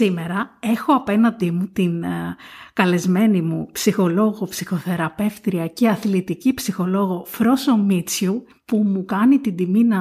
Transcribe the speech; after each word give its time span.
Σήμερα 0.00 0.56
έχω 0.60 0.92
απέναντί 0.92 1.50
μου 1.50 1.68
την 1.72 2.02
ε, 2.02 2.36
καλεσμένη 2.72 3.42
μου 3.42 3.68
ψυχολόγο, 3.72 4.46
ψυχοθεραπεύτρια 4.46 5.66
και 5.66 5.88
αθλητική 5.88 6.54
ψυχολόγο 6.54 7.24
Φρόσο 7.26 7.76
Μίτσιου 7.76 8.44
που 8.64 8.76
μου 8.76 9.04
κάνει 9.04 9.38
την 9.38 9.56
τιμή 9.56 9.84
να 9.84 9.98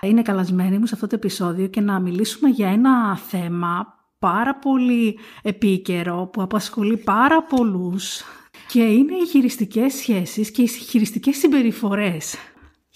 είναι 0.00 0.22
καλεσμένη 0.22 0.78
μου 0.78 0.86
σε 0.86 0.94
αυτό 0.94 1.06
το 1.06 1.14
επεισόδιο 1.14 1.66
και 1.66 1.80
να 1.80 2.00
μιλήσουμε 2.00 2.48
για 2.48 2.68
ένα 2.68 3.16
θέμα 3.16 3.86
πάρα 4.18 4.54
πολύ 4.54 5.18
επίκαιρο 5.42 6.28
που 6.32 6.42
απασχολεί 6.42 6.96
πάρα 6.96 7.42
πολλούς 7.42 8.22
και 8.68 8.82
είναι 8.82 9.14
οι 9.14 9.26
χειριστικές 9.26 9.94
σχέσεις 9.94 10.50
και 10.50 10.62
οι 10.62 10.66
χειριστικές 10.66 11.36
συμπεριφορές. 11.36 12.36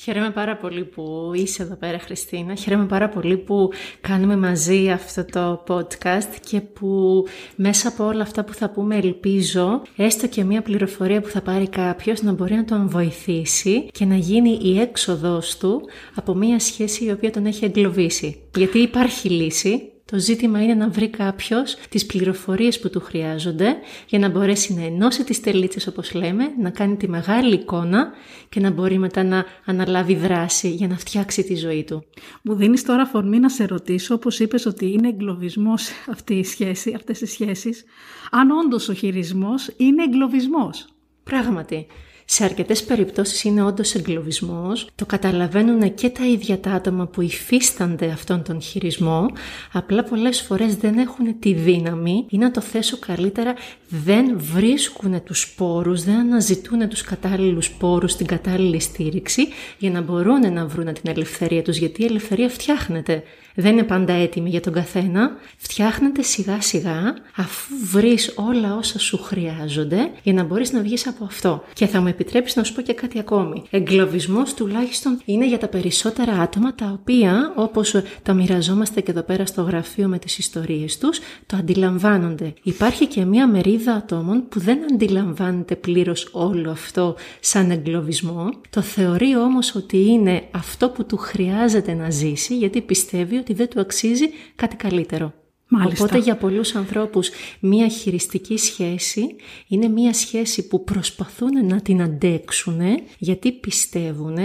Χαίρομαι 0.05 0.31
πάρα 0.31 0.57
πολύ 0.57 0.85
που 0.85 1.31
είσαι 1.35 1.63
εδώ 1.63 1.75
πέρα 1.75 1.99
Χριστίνα. 1.99 2.55
Χαίρομαι 2.55 2.87
πάρα 2.87 3.09
πολύ 3.09 3.37
που 3.37 3.71
κάνουμε 4.01 4.37
μαζί 4.37 4.91
αυτό 4.91 5.25
το 5.25 5.65
podcast 5.69 6.37
και 6.49 6.61
που 6.61 7.25
μέσα 7.57 7.89
από 7.89 8.05
όλα 8.05 8.23
αυτά 8.23 8.45
που 8.45 8.55
θα 8.55 8.71
πούμε 8.71 8.97
ελπίζω 8.97 9.83
έστω 9.97 10.27
και 10.27 10.45
μια 10.45 10.63
πληροφορία 10.63 11.21
που 11.21 11.29
θα 11.29 11.41
πάρει 11.41 11.69
κάποιος 11.69 12.23
να 12.23 12.33
μπορεί 12.33 12.55
να 12.55 12.65
τον 12.65 12.89
βοηθήσει 12.89 13.89
και 13.93 14.05
να 14.05 14.17
γίνει 14.17 14.59
η 14.63 14.81
έξοδος 14.81 15.57
του 15.57 15.81
από 16.15 16.35
μια 16.35 16.59
σχέση 16.59 17.05
η 17.05 17.11
οποία 17.11 17.31
τον 17.31 17.47
έχει 17.47 17.65
εγκλωβίσει. 17.65 18.43
Γιατί 18.57 18.79
υπάρχει 18.79 19.29
λύση, 19.29 19.92
το 20.05 20.19
ζήτημα 20.19 20.63
είναι 20.63 20.75
να 20.75 20.89
βρει 20.89 21.09
κάποιος 21.09 21.77
τις 21.89 22.07
πληροφορίες 22.07 22.81
που 22.81 22.91
του 22.91 23.01
χρειάζονται 23.01 23.77
για 24.07 24.19
να 24.19 24.29
μπορέσει 24.29 24.75
να 24.75 24.83
ενώσει 24.85 25.25
τις 25.25 25.41
τελίτσες, 25.41 25.87
όπως 25.87 26.15
λέμε, 26.15 26.45
να 26.61 26.71
κάνει 26.71 26.97
τη 26.97 27.09
μεγάλη 27.09 27.55
εικόνα 27.55 28.13
και 28.49 28.61
να 28.61 28.71
μπορεί 28.71 28.99
μετά 28.99 29.23
να 29.23 29.45
αναλάβει 29.65 30.15
δράση 30.15 30.71
για 30.71 30.89
να 30.89 30.97
φτιάξει 30.97 31.43
τη 31.43 31.55
ζωή 31.55 31.85
του. 31.85 32.05
Μου 32.43 32.55
δίνεις 32.55 32.85
τώρα 32.85 33.07
φορμή 33.07 33.39
να 33.39 33.49
σε 33.49 33.65
ρωτήσω, 33.65 34.15
όπως 34.15 34.39
είπες, 34.39 34.67
ότι 34.67 34.93
είναι 34.93 35.09
εγκλωβισμός 35.09 35.91
αυτή 36.11 36.35
η 36.35 36.45
σχέση, 36.45 36.93
αυτές 36.97 37.21
οι 37.21 37.27
σχέσεις, 37.27 37.85
αν 38.31 38.51
όντως 38.51 38.89
ο 38.89 38.93
χειρισμός 38.93 39.71
είναι 39.77 40.03
εγκλωβισμός. 40.03 40.87
Πράγματι. 41.25 41.87
Σε 42.25 42.45
αρκετές 42.45 42.85
περιπτώσεις 42.85 43.45
είναι 43.45 43.63
όντως 43.63 43.95
εγκλωβισμός, 43.95 44.89
το 44.95 45.07
καταλαβαίνουν 45.07 45.95
και 45.95 46.09
τα 46.09 46.27
ίδια 46.27 46.59
τα 46.59 46.71
άτομα 46.71 47.07
που 47.07 47.21
υφίστανται 47.21 48.07
αυτόν 48.07 48.43
τον 48.43 48.61
χειρισμό, 48.61 49.27
απλά 49.73 50.05
πολλές 50.05 50.41
φορές 50.41 50.77
δεν 50.77 50.99
έχουν 50.99 51.39
τη 51.39 51.53
δύναμη 51.53 52.27
ή 52.29 52.39
να 52.39 52.51
το 52.51 52.61
θέσω 52.61 52.99
καλύτερα, 52.99 53.55
δεν 53.89 54.39
βρίσκουν 54.39 55.23
τους 55.23 55.41
σπόρους, 55.41 56.05
δεν 56.05 56.15
αναζητούν 56.15 56.89
τους 56.89 57.03
κατάλληλους 57.03 57.65
σπόρους, 57.65 58.17
την 58.17 58.27
κατάλληλη 58.27 58.81
στήριξη 58.81 59.49
για 59.79 59.91
να 59.91 60.01
μπορούν 60.01 60.53
να 60.53 60.67
βρουν 60.67 60.93
την 60.93 61.11
ελευθερία 61.11 61.63
τους, 61.63 61.77
γιατί 61.77 62.03
η 62.03 62.05
ελευθερία 62.05 62.49
φτιάχνεται 62.49 63.23
δεν 63.55 63.73
είναι 63.73 63.83
πάντα 63.83 64.13
έτοιμη 64.13 64.51
για 64.51 64.61
τον 64.61 64.73
καθένα, 64.73 65.31
φτιάχνεται 65.57 66.23
σιγά 66.23 66.61
σιγά 66.61 67.15
αφού 67.37 67.75
βρεις 67.91 68.33
όλα 68.37 68.77
όσα 68.77 68.99
σου 68.99 69.19
χρειάζονται 69.23 70.11
για 70.23 70.33
να 70.33 70.45
μπορείς 70.45 70.73
να 70.73 70.81
βγεις 70.81 71.07
από 71.07 71.25
αυτό. 71.25 71.65
Και 71.73 71.87
θα 71.87 72.01
μου 72.01 72.07
επιτρέψεις 72.07 72.57
να 72.57 72.65
σου 72.65 72.75
πω 72.75 72.81
και 72.81 72.93
κάτι 72.93 73.19
ακόμη. 73.19 73.63
Εγκλωβισμός 73.71 74.55
τουλάχιστον 74.55 75.21
είναι 75.25 75.47
για 75.47 75.59
τα 75.59 75.69
περισσότερα 75.69 76.33
άτομα 76.33 76.75
τα 76.75 76.99
οποία 77.01 77.53
όπως 77.57 77.95
τα 78.23 78.33
μοιραζόμαστε 78.33 79.01
και 79.01 79.11
εδώ 79.11 79.23
πέρα 79.23 79.47
στο 79.47 79.63
γραφείο 79.63 80.09
με 80.09 80.19
τις 80.19 80.39
ιστορίες 80.39 80.99
τους, 80.99 81.19
το 81.47 81.57
αντιλαμβάνονται. 81.57 82.53
Υπάρχει 82.63 83.07
και 83.07 83.25
μια 83.25 83.47
μερίδα 83.47 83.93
ατόμων 83.93 84.49
που 84.49 84.61
δεν 84.61 84.79
αντιλαμβάνεται 84.93 85.77
πλήρως 85.77 86.29
όλο 86.33 86.71
αυτό 86.71 87.17
σαν 87.41 87.71
εγκλωβισμό, 87.71 88.49
το 88.71 88.81
θεωρεί 88.81 89.37
όμως 89.37 89.75
ότι 89.75 90.05
είναι 90.09 90.43
αυτό 90.51 90.89
που 90.89 91.07
του 91.07 91.17
χρειάζεται 91.17 91.95
να 91.95 92.11
ζήσει 92.11 92.57
γιατί 92.57 92.81
πιστεύει 92.81 93.37
ότι 93.43 93.53
δεν 93.53 93.69
του 93.69 93.81
αξίζει 93.81 94.29
κάτι 94.57 94.77
καλύτερο. 94.77 95.33
Μάλιστα. 95.75 96.05
Οπότε 96.05 96.19
για 96.19 96.37
πολλούς 96.37 96.75
ανθρώπους 96.75 97.31
μία 97.61 97.89
χειριστική 97.89 98.57
σχέση 98.57 99.37
είναι 99.69 99.89
μία 99.89 100.13
σχέση 100.13 100.67
που 100.67 100.85
προσπαθούν 100.85 101.67
να 101.67 101.81
την 101.81 102.03
αντέξουν 102.03 102.81
γιατί 103.19 103.53
πιστεύουν 103.53 104.37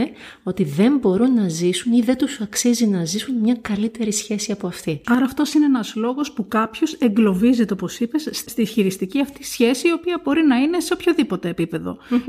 ότι 0.44 0.64
δεν 0.64 0.98
μπορούν 0.98 1.34
να 1.34 1.48
ζήσουν 1.48 1.94
ή 1.94 2.02
δεν 2.02 2.18
τους 2.18 2.40
αξίζει 2.42 2.88
να 2.88 3.06
ζήσουν 3.06 3.36
μια 3.36 3.58
καλύτερη 3.62 4.12
σχέση 4.12 4.52
από 4.52 4.68
αυτή. 4.68 5.02
Άρα 5.06 5.26
αυτός 5.26 5.54
είναι 5.54 5.66
ένας 5.66 5.96
λόγος 5.96 6.32
που 6.32 6.48
κάποιος 6.48 6.94
εγκλωβίζεται 6.94 7.74
όπως 7.74 8.00
είπες 8.00 8.30
στη 8.32 8.66
χειριστική 8.66 9.22
αυτή 9.22 9.44
σχέση 9.44 9.88
η 9.88 9.92
οποία 9.92 10.22
μπορεί 10.24 10.42
να 10.42 10.56
είναι 10.56 10.80
σε 10.80 10.94
οποιοδήποτε 10.94 11.54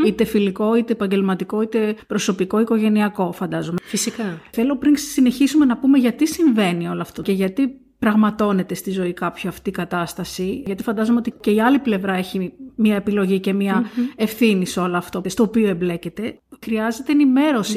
Είτε 0.06 0.24
φιλικό, 0.24 0.74
είτε 0.74 0.92
επαγγελματικό, 0.92 1.62
είτε 1.62 1.96
προσωπικό, 2.06 2.60
οικογενειακό 2.60 3.32
φαντάζομαι. 3.32 3.78
Φυσικά. 3.82 4.40
Θέλω 4.50 4.76
πριν 4.76 4.96
συνεχίσουμε 4.96 5.64
να 5.64 5.76
πούμε 5.76 5.98
γιατί 5.98 6.26
συμβαίνει 6.26 6.88
όλο 6.88 7.00
αυτό 7.00 7.22
και 7.22 7.32
γιατί 7.32 7.80
πραγματώνεται 7.98 8.74
στη 8.74 8.90
ζωή 8.90 9.12
κάποιο 9.12 9.48
αυτή 9.48 9.68
η 9.68 9.72
κατάσταση, 9.72 10.62
γιατί 10.66 10.82
φαντάζομαι 10.82 11.18
ότι 11.18 11.30
και 11.40 11.50
η 11.50 11.60
άλλη 11.60 11.78
πλευρά 11.78 12.14
έχει 12.14 12.52
μια 12.74 12.96
επιλογή 12.96 13.40
και 13.40 13.52
μια 13.52 13.82
mm-hmm. 13.82 14.12
ευθύνη 14.16 14.66
σε 14.66 14.80
όλο 14.80 14.96
αυτό, 14.96 15.22
στο 15.26 15.42
οποίο 15.42 15.68
εμπλέκεται. 15.68 16.38
Χρειάζεται 16.64 17.12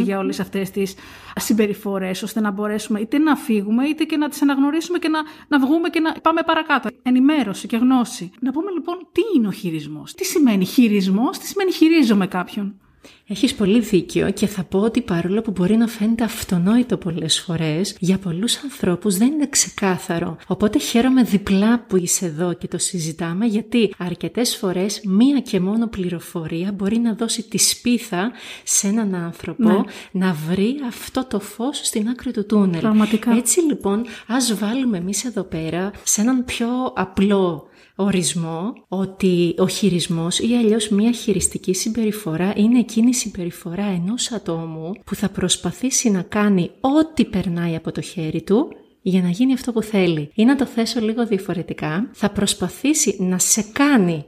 για 0.01 0.17
όλες 0.19 0.39
αυτές 0.39 0.71
τις 0.71 0.95
συμπεριφορές, 1.35 2.23
ώστε 2.23 2.39
να 2.39 2.51
μπορέσουμε 2.51 2.99
είτε 2.99 3.17
να 3.17 3.35
φύγουμε, 3.35 3.85
είτε 3.85 4.03
και 4.03 4.17
να 4.17 4.29
τις 4.29 4.41
αναγνωρίσουμε 4.41 4.97
και 4.97 5.07
να, 5.07 5.19
να 5.47 5.59
βγούμε 5.59 5.89
και 5.89 5.99
να 5.99 6.11
πάμε 6.11 6.41
παρακάτω. 6.45 6.89
Ενημέρωση 7.01 7.67
και 7.67 7.77
γνώση. 7.77 8.31
Να 8.39 8.51
πούμε 8.51 8.71
λοιπόν 8.71 8.95
τι 9.11 9.21
είναι 9.35 9.47
ο 9.47 9.51
χειρισμός; 9.51 10.13
Τι 10.13 10.25
σημαίνει 10.25 10.65
χειρισμός, 10.65 11.37
τι 11.37 11.47
σημαίνει 11.47 11.71
χειρίζομαι 11.71 12.27
κάποιον; 12.27 12.79
Έχεις 13.27 13.55
πολύ 13.55 13.79
δίκιο 13.79 14.31
και 14.31 14.47
θα 14.47 14.63
πω 14.63 14.79
ότι 14.79 15.01
παρόλο 15.01 15.41
που 15.41 15.51
μπορεί 15.51 15.77
να 15.77 15.87
φαίνεται 15.87 16.23
αυτονόητο 16.23 16.97
πολλές 16.97 17.39
φορές, 17.39 17.95
για 17.99 18.17
πολλούς 18.17 18.63
ανθρώπους 18.63 19.17
δεν 19.17 19.31
είναι 19.31 19.47
ξεκάθαρο. 19.47 20.37
Οπότε 20.47 20.79
χαίρομαι 20.79 21.23
διπλά 21.23 21.85
που 21.87 21.97
είσαι 21.97 22.25
εδώ 22.25 22.53
και 22.53 22.67
το 22.67 22.77
συζητάμε 22.77 23.45
γιατί 23.45 23.93
αρκετές 23.97 24.55
φορές 24.55 25.01
μία 25.05 25.39
και 25.39 25.59
μόνο 25.59 25.87
πληροφορία 25.87 26.71
μπορεί 26.71 26.97
να 26.97 27.13
δώσει 27.13 27.43
τη 27.43 27.57
σπίθα 27.57 28.31
σε 28.63 28.87
έναν 28.87 29.15
άνθρωπο 29.15 29.69
ναι. 29.69 29.81
να 30.11 30.33
βρει 30.33 30.75
αυτό 30.87 31.25
το 31.25 31.39
φως 31.39 31.79
στην 31.83 32.07
άκρη 32.07 32.31
του 32.31 32.45
τούνελ. 32.45 32.79
Πραγματικά. 32.79 33.31
Έτσι 33.35 33.59
λοιπόν 33.59 34.05
ας 34.27 34.55
βάλουμε 34.57 34.97
εμείς 34.97 35.25
εδώ 35.25 35.43
πέρα 35.43 35.91
σε 36.03 36.21
έναν 36.21 36.45
πιο 36.45 36.67
απλό 36.95 37.69
ορισμό 38.03 38.73
ότι 38.87 39.55
ο 39.57 39.67
χειρισμός 39.67 40.39
ή 40.39 40.55
αλλιώς 40.55 40.89
μια 40.89 41.11
χειριστική 41.11 41.73
συμπεριφορά 41.73 42.53
είναι 42.55 42.79
εκείνη 42.79 43.09
η 43.09 43.13
συμπεριφορά 43.13 43.85
ενός 43.85 44.31
ατόμου 44.31 44.91
που 45.05 45.15
θα 45.15 45.29
προσπαθήσει 45.29 46.09
να 46.09 46.21
κάνει 46.21 46.71
ό,τι 46.79 47.25
περνάει 47.25 47.75
από 47.75 47.91
το 47.91 48.01
χέρι 48.01 48.41
του 48.41 48.67
για 49.01 49.21
να 49.21 49.29
γίνει 49.29 49.53
αυτό 49.53 49.71
που 49.71 49.81
θέλει. 49.81 50.31
Ή 50.33 50.45
να 50.45 50.55
το 50.55 50.65
θέσω 50.65 50.99
λίγο 50.99 51.25
διαφορετικά, 51.25 52.09
θα 52.13 52.29
προσπαθήσει 52.29 53.15
να 53.19 53.37
σε 53.37 53.65
κάνει 53.73 54.25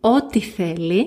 ό,τι 0.00 0.40
θέλει 0.40 1.06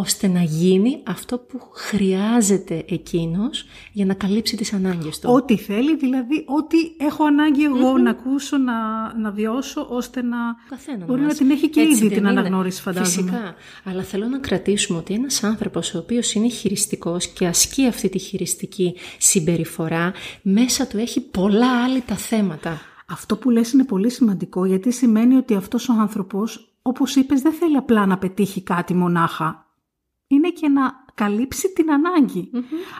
ώστε 0.00 0.28
να 0.28 0.42
γίνει 0.42 1.00
αυτό 1.06 1.38
που 1.38 1.60
χρειάζεται 1.72 2.84
εκείνος 2.88 3.64
για 3.92 4.06
να 4.06 4.14
καλύψει 4.14 4.56
τις 4.56 4.72
ανάγκες 4.72 5.18
του. 5.18 5.30
Ό,τι 5.32 5.56
θέλει, 5.56 5.96
δηλαδή 5.96 6.44
ό,τι 6.46 6.76
έχω 7.04 7.24
ανάγκη 7.24 7.68
να 8.02 8.10
ακούσω, 8.10 8.56
να, 8.56 8.74
να 9.14 9.30
βιώσω, 9.30 9.86
ώστε 9.90 10.22
να 10.22 10.36
Καθένα 10.68 11.04
μπορεί 11.04 11.20
να 11.20 11.34
την 11.34 11.50
έχει 11.50 11.68
και 11.68 11.80
ήδη 11.80 12.08
την 12.08 12.26
αναγνώριση 12.26 12.80
φαντάζομαι. 12.82 13.30
Φυσικά, 13.30 13.54
αλλά 13.84 14.02
θέλω 14.02 14.26
να 14.26 14.38
κρατήσουμε 14.38 14.98
ότι 14.98 15.14
ένας 15.14 15.44
άνθρωπος 15.44 15.94
ο 15.94 15.98
οποίος 15.98 16.32
είναι 16.32 16.48
χειριστικός 16.48 17.26
και 17.26 17.46
ασκεί 17.46 17.86
αυτή 17.86 18.08
τη 18.08 18.18
χειριστική 18.18 18.94
συμπεριφορά, 19.18 20.12
μέσα 20.42 20.86
του 20.86 20.98
έχει 20.98 21.20
πολλά 21.20 21.84
άλλη 21.84 22.00
τα 22.00 22.16
θέματα. 22.16 22.80
Αυτό 23.06 23.36
που 23.36 23.50
λες 23.50 23.72
είναι 23.72 23.84
πολύ 23.84 24.10
σημαντικό 24.10 24.64
γιατί 24.64 24.92
σημαίνει 24.92 25.36
ότι 25.36 25.54
αυτός 25.54 25.88
ο 25.88 25.92
άνθρωπος, 25.92 26.74
όπως 26.82 27.16
είπες, 27.16 27.40
δεν 27.40 27.52
θέλει 27.52 27.76
απλά 27.76 28.06
να 28.06 28.18
πετύχει 28.18 28.62
κάτι 28.62 28.94
μονάχα 28.94 29.66
είναι 30.28 30.50
και 30.50 30.68
να 30.68 31.04
καλύψει 31.14 31.72
την 31.72 31.90
αναγκη 31.90 32.50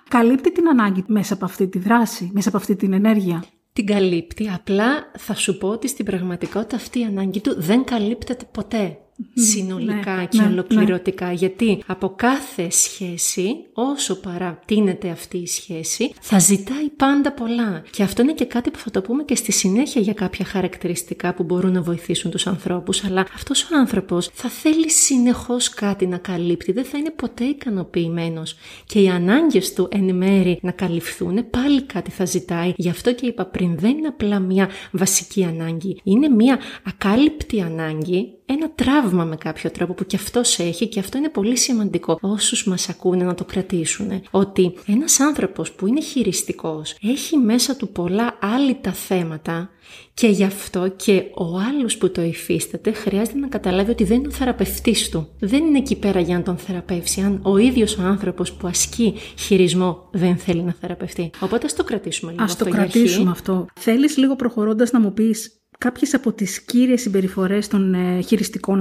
Καλύπτει 0.08 0.52
την 0.52 0.68
ανάγκη 0.68 1.04
μέσα 1.06 1.34
από 1.34 1.44
αυτή 1.44 1.68
τη 1.68 1.78
δράση, 1.78 2.30
μέσα 2.32 2.48
από 2.48 2.56
αυτή 2.56 2.76
την 2.76 2.92
ενέργεια. 2.92 3.44
Την 3.72 3.86
καλύπτει, 3.86 4.48
απλά 4.48 5.10
θα 5.18 5.34
σου 5.34 5.58
πω 5.58 5.68
ότι 5.68 5.88
στην 5.88 6.04
πραγματικότητα 6.04 6.76
αυτή 6.76 7.00
η 7.00 7.04
ανάγκη 7.04 7.40
του 7.40 7.54
δεν 7.60 7.84
καλύπτεται 7.84 8.48
ποτέ 8.52 8.98
συνολικά 9.34 10.16
ναι, 10.16 10.26
και 10.26 10.40
ναι, 10.40 10.46
ολοκληρωτικά. 10.46 11.26
Ναι. 11.26 11.32
Γιατί 11.32 11.82
από 11.86 12.12
κάθε 12.16 12.70
σχέση, 12.70 13.56
όσο 13.72 14.20
παρατείνεται 14.20 15.08
αυτή 15.08 15.36
η 15.38 15.46
σχέση, 15.46 16.12
θα 16.20 16.38
ζητάει 16.38 16.88
πάντα 16.96 17.32
πολλά. 17.32 17.82
Και 17.90 18.02
αυτό 18.02 18.22
είναι 18.22 18.32
και 18.32 18.44
κάτι 18.44 18.70
που 18.70 18.78
θα 18.78 18.90
το 18.90 19.00
πούμε 19.00 19.22
και 19.22 19.34
στη 19.34 19.52
συνέχεια 19.52 20.00
για 20.00 20.12
κάποια 20.12 20.44
χαρακτηριστικά 20.44 21.34
που 21.34 21.42
μπορούν 21.42 21.72
να 21.72 21.82
βοηθήσουν 21.82 22.30
τους 22.30 22.46
ανθρώπους. 22.46 23.04
Αλλά 23.04 23.26
αυτός 23.34 23.62
ο 23.62 23.76
άνθρωπος 23.78 24.30
θα 24.32 24.48
θέλει 24.48 24.90
συνεχώς 24.90 25.68
κάτι 25.68 26.06
να 26.06 26.16
καλύπτει, 26.16 26.72
δεν 26.72 26.84
θα 26.84 26.98
είναι 26.98 27.10
ποτέ 27.10 27.44
ικανοποιημένος. 27.44 28.56
Και 28.86 29.00
οι 29.00 29.08
ανάγκες 29.08 29.72
του 29.72 29.88
εν 29.90 30.14
μέρη 30.14 30.58
να 30.62 30.70
καλυφθούν, 30.70 31.50
πάλι 31.50 31.82
κάτι 31.82 32.10
θα 32.10 32.24
ζητάει. 32.24 32.72
Γι' 32.76 32.88
αυτό 32.88 33.14
και 33.14 33.26
είπα 33.26 33.44
πριν, 33.44 33.78
δεν 33.78 33.98
είναι 33.98 34.08
απλά 34.08 34.38
μια 34.38 34.68
βασική 34.92 35.44
ανάγκη. 35.44 36.00
Είναι 36.02 36.28
μια 36.28 36.58
ακάλυπτη 36.84 37.60
ανάγκη, 37.60 38.32
ένα 38.46 38.70
τράβο 38.74 39.07
τραύμα 39.08 39.24
με 39.24 39.36
κάποιο 39.36 39.70
τρόπο 39.70 39.92
που 39.92 40.04
και 40.04 40.16
αυτός 40.16 40.58
έχει 40.58 40.86
και 40.86 41.00
αυτό 41.00 41.18
είναι 41.18 41.28
πολύ 41.28 41.56
σημαντικό 41.56 42.18
όσους 42.20 42.64
μας 42.64 42.88
ακούνε 42.88 43.24
να 43.24 43.34
το 43.34 43.44
κρατήσουν. 43.44 44.22
Ότι 44.30 44.74
ένας 44.86 45.20
άνθρωπος 45.20 45.72
που 45.72 45.86
είναι 45.86 46.00
χειριστικός 46.00 46.96
έχει 47.02 47.36
μέσα 47.36 47.76
του 47.76 47.88
πολλά 47.88 48.38
άλυτα 48.40 48.92
θέματα 48.92 49.70
και 50.14 50.26
γι' 50.26 50.44
αυτό 50.44 50.88
και 50.88 51.22
ο 51.34 51.44
άλλος 51.58 51.96
που 51.98 52.10
το 52.10 52.22
υφίσταται 52.22 52.92
χρειάζεται 52.92 53.38
να 53.38 53.48
καταλάβει 53.48 53.90
ότι 53.90 54.04
δεν 54.04 54.18
είναι 54.18 54.28
ο 54.28 54.30
θεραπευτής 54.30 55.08
του. 55.08 55.28
Δεν 55.38 55.64
είναι 55.64 55.78
εκεί 55.78 55.96
πέρα 55.96 56.20
για 56.20 56.36
να 56.36 56.42
τον 56.42 56.56
θεραπεύσει 56.56 57.20
αν 57.20 57.40
ο 57.42 57.56
ίδιος 57.56 57.98
ο 57.98 58.02
άνθρωπος 58.02 58.52
που 58.52 58.66
ασκεί 58.66 59.14
χειρισμό 59.38 60.08
δεν 60.12 60.36
θέλει 60.36 60.62
να 60.62 60.74
θεραπευτεί. 60.80 61.30
Οπότε 61.40 61.66
ας 61.66 61.74
το 61.74 61.84
κρατήσουμε 61.84 62.30
λίγο 62.30 62.44
ας 62.44 62.52
αυτό. 62.52 62.64
Ας 62.64 62.70
το 62.70 62.76
κρατήσουμε 62.76 63.30
αυτό. 63.30 63.66
Θέλεις 63.74 64.16
λίγο 64.16 64.36
προχωρώντας 64.36 64.90
να 64.90 65.00
μου 65.00 65.12
πεις 65.12 65.57
κάποιες 65.78 66.14
από 66.14 66.32
τις 66.32 66.60
κύριες 66.60 67.00
συμπεριφορές 67.00 67.68
των 67.68 67.94
ε, 67.94 68.20
χειριστικών 68.20 68.80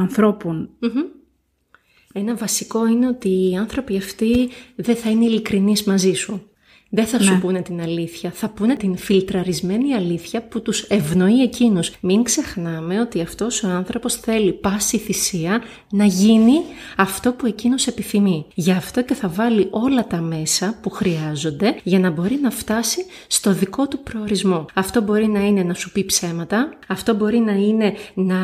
Ένα 2.13 2.35
βασικό 2.35 2.88
είναι 2.88 3.07
ότι 3.07 3.49
οι 3.49 3.55
άνθρωποι 3.55 3.97
αυτοί 3.97 4.49
δεν 4.75 4.95
θα 4.95 5.09
είναι 5.09 5.25
ειλικρινείς 5.25 5.83
μαζί 5.83 6.13
σου. 6.13 6.49
Δεν 6.89 7.06
θα 7.06 7.22
σου 7.22 7.34
ναι. 7.34 7.39
πούνε 7.39 7.62
την 7.62 7.81
αλήθεια, 7.81 8.31
θα 8.31 8.50
πούνε 8.50 8.75
την 8.75 8.98
φιλτραρισμένη 8.98 9.94
αλήθεια 9.94 10.42
που 10.42 10.62
τους 10.62 10.81
ευνοεί 10.81 11.42
εκείνους. 11.42 11.92
Μην 12.00 12.24
ξεχνάμε 12.24 13.00
ότι 13.00 13.22
αυτός 13.22 13.63
ο 13.63 13.68
άνθρωπος 13.68 14.16
θέλει 14.16 14.54
πάση 14.54 14.98
θυσία 14.98 15.62
να 15.89 16.06
γίνει 16.06 16.62
αυτό 16.98 17.31
που 17.31 17.45
εκείνος 17.45 17.88
επιθυμεί. 17.88 18.45
Γι' 18.54 18.72
αυτό 18.72 19.04
και 19.04 19.13
θα 19.13 19.28
βάλει 19.28 19.68
όλα 19.69 20.07
τα 20.07 20.22
μέσα 20.22 20.80
που 20.81 20.89
χρειάζονται 20.89 21.75
για 21.84 22.00
να 22.00 22.10
μπορεί 22.10 22.39
να 22.42 22.50
φτάσει 22.51 23.06
στο 23.28 23.54
δικό 23.54 23.88
του 23.88 24.00
προορισμό. 24.00 24.66
Αυτό 24.74 25.01
μπορεί 25.01 25.28
να 25.28 25.45
είναι 25.45 25.63
να 25.63 25.74
σου 25.74 25.92
πει 25.92 26.06
ψέματα, 26.06 26.69
αυτό 26.88 27.13
μπορεί 27.13 27.38
να 27.38 27.51
είναι 27.51 27.94
να 28.13 28.38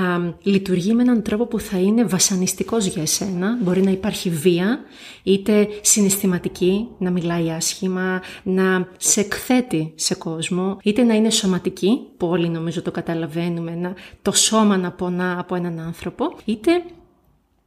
λειτουργεί 0.44 0.94
με 0.94 1.02
έναν 1.02 1.22
τρόπο 1.22 1.46
που 1.46 1.60
θα 1.60 1.78
είναι 1.78 2.04
βασανιστικός 2.04 2.86
για 2.86 3.02
εσένα, 3.02 3.58
μπορεί 3.62 3.82
να 3.82 3.92
υπάρχει 3.92 4.30
βία, 4.30 4.80
είτε 5.24 5.68
συναισθηματική, 5.82 6.88
να 6.98 7.12
μιλάει 7.12 7.50
άσχημα, 7.50 8.22
να 8.44 8.88
σε 8.98 9.20
εκθέτει 9.20 9.94
σε 9.96 10.16
κόσμο, 10.16 10.78
είτε 10.84 11.04
να 11.04 11.14
είναι 11.14 11.30
σωματική, 11.30 12.00
που 12.18 12.28
όλοι 12.28 12.50
νομίζω 12.50 12.82
το 12.82 12.92
καταλαβαίνουμε, 12.92 13.76
να, 13.76 13.94
το 14.22 14.32
σώμα 14.32 14.78
να 14.78 14.92
πονά 14.92 15.40
από 15.40 15.56
έναν 15.56 15.80
άνθρωπο, 15.80 16.36
είτε 16.46 16.72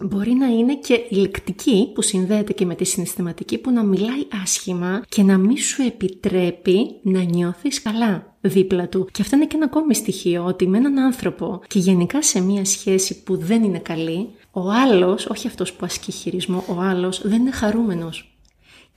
Μπορεί 0.05 0.33
να 0.33 0.47
είναι 0.47 0.77
και 0.77 1.07
ηλεκτική 1.09 1.91
που 1.95 2.03
συνδέεται 2.03 2.53
και 2.53 2.67
με 2.67 2.75
τη 2.75 2.85
συναισθηματική 2.85 3.59
που 3.59 3.71
να 3.71 3.83
μιλάει 3.83 4.27
άσχημα 4.43 5.03
και 5.09 5.23
να 5.23 5.39
μην 5.39 5.57
σου 5.57 5.83
επιτρέπει 5.83 6.95
να 7.03 7.21
νιώθεις 7.21 7.83
καλά 7.83 8.37
δίπλα 8.41 8.89
του. 8.89 9.09
Και 9.13 9.23
αυτό 9.23 9.37
είναι 9.37 9.47
και 9.47 9.57
ένα 9.57 9.65
ακόμη 9.65 9.95
στοιχείο 9.95 10.45
ότι 10.45 10.69
με 10.69 10.79
έναν 10.79 10.99
άνθρωπο 10.99 11.61
και 11.67 11.79
γενικά 11.79 12.23
σε 12.23 12.41
μια 12.41 12.65
σχέση 12.65 13.23
που 13.23 13.37
δεν 13.37 13.63
είναι 13.63 13.79
καλή, 13.79 14.29
ο 14.51 14.71
άλλος, 14.71 15.27
όχι 15.27 15.47
αυτός 15.47 15.73
που 15.73 15.85
ασκεί 15.85 16.13
χειρισμό, 16.13 16.65
ο 16.69 16.81
άλλος 16.81 17.21
δεν 17.25 17.41
είναι 17.41 17.51
χαρούμενος. 17.51 18.36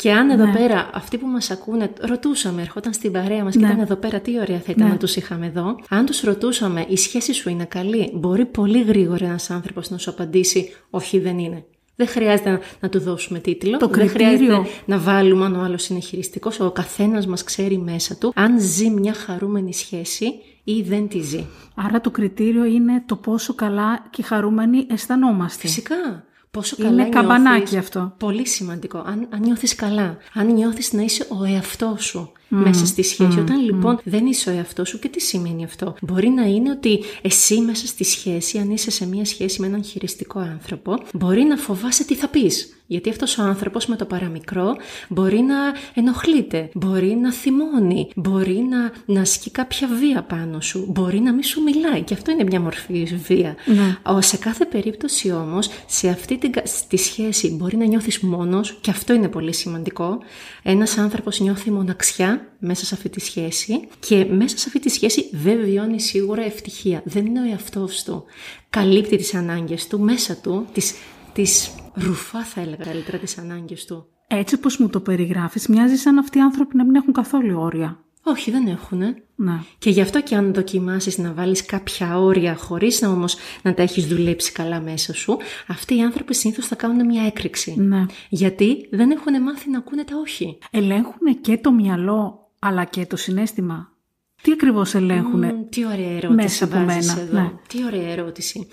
Και 0.02 0.12
αν 0.12 0.30
εδώ 0.30 0.46
ναι. 0.46 0.54
πέρα 0.54 0.90
αυτοί 0.94 1.18
που 1.18 1.28
μας 1.28 1.52
ακούνε, 1.52 1.92
ρωτούσαμε, 2.02 2.62
ερχόταν 2.62 2.94
στην 2.94 3.12
παρέα 3.12 3.44
μας 3.44 3.54
και 3.54 3.60
ναι. 3.60 3.68
ήταν 3.68 3.80
εδώ 3.80 3.96
πέρα, 3.96 4.20
τι 4.20 4.40
ωραία 4.40 4.60
θα 4.60 4.72
ήταν 4.72 4.86
ναι. 4.86 4.92
να 4.92 4.98
τους 4.98 5.16
είχαμε 5.16 5.46
εδώ. 5.46 5.76
Αν 5.90 6.06
τους 6.06 6.22
ρωτούσαμε, 6.22 6.86
η 6.90 6.98
σχέση 6.98 7.34
σου 7.34 7.50
είναι 7.50 7.66
καλή, 7.66 8.12
μπορεί 8.14 8.46
πολύ 8.46 8.84
γρήγορα 8.84 9.26
ένας 9.26 9.50
άνθρωπος 9.50 9.90
να 9.90 9.98
σου 9.98 10.10
απαντήσει, 10.10 10.74
όχι 10.90 11.20
δεν 11.20 11.40
είναι. 11.40 11.66
Δεν 11.96 12.08
χρειάζεται 12.08 12.60
να, 12.80 12.90
του 12.90 13.00
δώσουμε 13.00 13.40
τίτλο. 13.40 13.78
Το 13.78 13.88
δεν 13.88 14.10
χρειάζεται 14.10 14.62
να 14.86 14.98
βάλουμε 14.98 15.46
αν 15.46 15.56
ο 15.56 15.64
άλλος 15.64 15.88
είναι 15.88 16.00
χειριστικός. 16.00 16.60
Ο 16.60 16.72
καθένας 16.72 17.28
μας 17.28 17.44
ξέρει 17.44 17.78
μέσα 17.78 18.16
του 18.16 18.32
αν 18.36 18.62
ζει 18.62 18.90
μια 18.90 19.14
χαρούμενη 19.14 19.74
σχέση 19.74 20.34
ή 20.64 20.82
δεν 20.82 21.08
τη 21.08 21.20
ζει. 21.20 21.46
Άρα 21.76 22.02
το 22.02 22.12
κριτήριο 22.12 22.66
είναι 22.66 23.04
το 23.06 23.16
πόσο 23.16 23.54
καλά 23.54 24.08
και 24.10 24.24
χαρούμενοι 24.24 24.86
αισθανόμαστε. 24.90 25.68
Φυσικά. 25.68 26.24
Πόσο 26.52 26.76
καλά 26.76 26.90
Είναι 26.90 27.10
καμπανάκι 27.10 27.78
αυτό. 27.78 28.14
Πολύ 28.18 28.48
σημαντικό. 28.48 28.98
Αν, 28.98 29.28
αν 29.30 29.40
νιώθεις 29.40 29.76
καλά, 29.76 30.18
αν 30.34 30.54
νιώθεις 30.54 30.94
να 30.94 31.02
είσαι 31.02 31.28
ο 31.30 31.44
εαυτός 31.44 32.04
σου 32.06 32.32
μέσα 32.48 32.86
στη 32.86 33.04
σχέση. 33.04 33.40
Όταν 33.40 33.60
λοιπόν 33.60 34.00
δεν 34.04 34.26
είσαι 34.26 34.50
ο 34.50 34.54
εαυτός 34.54 34.90
σου 34.90 35.00
και 35.00 35.08
τι 35.08 35.22
σημαίνει 35.22 35.64
αυτό; 35.64 35.96
Μπορεί 36.02 36.30
να 36.30 36.44
είναι 36.44 36.70
ότι 36.70 37.04
εσύ 37.22 37.62
μέσα 37.62 37.88
στη 37.88 38.04
σχέση, 38.04 38.58
αν 38.58 38.70
είσαι 38.70 38.92
σε 38.92 39.08
μια 39.08 39.26
σχέση 39.26 39.62
με 39.62 39.68
έναν 39.68 39.84
χειριστικό 39.84 40.40
άνθρωπο, 40.40 41.00
μπορεί 41.14 41.44
να 41.44 41.58
φοβάσαι 41.58 42.06
τι 42.06 42.16
θα 42.16 42.28
πεις. 42.28 42.79
Γιατί 42.92 43.10
αυτός 43.10 43.38
ο 43.38 43.42
άνθρωπος 43.42 43.86
με 43.86 43.96
το 43.96 44.06
παραμικρό 44.06 44.76
μπορεί 45.10 45.40
να 45.40 45.56
ενοχλείται, 45.94 46.70
μπορεί 46.74 47.16
να 47.22 47.34
θυμώνει, 47.34 48.10
μπορεί 48.16 48.66
να, 48.70 48.92
να 49.14 49.22
ασκεί 49.22 49.52
κάποια 49.52 49.88
βία 50.00 50.24
πάνω 50.24 50.62
σου, 50.62 50.86
μπορεί 50.90 51.20
να 51.20 51.34
μην 51.34 51.44
σου 51.44 51.62
μιλάει 51.62 52.02
και 52.02 52.14
αυτό 52.14 52.32
είναι 52.32 52.44
μια 52.44 52.60
μορφή 52.60 53.04
βία. 53.04 53.56
Ναι. 53.66 54.22
Σε 54.22 54.38
κάθε 54.38 54.66
περίπτωση 54.66 55.32
όμως, 55.32 55.70
σε 55.88 56.10
αυτή 56.10 56.38
την, 56.38 56.52
τη 56.88 56.98
σχέση 56.98 57.52
μπορεί 57.52 57.78
να 57.78 57.86
νιώθεις 57.86 58.20
μόνος 58.20 58.78
και 58.82 58.90
αυτό 58.90 59.14
είναι 59.14 59.28
πολύ 59.28 59.54
σημαντικό. 59.54 60.18
Ένας 60.64 60.98
άνθρωπος 60.98 61.40
νιώθει 61.40 61.72
μοναξιά 61.72 62.48
μέσα 62.60 62.86
σε 62.86 62.96
αυτή 62.96 63.10
τη 63.10 63.20
σχέση 63.20 63.88
και 64.00 64.26
μέσα 64.26 64.58
σε 64.58 64.64
αυτή 64.68 64.80
τη 64.80 64.90
σχέση 64.90 65.30
δεν 65.32 65.60
βιώνει 65.64 66.00
σίγουρα 66.00 66.44
ευτυχία. 66.44 67.02
Δεν 67.06 67.26
είναι 67.26 67.42
ο 67.42 67.50
εαυτός 67.50 68.04
του. 68.04 68.24
Καλύπτει 68.70 69.18
τις 69.18 69.34
ανάγκες 69.34 69.88
του 69.88 70.00
μέσα 70.00 70.36
του, 70.36 70.66
τις 70.74 70.94
τις 71.42 71.70
ρουφά 71.94 72.44
θα 72.44 72.62
έλεγα 72.62 72.84
καλύτερα 72.84 73.18
τις 73.18 73.38
ανάγκες 73.38 73.86
του. 73.86 74.08
Έτσι 74.28 74.56
όπως 74.56 74.78
μου 74.78 74.90
το 74.90 75.00
περιγράφεις, 75.00 75.68
μοιάζει 75.68 75.96
σαν 75.96 76.18
αυτοί 76.18 76.38
οι 76.38 76.42
άνθρωποι 76.42 76.76
να 76.76 76.86
μην 76.86 76.96
έχουν 76.96 77.14
καθόλου 77.14 77.60
όρια. 77.60 78.04
Όχι, 78.24 78.52
δεν 78.52 78.68
έχουν. 78.68 79.00
Ναι. 79.36 79.62
Και 79.78 79.90
γι' 79.90 80.02
αυτό 80.02 80.22
και 80.22 80.36
αν 80.36 80.54
δοκιμάσεις 80.54 81.18
να 81.18 81.34
βάλεις 81.34 81.66
κάποια 81.66 82.20
όρια 82.20 82.56
χωρίς 82.56 83.02
να 83.02 83.10
όμως 83.10 83.36
να 83.62 83.74
τα 83.74 83.82
έχεις 83.82 84.08
δουλέψει 84.08 84.52
καλά 84.52 84.80
μέσα 84.80 85.14
σου, 85.14 85.38
αυτοί 85.68 85.96
οι 85.96 86.02
άνθρωποι 86.02 86.34
συνήθως 86.34 86.68
θα 86.68 86.76
κάνουν 86.76 87.06
μια 87.06 87.26
έκρηξη. 87.26 87.76
Ναι. 87.78 88.06
Γιατί 88.30 88.88
δεν 88.92 89.12
έχουν 89.12 89.44
μάθει 89.44 89.70
να 89.70 89.78
ακούνε 89.78 90.04
τα 90.04 90.18
όχι. 90.22 90.58
Ελέγχουν 90.72 91.42
και 91.42 91.58
το 91.58 91.72
μυαλό 91.72 92.50
αλλά 92.60 92.86
και 92.86 93.06
το 93.06 93.16
συνέστημα. 93.16 93.94
Τι 94.42 94.52
ακριβώς 94.52 94.96
ελέγχουν 94.96 95.44
mm, 95.44 95.66
τι 95.70 95.86
ωραία 95.86 96.10
ερώτηση 96.10 96.34
μέσα 96.34 96.66
από 96.66 96.78
μένα. 96.78 97.20
Εδώ. 97.20 97.40
Ναι. 97.40 97.52
Τι 97.68 97.86
ωραία 97.86 98.12
ερώτηση 98.12 98.68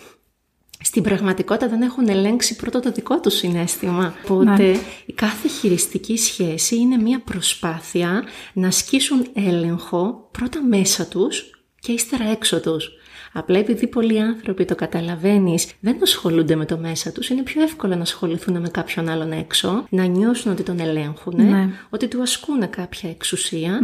στην 0.81 1.03
πραγματικότητα 1.03 1.69
δεν 1.69 1.83
έχουν 1.83 2.09
ελέγξει 2.09 2.57
πρώτα 2.57 2.81
το 2.81 2.91
δικό 2.91 3.21
τους 3.21 3.35
συνέστημα. 3.35 4.15
Οπότε 4.25 4.63
ναι. 4.63 4.79
η 5.07 5.13
κάθε 5.13 5.49
χειριστική 5.49 6.17
σχέση 6.17 6.77
είναι 6.77 6.97
μια 6.97 7.21
προσπάθεια 7.21 8.25
να 8.53 8.67
ασκήσουν 8.67 9.27
έλεγχο 9.35 10.29
πρώτα 10.31 10.63
μέσα 10.63 11.07
τους 11.07 11.51
και 11.81 11.93
ύστερα 11.93 12.25
έξω 12.25 12.61
τους. 12.61 12.91
Απλά 13.39 13.59
επειδή 13.59 13.87
πολλοί 13.87 14.21
άνθρωποι 14.21 14.65
το 14.65 14.75
καταλαβαίνεις, 14.75 15.69
δεν 15.81 15.97
ασχολούνται 16.03 16.57
με 16.57 16.65
το 16.65 16.79
μέσα 16.79 17.13
τους, 17.13 17.29
είναι 17.29 17.43
πιο 17.43 17.63
εύκολο 17.63 17.95
να 17.95 18.03
ασχοληθούν 18.03 18.61
με 18.61 18.69
κάποιον 18.69 19.09
άλλον 19.09 19.33
έξω, 19.33 19.87
να 19.89 20.05
νιώσουν 20.05 20.53
ότι 20.53 20.63
τον 20.63 20.81
ελέγχουν, 20.81 21.35
ναι. 21.37 21.69
ότι 21.91 22.09
του 22.09 22.23
ασκούν 22.23 22.71
κάποια 22.71 23.11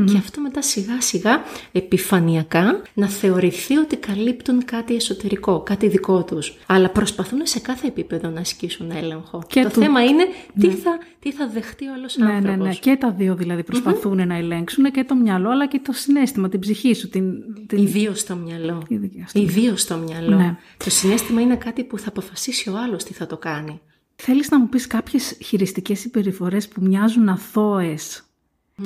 και 0.04 0.18
αυτό 0.18 0.40
μετά 0.40 0.62
σιγά 0.62 1.00
σιγά 1.00 1.42
επιφανειακά 1.72 2.82
να 2.94 3.08
θεωρηθεί 3.08 3.76
ότι 3.76 3.96
καλύπτουν 3.96 4.64
κάτι 4.64 4.94
εσωτερικό, 4.94 5.60
κάτι 5.60 5.88
δικό 5.88 6.24
τους. 6.24 6.58
Αλλά 6.66 6.88
προσπαθούν 6.88 7.40
σε 7.42 7.60
κάθε 7.60 7.86
επίπεδο 7.86 8.28
να 8.28 8.40
ασκήσουν 8.40 8.90
έλεγχο. 8.90 9.42
Και 9.46 9.62
το 9.62 9.68
θέμα 9.68 10.04
είναι 10.04 10.24
τι, 10.60 10.66
ναι. 10.66 10.72
θα, 10.72 10.98
τι 11.18 11.32
θα 11.32 11.48
δεχτεί 11.54 11.88
ο 11.88 11.92
άλλος 11.96 12.16
ναι, 12.16 12.32
άνθρωπο. 12.32 12.56
Ναι, 12.56 12.68
ναι, 12.68 12.74
και 12.74 12.96
τα 13.00 13.10
δύο 13.10 13.34
δηλαδή 13.34 13.64
να 14.26 14.36
ελέγξουν 14.36 14.84
και 14.84 15.04
το 15.04 15.14
μυαλό 15.14 15.50
αλλά 15.50 15.66
και 15.66 15.80
το 15.84 15.92
συνέστημα, 15.92 16.48
την 16.48 16.60
ψυχή 16.60 16.94
σου. 16.94 17.08
Την, 17.08 17.32
την... 17.66 17.78
Ιδίως 17.78 18.24
το 18.24 18.36
μυαλό. 18.36 18.82
Ιδίως 19.42 19.80
στο 19.80 19.96
μυαλό. 19.96 20.36
Ναι. 20.36 20.56
Το 20.76 20.90
συνέστημα 20.90 21.40
είναι 21.40 21.56
κάτι 21.56 21.84
που 21.84 21.98
θα 21.98 22.08
αποφασίσει 22.08 22.70
ο 22.70 22.78
άλλος 22.78 23.04
τι 23.04 23.12
θα 23.12 23.26
το 23.26 23.36
κάνει. 23.36 23.80
Θέλεις 24.16 24.50
να 24.50 24.58
μου 24.58 24.68
πεις 24.68 24.86
κάποιες 24.86 25.36
χειριστικές 25.44 25.98
συμπεριφορές 25.98 26.68
που 26.68 26.82
μοιάζουν 26.82 27.28
αθώες 27.28 28.22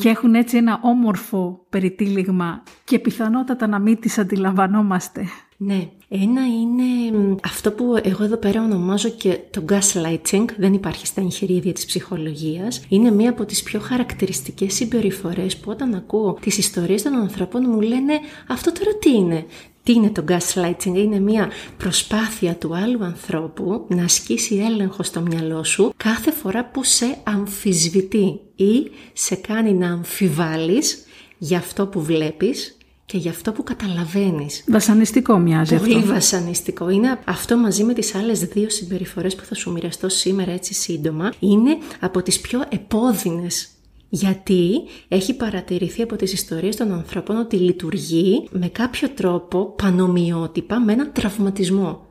και 0.00 0.08
έχουν 0.08 0.34
έτσι 0.34 0.56
ένα 0.56 0.80
όμορφο 0.82 1.66
περιτύλιγμα 1.70 2.62
και 2.84 2.98
πιθανότατα 2.98 3.66
να 3.66 3.78
μην 3.78 4.00
τις 4.00 4.18
αντιλαμβανόμαστε; 4.18 5.28
Ναι, 5.56 5.88
ένα 6.08 6.46
είναι 6.46 7.36
αυτό 7.44 7.72
που 7.72 8.00
εγώ 8.02 8.25
εδώ 8.25 8.36
πέρα 8.36 8.62
ονομάζω 8.62 9.08
και 9.08 9.38
το 9.50 9.64
gaslighting, 9.68 10.44
δεν 10.56 10.72
υπάρχει 10.72 11.06
στα 11.06 11.20
εγχειρίδια 11.20 11.72
της 11.72 11.86
ψυχολογίας. 11.86 12.84
Είναι 12.88 13.10
μία 13.10 13.30
από 13.30 13.44
τις 13.44 13.62
πιο 13.62 13.80
χαρακτηριστικές 13.80 14.75
συμπεριφορές 14.75 15.56
που 15.56 15.70
όταν 15.70 15.94
ακούω 15.94 16.38
τις 16.40 16.58
ιστορίες 16.58 17.02
των 17.02 17.14
ανθρώπων 17.14 17.64
μου 17.68 17.80
λένε 17.80 18.12
αυτό 18.48 18.72
τώρα 18.72 18.94
τι 18.98 19.10
είναι; 19.10 19.46
Τι 19.87 19.93
είναι 19.93 20.11
το 20.11 20.25
gaslighting, 20.28 20.95
είναι 20.95 21.19
μια 21.21 21.50
προσπάθεια 21.76 22.55
του 22.55 22.76
άλλου 22.76 23.05
ανθρώπου 23.05 23.85
να 23.88 24.05
ασκήσει 24.05 24.55
έλεγχο 24.55 25.02
στο 25.02 25.21
μυαλό 25.21 25.64
σου 25.64 25.93
κάθε 25.97 26.33
φορά 26.33 26.64
που 26.64 26.85
σε 26.85 27.19
αμφισβητεί 27.23 28.40
ή 28.57 28.90
σε 29.12 29.35
κάνει 29.35 29.73
να 29.73 29.93
αμφιβάλλεις 29.93 31.05
για 31.38 31.59
αυτό 31.59 31.87
που 31.87 32.02
βλέπεις 32.02 32.76
και 33.07 33.19
για 33.19 33.31
αυτό 33.31 33.52
που 33.52 33.62
καταλαβαίνεις. 33.62 34.64
Βασανιστικό 34.69 35.38
μοιάζει 35.38 35.76
Πολύ 35.76 35.97
αυτό. 35.97 36.12
βασανιστικό. 36.12 36.88
Είναι 36.90 37.19
αυτό 37.25 37.57
μαζί 37.57 37.85
με 37.85 37.93
τις 37.93 38.14
άλλες 38.14 38.40
δύο 38.40 38.71
συμπεριφορές 38.71 39.35
που 39.35 39.45
θα 39.45 39.55
σου 39.55 39.73
μοιραστώ 39.73 40.09
σήμερα 40.09 40.52
έτσι 40.52 40.75
σύντομα. 40.75 41.33
Είναι 41.38 41.78
από 42.00 42.23
τις 42.23 42.40
πιο 42.40 42.64
επώδυνες 42.69 43.69
γιατί 44.16 44.82
έχει 45.08 45.35
παρατηρηθεί 45.35 46.02
από 46.02 46.16
τις 46.16 46.32
ιστορίες 46.32 46.76
των 46.76 46.92
ανθρώπων 46.92 47.37
ότι 47.37 47.56
λειτουργεί 47.56 48.49
με 48.50 48.68
κάποιο 48.68 49.08
τρόπο 49.08 49.75
πανομοιότυπα 49.76 50.80
με 50.80 50.92
έναν 50.92 51.11
τραυματισμό. 51.12 52.04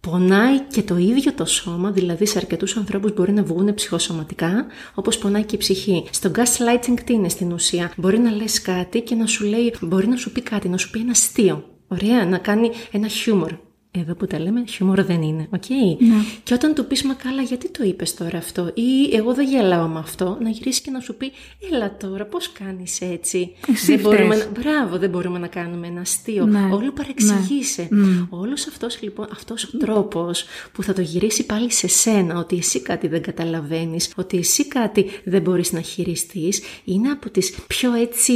πονάει 0.00 0.60
και 0.60 0.82
το 0.82 0.96
ίδιο 0.96 1.32
το 1.32 1.44
σώμα, 1.44 1.90
δηλαδή 1.90 2.26
σε 2.26 2.38
αρκετούς 2.38 2.76
ανθρώπους 2.76 3.14
μπορεί 3.14 3.32
να 3.32 3.42
βγουν 3.42 3.74
ψυχοσωματικά, 3.74 4.66
όπως 4.94 5.18
πονάει 5.18 5.44
και 5.44 5.54
η 5.54 5.58
ψυχή. 5.58 6.04
Στο 6.10 6.30
gaslighting 6.34 6.98
τι 7.04 7.12
είναι 7.12 7.28
στην 7.28 7.52
ουσία; 7.52 7.92
Μπορεί 7.96 8.18
να 8.18 8.30
λες 8.30 8.62
κάτι 8.62 9.00
και 9.00 9.14
να 9.14 9.26
σου 9.26 9.44
λέει, 9.44 9.74
μπορεί 9.80 10.08
να 10.08 10.16
σου 10.16 10.32
πει 10.32 10.40
κάτι, 10.40 10.68
να 10.68 10.76
σου 10.76 10.90
πει 10.90 10.98
ένα 10.98 11.10
αστείο. 11.10 11.64
Ωραία, 11.88 12.26
να 12.26 12.38
κάνει 12.38 12.70
ένα 12.90 13.08
χιούμορ. 13.08 13.52
Εδώ 14.00 14.14
που 14.14 14.26
τα 14.26 14.38
λέμε, 14.40 14.64
χιούμορ 14.66 15.02
δεν 15.02 15.22
είναι. 15.22 15.48
Okay? 15.56 15.96
Ναι. 15.98 16.14
Και 16.42 16.54
όταν 16.54 16.74
του 16.74 16.86
πεις, 16.86 17.02
Μα 17.02 17.14
καλά, 17.14 17.42
γιατί 17.42 17.70
το 17.70 17.84
είπες 17.84 18.14
τώρα 18.14 18.38
αυτό, 18.38 18.70
ή 18.74 19.14
Εγώ 19.16 19.34
δεν 19.34 19.48
γελάω 19.48 19.86
με 19.88 19.98
αυτό, 19.98 20.38
να 20.42 20.48
γυρίσει 20.48 20.82
και 20.82 20.90
να 20.90 21.00
σου 21.00 21.14
πει, 21.16 21.32
Έλα 21.72 21.96
τώρα, 21.96 22.24
πώς 22.24 22.52
κάνεις 22.52 23.00
έτσι; 23.00 23.52
Εσύ 23.68 23.86
δεν 23.86 24.00
μπορούμε 24.00 24.34
φταίς. 24.34 24.48
να... 24.54 24.60
Μπράβο, 24.60 24.98
δεν 24.98 25.10
μπορούμε 25.10 25.38
να 25.38 25.46
κάνουμε 25.46 25.86
ένα 25.86 26.00
αστείο. 26.00 26.46
Ναι. 26.46 26.68
Όλο 26.72 26.92
παρεξηγείσαι. 26.92 27.88
Ναι. 27.90 28.06
Μμ. 28.06 28.26
Όλος 28.30 28.66
αυτός 28.66 29.02
λοιπόν, 29.02 29.26
αυτός 29.32 29.64
ο 29.64 29.76
τρόπος 29.78 30.44
που 30.72 30.82
θα 30.82 30.92
το 30.92 31.00
γυρίσει 31.00 31.46
πάλι 31.46 31.72
σε 31.72 31.88
σένα, 31.88 32.38
ότι 32.38 32.56
εσύ 32.56 32.80
κάτι 32.80 33.08
δεν 33.08 33.22
καταλαβαίνεις, 33.22 34.12
ότι 34.16 34.36
εσύ 34.36 34.68
κάτι 34.68 35.06
δεν 35.24 35.42
μπορείς 35.42 35.72
να 35.72 35.80
χειριστείς, 35.80 36.62
είναι 36.84 37.08
από 37.10 37.30
τις 37.30 37.54
πιο 37.66 37.92
έτσι 37.92 38.32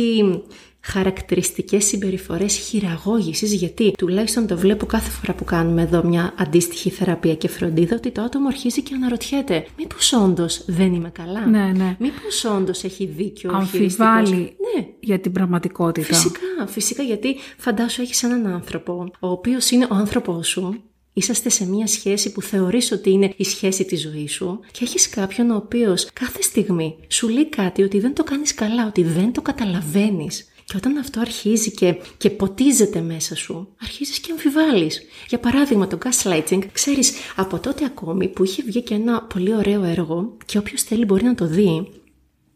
χαρακτηριστικές 0.80 1.84
συμπεριφορές 1.84 2.56
χειραγώγησης 2.56 3.52
γιατί 3.52 3.92
τουλάχιστον 3.99 4.46
το 4.46 4.56
βλέπω 4.56 4.87
κάθε 4.87 5.10
φορά 5.10 5.34
που 5.34 5.44
κάνουμε 5.44 5.82
εδώ 5.82 6.04
μια 6.04 6.34
αντίστοιχη 6.38 6.90
θεραπεία 6.90 7.34
και 7.34 7.49
φροντίδα 7.49 7.96
ότι 7.96 8.10
το 8.10 8.22
άτομο 8.22 8.49
αρχίζει 8.49 8.82
και 8.82 8.94
αναρωτιέται 8.94 9.66
μήπως 9.78 10.12
όντως 10.12 10.64
δεν 10.66 10.94
είμαι 10.94 11.10
καλά; 11.10 11.46
Ναι, 11.46 11.72
ναι. 11.76 11.96
μήπως 11.99 12.44
όντως 12.44 12.84
έχει 12.84 13.06
δίκιο 13.06 13.50
ο 13.56 13.64
χειριστικός; 13.64 14.06
Αμφιβάλλει 14.06 14.56
ναι 14.76 14.87
για 15.00 15.18
την 15.18 15.32
πραγματικότητα. 15.32 16.06
Φυσικά, 16.06 16.66
φυσικά 16.66 17.02
γιατί 17.02 17.37
φαντάσου 17.56 18.02
έχεις 18.02 18.22
έναν 18.22 18.46
άνθρωπο 18.46 19.10
ο 19.20 19.28
οποίος 19.28 19.70
είναι 19.70 19.87
ο 19.90 19.94
άνθρωπός 19.94 20.49
σου 20.49 20.82
Είσαστε 21.12 21.49
σε 21.49 21.66
μια 21.66 21.87
σχέση 21.87 22.32
που 22.32 22.42
θεωρείς 22.42 22.92
ότι 22.92 23.10
είναι 23.10 23.32
η 23.37 23.44
σχέση 23.44 23.84
της 23.84 24.00
ζωής 24.00 24.32
σου 24.32 24.60
και 24.72 24.84
έχεις 24.84 25.08
κάποιον 25.08 25.50
ο 25.50 25.56
οποίος 25.56 26.08
κάθε 26.12 26.42
στιγμή 26.42 26.96
σου 27.08 27.28
λέει 27.28 27.49
κάτι 27.49 27.82
ότι 27.82 28.00
δεν 28.00 28.14
το 28.14 28.25
κάνεις 28.25 28.54
καλά, 28.54 28.87
ότι 28.87 29.02
δεν 29.02 29.32
το 29.32 29.42
καταλαβαίνεις. 29.42 30.49
Και 30.70 30.76
όταν 30.76 30.96
αυτό 30.96 31.20
αρχίζει 31.20 31.70
και, 31.70 31.96
και 32.16 32.30
ποτίζεται 32.30 33.00
μέσα 33.00 33.36
σου, 33.36 33.68
αρχίζεις 33.82 34.18
και 34.18 34.32
αμφιβάλλεις. 34.32 35.02
Για 35.28 35.38
παράδειγμα, 35.38 35.86
το 35.86 35.98
gaslighting, 36.04 36.62
ξέρεις, 36.72 37.12
από 37.36 37.58
τότε 37.58 37.84
ακόμη 37.84 38.28
που 38.28 38.44
είχε 38.44 38.62
βγει 38.62 38.82
και 38.82 38.94
ένα 38.94 39.22
πολύ 39.22 39.54
ωραίο 39.54 39.82
έργο 39.82 40.36
και 40.46 40.58
όποιος 40.58 40.82
θέλει 40.82 41.04
μπορεί 41.04 41.24
να 41.24 41.34
το 41.34 41.46
δει, 41.46 41.88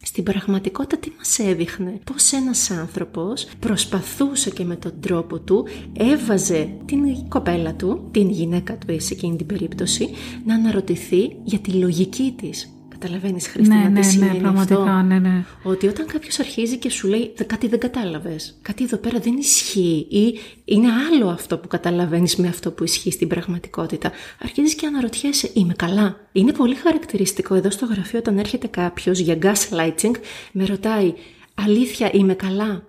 στην 0.03 0.25
πραγματικότητα 0.25 0.97
τι 0.97 1.11
μας 1.17 1.39
έδειχνε, 1.39 2.01
πως 2.05 2.33
ένας 2.33 2.71
άνθρωπος 2.71 3.47
προσπαθούσε 3.59 4.51
και 4.51 4.65
με 4.65 4.77
τον 4.77 4.93
τρόπο 5.01 5.41
του 5.41 5.67
έβαζε 5.93 6.77
την 6.85 7.29
κοπέλα 7.29 7.75
του, 7.75 8.09
την 8.11 8.31
γυναίκα 8.31 8.79
του 8.79 9.01
σε 9.01 9.15
εκείνη 9.15 9.37
την 9.37 9.47
περίπτωση, 9.47 10.09
να 10.45 10.55
αναρωτηθεί 10.55 11.37
για 11.45 11.59
τη 11.59 11.71
λογική 11.71 12.35
της. 12.37 12.69
Καταλαβαίνεις 12.99 13.47
Χριστίνα 13.49 13.77
ναι, 13.81 13.85
τι 13.87 13.91
ναι, 13.93 14.03
σημαίνει 14.03 14.33
ναι, 14.33 14.39
πραγματικά, 14.39 14.83
αυτό. 14.83 15.07
ναι, 15.07 15.19
ναι. 15.19 15.45
Ότι 15.63 15.87
όταν 15.87 16.07
κάποιος 16.07 16.39
αρχίζει 16.39 16.77
και 16.77 16.91
σου 16.91 17.09
λέει 17.09 17.33
«Δε- 17.37 17.45
κάτι 17.45 17.69
δεν 17.69 17.79
κατάλαβες, 17.79 18.59
κάτι 18.63 18.85
εδώ 18.85 18.97
πέρα 18.97 19.19
δεν 19.19 19.37
ισχύει 19.37 20.07
ή 20.11 20.39
είναι 20.65 20.87
άλλο 21.13 21.29
αυτό 21.29 21.59
που 21.59 21.69
καταλαβαίνεις 21.69 22.37
με 22.37 22.49
αυτό 22.49 22.71
που 22.71 22.85
ισχύει 22.85 23.11
στην 23.11 23.29
πραγματικότητα, 23.29 24.13
αρχίζεις 24.43 24.75
και 24.75 24.87
αναρωτιέσαι 24.87 25.51
«Είμαι 25.55 25.73
καλά». 25.77 26.17
Είναι 26.33 26.53
πολύ 26.53 26.75
χαρακτηριστικό 26.75 27.55
εδώ 27.55 27.71
στο 27.71 27.87
γραφείο 27.87 28.19
όταν 28.19 28.39
έρχεται 28.39 28.67
κάποιος 28.67 29.19
για 29.19 29.39
gaslighting, 29.43 30.15
με 30.53 30.65
ρωτάει 30.65 31.15
«Αλήθεια 31.55 32.11
είμαι 32.13 32.35
καλά». 32.35 32.83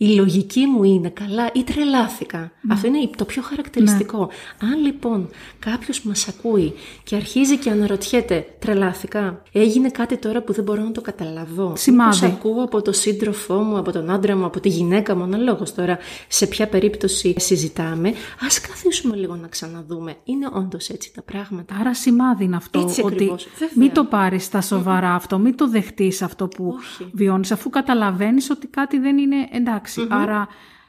Η 0.00 0.06
λογική 0.06 0.66
μου 0.66 0.84
είναι 0.84 1.08
καλά 1.08 1.50
ή 1.52 1.64
τρελάθηκα. 1.64 2.52
Αυτό 2.68 2.86
είναι 2.86 3.10
το 3.16 3.24
πιο 3.24 3.42
χαρακτηριστικό. 3.42 4.30
Αν 4.60 4.82
λοιπόν 4.82 5.28
κάποιος 5.58 6.02
μας 6.02 6.28
ακούει 6.28 6.74
και 7.04 7.16
αρχίζει 7.16 7.56
και 7.58 7.70
αναρωτιέται, 7.70 8.46
τρελάθηκα, 8.58 9.42
έγινε 9.52 9.88
κάτι 9.88 10.16
τώρα 10.16 10.42
που 10.42 10.52
δεν 10.52 10.64
μπορώ 10.64 10.82
να 10.82 10.92
το 10.92 11.00
καταλαβώ. 11.00 11.72
Σημάδι. 11.76 12.24
Μήπως 12.24 12.36
ακούω 12.36 12.62
από 12.62 12.82
τον 12.82 12.94
σύντροφό 12.94 13.54
μου, 13.54 13.78
από 13.78 13.92
τον 13.92 14.10
άντρα 14.10 14.36
μου, 14.36 14.44
από 14.44 14.60
τη 14.60 14.68
γυναίκα 14.68 15.16
μου, 15.16 15.22
αναλόγως 15.22 15.74
τώρα 15.74 15.98
σε 16.28 16.46
ποια 16.46 16.68
περίπτωση 16.68 17.34
συζητάμε. 17.38 18.08
Α 18.08 18.46
καθίσουμε 18.68 19.16
λίγο 19.16 19.36
να 19.36 19.48
ξαναδούμε. 19.48 20.16
Είναι 20.24 20.48
όντως 20.52 20.88
έτσι 20.88 21.12
τα 21.14 21.22
πράγματα. 21.22 21.74
Άρα 21.80 21.94
σημάδι 21.94 22.44
είναι 22.44 22.56
αυτό. 22.56 22.80
Έτσι 22.80 23.00
ότι 23.04 23.14
ακριβώς, 23.14 23.48
βέβαια. 23.58 23.74
μην 23.76 23.92
το 23.92 24.04
πάρεις 24.04 24.44
στα 24.44 24.60
σοβαρά 24.60 25.14
αυτό, 25.14 25.38
μην 25.38 25.56
το 25.56 25.68
δεχτείς 25.68 26.22
αυτό 26.22 26.48
που 26.48 26.74
Όχι. 26.76 27.10
βιώνεις, 27.12 27.52
αφού 27.52 27.70
καταλαβαίνεις 27.70 28.50
ότι 28.50 28.66
κάτι 28.66 28.98
δεν 28.98 29.18
είναι 29.18 29.48
εντάξει. 29.52 29.86
Άρα 30.08 30.48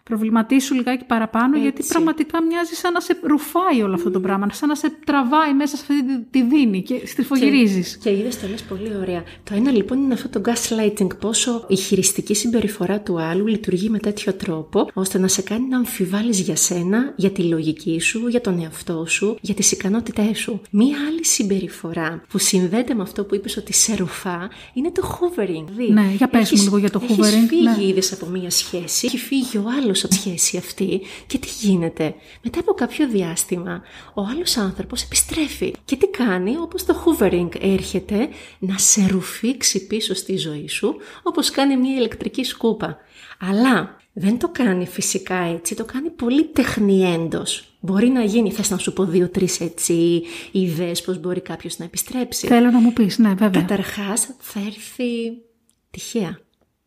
προβληματίσου 0.09 0.73
λιγάκι 0.75 1.05
παραπάνω, 1.05 1.57
γιατί 1.57 1.77
Έτσι. 1.79 1.91
πραγματικά 1.91 2.43
μοιάζει 2.43 2.73
σαν 2.73 2.91
να 2.93 2.99
σε 2.99 3.17
ρουφάει 3.23 3.81
όλο 3.81 3.93
αυτό 3.93 4.11
το 4.11 4.19
πράγμα, 4.19 4.47
σαν 4.51 4.67
να 4.69 4.75
σε 4.75 4.89
τραβάει 5.05 5.53
μέσα 5.53 5.75
σε 5.77 5.85
αυτή 5.87 6.05
τη, 6.05 6.23
τη 6.29 6.41
δίνη 6.43 6.81
και 6.81 7.01
στριφογυρίζεις. 7.05 7.97
Και 8.03 8.09
είδες 8.09 8.39
το 8.39 8.47
λες 8.47 8.61
πολύ 8.61 8.91
ωραία. 9.01 9.23
Το 9.43 9.53
ένα 9.55 9.71
λοιπόν 9.71 9.97
είναι 10.03 10.13
αυτό 10.13 10.29
το 10.29 10.41
gaslighting, 10.45 11.07
πόσο 11.19 11.65
η 11.67 11.75
χειριστική 11.75 12.33
συμπεριφορά 12.33 12.99
του 12.99 13.21
άλλου 13.21 13.47
λειτουργεί 13.47 13.89
με 13.89 13.99
τέτοιο 13.99 14.33
τρόπο, 14.33 14.87
ώστε 14.93 15.17
να 15.19 15.27
σε 15.27 15.41
κάνει 15.41 15.67
να 15.67 15.77
αμφιβάλλεις 15.77 16.39
για 16.39 16.55
σένα, 16.55 17.13
για 17.15 17.29
τη 17.29 17.41
λογική 17.41 17.99
σου, 17.99 18.27
για 18.27 18.41
τον 18.41 18.59
εαυτό 18.61 19.05
σου, 19.07 19.37
για 19.41 19.53
τις 19.53 19.71
ικανότητές 19.71 20.37
σου. 20.37 20.61
Μία 20.71 20.97
άλλη 21.07 21.25
συμπεριφορά 21.25 22.23
που 22.29 22.37
συνδέεται 22.37 22.93
με 22.93 23.01
αυτό 23.01 23.23
που 23.23 23.35
είπες 23.35 23.57
ότι 23.57 23.73
σε 23.73 23.95
ρουφά 23.95 24.49
είναι 24.73 24.91
το 24.91 25.01
hoovering. 25.07 25.65
Δηλαδή, 25.75 25.93
Ναι, 25.93 26.13
για 26.17 26.27
πες 26.27 26.51
μου 26.51 26.63
λίγο 26.63 26.77
για 26.77 26.89
το 26.89 26.99
έχεις 27.03 27.17
hoovering, 27.17 27.47
φύγει 27.47 27.63
ναι. 27.63 27.83
είδες 27.83 28.11
από 28.11 28.25
μία 28.25 28.49
σχέση, 28.49 29.05
έχει 29.05 29.17
φύγει 29.17 29.57
ο 29.57 29.63
άλλος 29.81 29.98
από 30.05 30.13
τη 30.13 30.19
σχέση 30.19 30.57
αυτή 30.57 31.01
και 31.27 31.37
τι 31.37 31.47
γίνεται. 31.61 32.15
Μετά 32.43 32.59
από 32.59 32.73
κάποιο 32.73 33.07
διάστημα, 33.07 33.81
ο 34.13 34.21
άλλος 34.21 34.57
άνθρωπος 34.57 35.03
επιστρέφει. 35.03 35.73
Και 35.85 35.95
τι 35.95 36.07
κάνει, 36.07 36.57
όπως 36.57 36.85
το 36.85 37.03
hoovering 37.05 37.49
έρχεται 37.61 38.29
να 38.59 38.77
σε 38.77 39.07
ρουφήξει 39.07 39.87
πίσω 39.87 40.13
στη 40.13 40.37
ζωή 40.37 40.67
σου, 40.67 40.95
όπως 41.23 41.49
κάνει 41.49 41.77
μία 41.77 41.95
ηλεκτρική 41.95 42.43
σκούπα. 42.43 42.97
Αλλά 43.39 43.97
δεν 44.13 44.39
το 44.39 44.49
κάνει 44.49 44.87
φυσικά 44.87 45.35
έτσι, 45.35 45.75
το 45.75 45.85
κάνει 45.85 46.09
πολύ 46.09 46.45
τεχνιέντος. 46.45 47.63
Μπορεί 47.79 48.07
να 48.09 48.23
γίνει, 48.23 48.51
θες 48.51 48.69
να 48.69 48.77
σου 48.77 48.93
πω 48.93 49.05
δύο-τρεις 49.05 49.59
έτσι 49.59 50.23
ιδέες 50.51 51.01
πώς 51.01 51.19
μπορεί 51.19 51.41
κάποιος 51.41 51.77
να 51.77 51.85
επιστρέψει. 51.85 52.47
Θέλω 52.47 52.71
να 52.71 52.79
μου 52.79 52.93
πεις, 52.93 53.17
ναι 53.17 53.29
βέβαια. 53.29 53.61
Καταρχάς 53.61 54.29
θα 54.39 54.59
έρθει 54.59 55.05
τυχαία. 55.91 56.39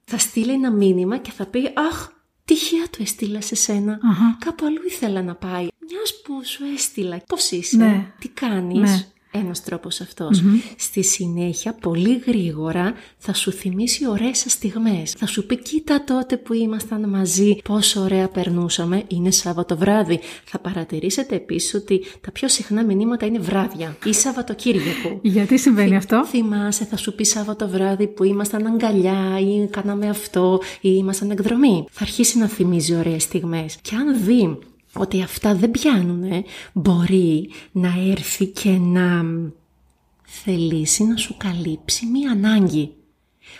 Θα 0.04 0.19
στείλει 0.19 0.52
ένα 0.52 0.71
μήνυμα 0.71 1.19
και 1.19 1.31
θα 1.31 1.47
πει 1.47 1.71
«Αχ, 1.75 2.09
τυχαία 2.44 2.84
το 2.90 2.99
έστειλα 3.00 3.40
σε 3.40 3.54
σένα. 3.54 3.99
Αχα. 4.11 4.37
Κάπου 4.44 4.66
αλλού 4.66 4.80
ήθελα 4.87 5.22
να 5.22 5.34
πάει. 5.34 5.66
Μιας 5.90 6.20
που 6.25 6.44
σου 6.44 6.64
έστειλα. 6.75 7.22
Πώς 7.26 7.50
είσαι, 7.50 7.76
Ναι. 7.76 8.12
τι 8.18 8.28
κάνεις». 8.28 8.90
Ναι. 8.90 9.06
Ένας 9.35 9.62
τρόπος 9.62 10.01
αυτός. 10.01 10.43
Στη 10.77 11.03
συνέχεια, 11.03 11.73
πολύ 11.73 12.23
γρήγορα, 12.27 12.95
θα 13.19 13.35
σου 13.35 13.53
θυμίσει 13.53 14.09
ωραίες 14.09 14.39
σας 14.39 14.53
στιγμές. 14.53 15.15
Θα 15.19 15.27
σου 15.27 15.47
πει 15.47 15.57
κοίτα 15.57 16.05
τότε 16.05 16.37
που 16.37 16.53
ήμασταν 16.53 17.09
μαζί, 17.09 17.57
πόσο 17.65 18.01
ωραία 18.01 18.29
περνούσαμε, 18.29 19.03
είναι 19.09 19.31
Σάββατο 19.31 19.77
βράδυ. 19.77 20.21
Θα 20.45 20.59
παρατηρήσετε 20.59 21.35
επίσης 21.35 21.75
ότι 21.75 22.05
τα 22.21 22.31
πιο 22.31 22.49
συχνά 22.49 22.85
μηνύματα 22.85 23.27
είναι 23.27 23.39
βράδια 23.39 23.97
ή 24.05 24.12
Σαββατοκύριακο. 24.12 25.19
Γιατί 25.23 25.59
συμβαίνει 25.59 25.97
αυτό; 25.97 26.27
Θυμάσαι, 26.27 26.85
θα 26.85 26.97
σου 26.97 27.15
πει 27.15 27.25
Σάββατο 27.25 27.69
βράδυ 27.69 28.07
που 28.07 28.25
ήμασταν 28.25 28.67
αγκαλιά 28.67 29.39
ή 29.41 29.67
κάναμε 29.67 30.09
αυτό 30.09 30.61
ή 30.81 30.95
ήμασταν 30.99 31.31
εκδρομή. 31.31 31.85
Θα 31.91 32.03
αρχίσει 32.03 32.39
να 32.39 32.47
θυμίζει 32.47 32.95
ωραίες 32.95 33.23
στιγμές. 33.23 33.79
Και 33.83 33.95
αν 33.95 34.25
δει 34.25 34.59
ότι 34.94 35.22
αυτά 35.22 35.54
δεν 35.54 35.70
πιάνουνε, 35.70 36.44
μπορεί 36.72 37.50
να 37.72 37.94
έρθει 38.11 38.46
και 38.46 38.70
να 38.70 39.25
θελήσει 40.22 41.04
να 41.04 41.16
σου 41.16 41.37
καλύψει 41.37 42.06
μία 42.06 42.30
ανάγκη. 42.30 42.94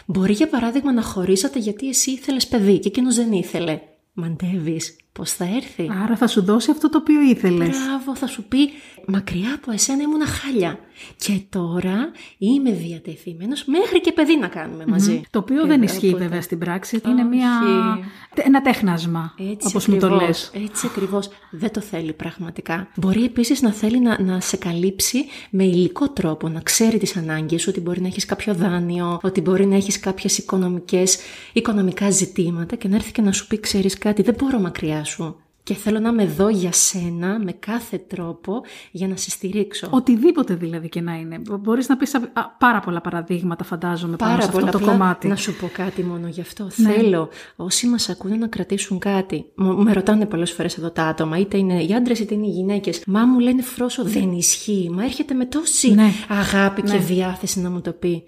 Μπορεί 0.06 0.32
για 0.32 0.48
παράδειγμα 0.48 0.92
να 0.92 1.02
χωρίσατε 1.02 1.58
γιατί 1.58 1.88
εσύ 1.88 2.10
ήθελες 2.10 2.46
παιδί 2.46 2.78
και 2.78 2.88
εκείνος 2.88 3.16
δεν 3.16 3.32
ήθελε. 3.32 3.80
Μαντεύεις 4.12 4.96
πώς 5.12 5.33
θα 5.33 5.45
έρθει; 5.45 5.90
Άρα 6.04 6.16
θα 6.16 6.26
σου 6.26 6.42
δώσει 6.45 6.71
αυτό 6.71 6.88
το 6.88 6.99
οποίο 6.99 7.21
ήθελες. 7.23 7.69
Μπράβο, 7.69 8.16
θα 8.16 8.26
σου 8.26 8.45
πει 8.45 8.71
μακριά 9.07 9.54
από 9.54 9.73
εσένα 9.73 10.02
ήμουνα 10.02 10.26
χάλια. 10.26 10.78
Και 11.16 11.40
τώρα 11.49 12.11
είμαι 12.38 12.71
διατεθειμένος 12.71 13.64
μέχρι 13.64 14.00
και 14.00 14.12
παιδί 14.12 14.38
να 14.38 14.49
κάνουμε 14.49 14.85
μαζί. 14.87 15.23
Το 15.31 15.38
οποίο 15.38 15.62
Ε, 15.62 15.66
δεν 15.66 15.83
ισχύει 15.83 16.09
οπότε- 16.09 16.23
βέβαια 16.23 16.42
στην 16.42 16.59
πράξη. 16.59 17.00
Είναι 17.07 17.23
μια... 17.23 17.50
Όχι. 17.92 18.04
ένα 18.47 18.62
τέχνασμα, 18.62 19.35
Έτσι 19.38 19.66
όπως 19.66 19.87
μου 19.87 19.99
το 19.99 20.07
ακριβώς, 20.07 20.26
λες. 20.26 20.64
Έτσι 20.64 20.87
ακριβώς. 20.87 21.28
Δεν 21.50 21.71
το 21.73 21.81
θέλει 21.81 22.12
πραγματικά. 22.12 22.88
Μπορεί 22.97 23.25
επίσης 23.25 23.62
να 23.62 23.73
θέλει 23.73 24.00
να, 24.00 24.23
να 24.23 24.40
σε 24.40 24.57
καλύψει 24.57 25.25
με 25.50 25.64
υλικό 25.64 26.09
τρόπο, 26.09 26.49
να 26.49 26.61
ξέρει 26.61 26.99
τις 26.99 27.16
ανάγκες 27.16 27.62
σου, 27.62 27.69
ότι 27.71 27.81
μπορεί 27.81 28.00
να 28.00 28.07
έχεις 28.07 28.25
κάποιο 28.25 28.54
δάνειο, 28.54 29.19
ότι 29.23 29.40
μπορεί 29.40 29.66
να 29.66 29.76
έχεις 29.76 30.00
κάποιες 30.00 30.38
οικονομικές, 30.38 31.19
οικονομικά 31.52 32.11
ζητήματα 32.11 32.76
και 32.76 32.88
να 32.88 32.95
έρθει 32.95 33.12
και 33.12 33.23
να 33.23 33.33
σου 33.33 33.47
πει 33.47 33.61
ξέρεις 33.61 33.99
κάτι, 33.99 34.23
δεν 34.23 34.35
μπορώ 34.38 34.59
μακριά 34.61 35.01
σου. 35.04 35.37
και 35.62 35.75
θέλω 35.75 35.99
να 35.99 36.09
είμαι 36.09 36.23
εδώ 36.23 36.49
για 36.49 36.73
σένα 36.73 37.38
με 37.38 37.52
κάθε 37.52 37.99
τρόπο 37.99 38.62
για 38.90 39.09
να 39.09 39.16
σε 39.16 39.30
στηρίξω. 39.30 39.88
Οτιδήποτε 39.90 40.54
δηλαδή 40.54 40.88
και 40.88 41.00
να 41.00 41.14
είναι. 41.14 41.40
Μπορείς 41.61 41.88
να 41.88 41.97
πεις 41.97 42.16
πάρα 42.59 42.80
πολλά 42.80 43.00
παραδείγματα 43.00 43.64
φαντάζομαι 43.64 44.16
πάρα 44.16 44.30
πάνω 44.30 44.42
σε 44.42 44.49
αυτό 44.49 44.78
το 44.78 44.85
κομμάτι. 44.85 45.28
Να 45.28 45.37
σου 45.37 45.54
πω 45.54 45.71
κάτι 45.73 46.02
μόνο 46.02 46.28
γι' 46.28 46.40
αυτό. 46.40 46.68
Ναι. 46.76 46.92
Θέλω 46.92 47.28
όσοι 47.56 47.87
μας 47.87 48.09
ακούνε 48.09 48.37
να 48.37 48.47
κρατήσουν 48.47 48.99
κάτι. 48.99 49.44
Με 49.54 49.92
ρωτάνε 49.92 50.26
πολλές 50.26 50.52
φορές 50.52 50.78
εδώ 50.78 50.90
τα 50.90 51.04
άτομα, 51.04 51.38
είτε 51.38 51.59
είναι 51.59 51.82
οι 51.82 51.94
άντρες 51.94 52.18
είτε 52.18 52.35
είναι 52.35 52.47
οι 52.47 52.50
γυναίκες. 52.50 53.02
Μα 53.06 53.26
μου 53.26 53.38
λένε 53.38 53.62
φρόσο 53.62 54.04
δεν 54.04 54.32
ισχύει. 54.32 54.90
Μα 54.92 55.04
έρχεται 55.04 55.35
με 55.35 55.44
τόση 55.44 55.94
ναι. 55.94 56.11
αγάπη 56.28 56.82
και 56.82 56.92
ναι. 56.92 56.99
διάθεση 56.99 57.61
να 57.61 57.71
μου 57.71 57.80
το 57.80 57.92
πει. 57.92 58.23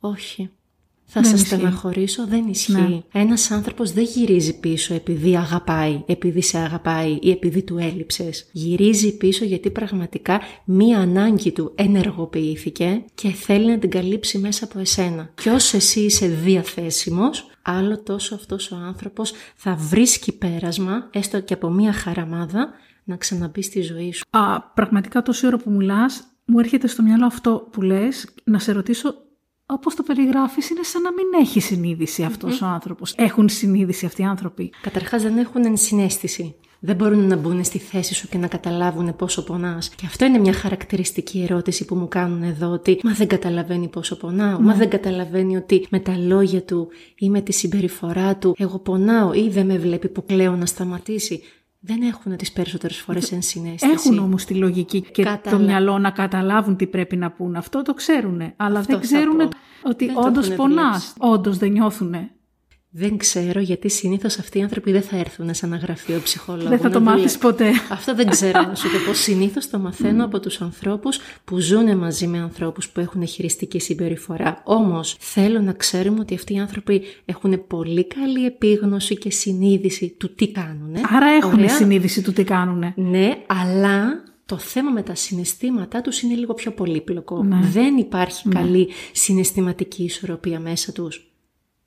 Όχι 0.00 0.50
θα 1.10 1.24
σας 1.24 1.40
στεναχωρήσω, 1.40 2.26
δεν 2.26 2.46
ισχύει. 2.48 2.72
Ναι. 2.72 3.00
Ένας 3.12 3.50
άνθρωπος 3.50 3.92
δεν 3.92 4.04
γυρίζει 4.04 4.58
πίσω 4.58 4.94
επειδή 4.94 5.36
αγαπάει, 5.36 6.02
επειδή 6.06 6.42
σε 6.42 6.58
αγαπάει 6.58 7.18
ή 7.20 7.30
επειδή 7.30 7.62
του 7.62 7.78
έλειψες. 7.78 8.48
Γυρίζει 8.52 9.16
πίσω 9.16 9.44
γιατί 9.44 9.70
πραγματικά 9.70 10.40
μία 10.64 10.98
ανάγκη 10.98 11.52
του 11.52 11.72
ενεργοποιήθηκε 11.74 13.04
και 13.14 13.28
θέλει 13.28 13.66
να 13.66 13.78
την 13.78 13.90
καλύψει 13.90 14.38
μέσα 14.38 14.64
από 14.64 14.78
εσένα. 14.78 15.30
Και 15.42 15.50
όσο 15.50 15.76
εσύ 15.76 16.00
είσαι 16.00 16.26
διαθέσιμος, 16.26 17.50
άλλο 17.62 18.02
τόσο 18.02 18.34
αυτός 18.34 18.70
ο 18.70 18.76
άνθρωπος 18.76 19.32
θα 19.54 19.74
βρίσκει 19.74 20.32
πέρασμα, 20.32 21.08
έστω 21.12 21.40
και 21.40 21.54
από 21.54 21.70
μία 21.70 21.92
χαραμάδα, 21.92 22.70
να 23.04 23.16
ξαναμπεί 23.16 23.62
στη 23.62 23.80
ζωή 23.80 24.12
σου. 24.12 24.24
Α, 24.30 24.62
πραγματικά 24.62 25.22
τόση 25.22 25.46
ώρα 25.46 25.56
που 25.56 25.70
μιλάς, 25.70 26.22
μου 26.44 26.58
έρχεται 26.58 26.86
στο 26.86 27.02
μυαλό 27.02 27.26
αυτό 27.26 27.68
που 27.72 27.82
λες, 27.82 28.28
να 28.44 28.58
σε 28.58 28.72
ρωτήσω 28.72 29.14
όπως 29.70 29.94
το 29.94 30.02
περιγράφεις, 30.02 30.70
είναι 30.70 30.82
σαν 30.82 31.02
να 31.02 31.12
μην 31.12 31.26
έχει 31.40 31.60
συνείδηση 31.60 32.22
ο 32.62 32.66
άνθρωπος. 32.66 33.14
Έχουν 33.16 33.48
συνείδηση 33.48 34.06
αυτοί 34.06 34.22
οι 34.22 34.24
άνθρωποι. 34.24 34.70
Καταρχάς 34.80 35.22
δεν 35.22 35.38
έχουν 35.38 35.64
ενσυναίσθηση. 35.64 36.54
Δεν 36.80 36.96
μπορούν 36.96 37.26
να 37.26 37.36
μπουν 37.36 37.64
στη 37.64 37.78
θέση 37.78 38.14
σου 38.14 38.28
και 38.28 38.38
να 38.38 38.46
καταλάβουν 38.46 39.16
πόσο 39.16 39.44
πονάς. 39.44 39.88
Και 39.88 40.06
αυτό 40.06 40.24
είναι 40.24 40.38
μια 40.38 40.52
χαρακτηριστική 40.52 41.46
ερώτηση 41.48 41.84
που 41.84 41.94
μου 41.94 42.08
κάνουν 42.08 42.42
εδώ, 42.42 42.70
ότι 42.70 43.00
Μα 43.02 43.12
δεν 43.12 43.26
καταλαβαίνει 43.26 43.88
πόσο 43.88 44.16
πονάω. 44.16 44.60
Μα 44.60 44.72
ναι. 44.72 44.78
δεν 44.78 44.88
καταλαβαίνει 44.88 45.56
ότι 45.56 45.86
με 45.90 46.00
τα 46.00 46.16
λόγια 46.18 46.62
του 46.62 46.88
ή 47.18 47.30
με 47.30 47.40
τη 47.40 47.52
συμπεριφορά 47.52 48.36
του 48.36 48.54
εγώ 48.58 48.78
πονάω 48.78 49.32
ή 49.32 49.48
δεν 49.48 49.66
με 49.66 49.78
βλέπει 49.78 50.08
που 50.08 50.24
κλαίω 50.24 50.56
να 50.56 50.66
σταματήσει 50.66 51.42
δεν 51.80 52.02
έχουν 52.02 52.36
τις 52.36 52.52
περισσότερες 52.52 52.98
φορές 52.98 53.32
ενσυναίσθηση. 53.32 53.92
Έχουν 53.92 54.18
όμως 54.18 54.44
τη 54.44 54.54
λογική 54.54 55.00
και 55.00 55.38
το 55.50 55.58
μυαλό 55.58 55.98
να 55.98 56.10
καταλάβουν 56.10 56.76
τι 56.76 56.86
πρέπει 56.86 57.16
να 57.16 57.30
πούν. 57.30 57.56
Αυτό 57.56 57.82
το 57.82 57.94
ξέρουν. 57.94 58.52
Αλλά 58.56 58.80
δεν 58.80 59.00
ξέρουν 59.00 59.40
ότι 59.82 60.04
όντως 60.08 60.26
όντως 60.26 60.48
πονάς. 60.50 61.14
Όντως 61.18 61.58
δεν 61.58 61.70
νιώθουν. 61.70 62.14
Δεν 62.90 63.16
ξέρω 63.16 63.60
γιατί 63.60 63.88
συνήθως 63.88 64.38
αυτοί 64.38 64.58
οι 64.58 64.62
άνθρωποι 64.62 64.92
δεν 64.92 65.02
θα 65.02 65.16
έρθουν 65.16 65.54
σε 65.54 65.66
ένα 65.66 65.76
γραφείο 65.76 66.20
ψυχολόγου. 66.22 66.68
Δεν 66.68 66.78
θα 66.78 66.90
το 66.90 67.00
μάθεις 67.00 67.38
ποτέ. 67.38 67.70
Αυτό 67.90 68.14
δεν 68.14 68.28
ξέρω 68.28 68.62
να 68.62 68.74
σου 68.74 68.90
το 68.90 68.98
πω. 69.06 69.14
Συνήθως 69.14 69.70
το 69.70 69.78
μαθαίνω 69.78 70.24
από 70.24 70.40
τους 70.40 70.60
ανθρώπους 70.60 71.18
που 71.44 71.58
ζουν 71.58 71.96
μαζί 71.98 72.26
με 72.26 72.38
ανθρώπους 72.38 72.88
που 72.88 73.00
έχουν 73.00 73.26
χειριστική 73.26 73.80
συμπεριφορά. 73.80 74.62
Όμως 74.64 75.16
θέλω 75.18 75.60
να 75.60 75.72
ξέρουμε 75.72 76.20
ότι 76.20 76.34
αυτοί 76.34 76.54
οι 76.54 76.58
άνθρωποι 76.58 77.02
έχουν 77.24 77.66
πολύ 77.66 78.06
καλή 78.06 78.46
επίγνωση 78.46 79.16
και 79.16 79.30
συνείδηση 79.30 80.14
του 80.18 80.34
τι 80.34 80.48
κάνουν. 80.48 80.96
Άρα 81.16 81.26
έχουν 81.26 81.68
συνείδηση 81.68 82.22
του 82.22 82.32
τι 82.32 82.44
κάνουν. 82.44 82.92
Ναι, 82.96 83.30
αλλά 83.46 84.22
το 84.46 84.58
θέμα 84.58 84.90
με 84.90 85.02
τα 85.02 85.14
συναισθήματά 85.14 86.00
τους 86.00 86.20
είναι 86.20 86.34
λίγο 86.34 86.54
πιο 86.54 86.72
πολύπλοκο. 86.72 87.42
Ναι. 87.42 87.58
Δεν 87.72 87.96
υπάρχει 87.96 88.48
ναι. 88.48 88.54
καλή 88.54 88.88
συναισθηματική 89.12 90.04
ισορροπία 90.04 90.60
μέσα 90.60 90.92
τους. 90.92 91.28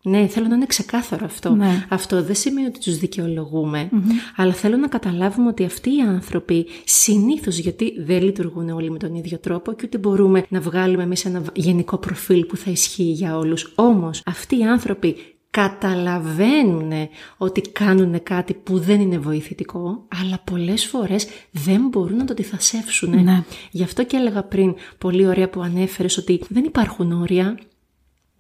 Ναι, 0.04 0.28
θέλω 0.28 0.48
να 0.48 0.56
είναι 0.56 0.66
ξεκάθαρο 0.66 1.26
αυτό. 1.26 1.56
Ναι. 1.56 1.86
Αυτό 1.90 2.24
δεν 2.24 2.36
σημαίνει 2.36 2.68
ότι 2.68 2.80
τους 2.80 2.98
δικαιολογουμε 2.98 3.90
αλλά 4.36 4.54
θέλω 4.54 4.78
να 4.78 4.88
καταλάβουμε 4.88 5.48
ότι 5.48 5.64
αυτοί 5.64 5.90
οι 5.90 6.02
άνθρωποι 6.02 6.68
συνήθως, 6.84 7.58
γιατί 7.58 7.94
δεν 8.02 8.24
λειτουργούν 8.24 8.70
όλοι 8.70 8.92
με 8.92 8.98
τον 8.98 9.16
ίδιο 9.16 9.38
τρόπο 9.38 9.74
και 9.74 9.82
ούτε 9.86 9.98
μπορούμε 9.98 10.46
να 10.50 10.60
βγάλουμε 10.60 11.04
εμείς 11.04 11.26
ένα 11.26 11.44
γενικό 11.54 11.98
προφίλ 11.98 12.46
που 12.46 12.58
θα 12.58 12.72
ισχύει 12.72 13.04
για 13.04 13.38
όλους. 13.38 13.74
Όμως, 13.76 14.22
αυτοί 14.26 14.58
οι 14.58 14.64
άνθρωποι 14.64 15.16
καταλαβαίνουν 15.52 16.92
ότι 17.38 17.62
κάνουν 17.62 18.24
κάτι 18.24 18.54
που 18.54 18.80
δεν 18.80 19.02
είναι 19.02 19.18
βοηθητικό, 19.18 20.06
αλλά 20.22 20.42
πολλές 20.44 20.86
φορές 20.86 21.28
δεν 21.52 21.88
μπορούν 21.90 22.18
να 22.18 22.26
το 22.26 22.32
αντιθασεύσουν. 22.32 23.24
Ναι. 23.24 23.44
Γι' 23.72 23.84
αυτό 23.84 24.04
και 24.04 24.18
έλεγα 24.18 24.44
πριν, 24.44 24.76
πολύ 24.98 25.28
ωραία 25.28 25.50
που 25.50 25.62
ανέφερες, 25.62 26.18
ότι 26.18 26.42
δεν 26.50 26.64
υπάρχουν 26.64 27.12
όρια, 27.12 27.58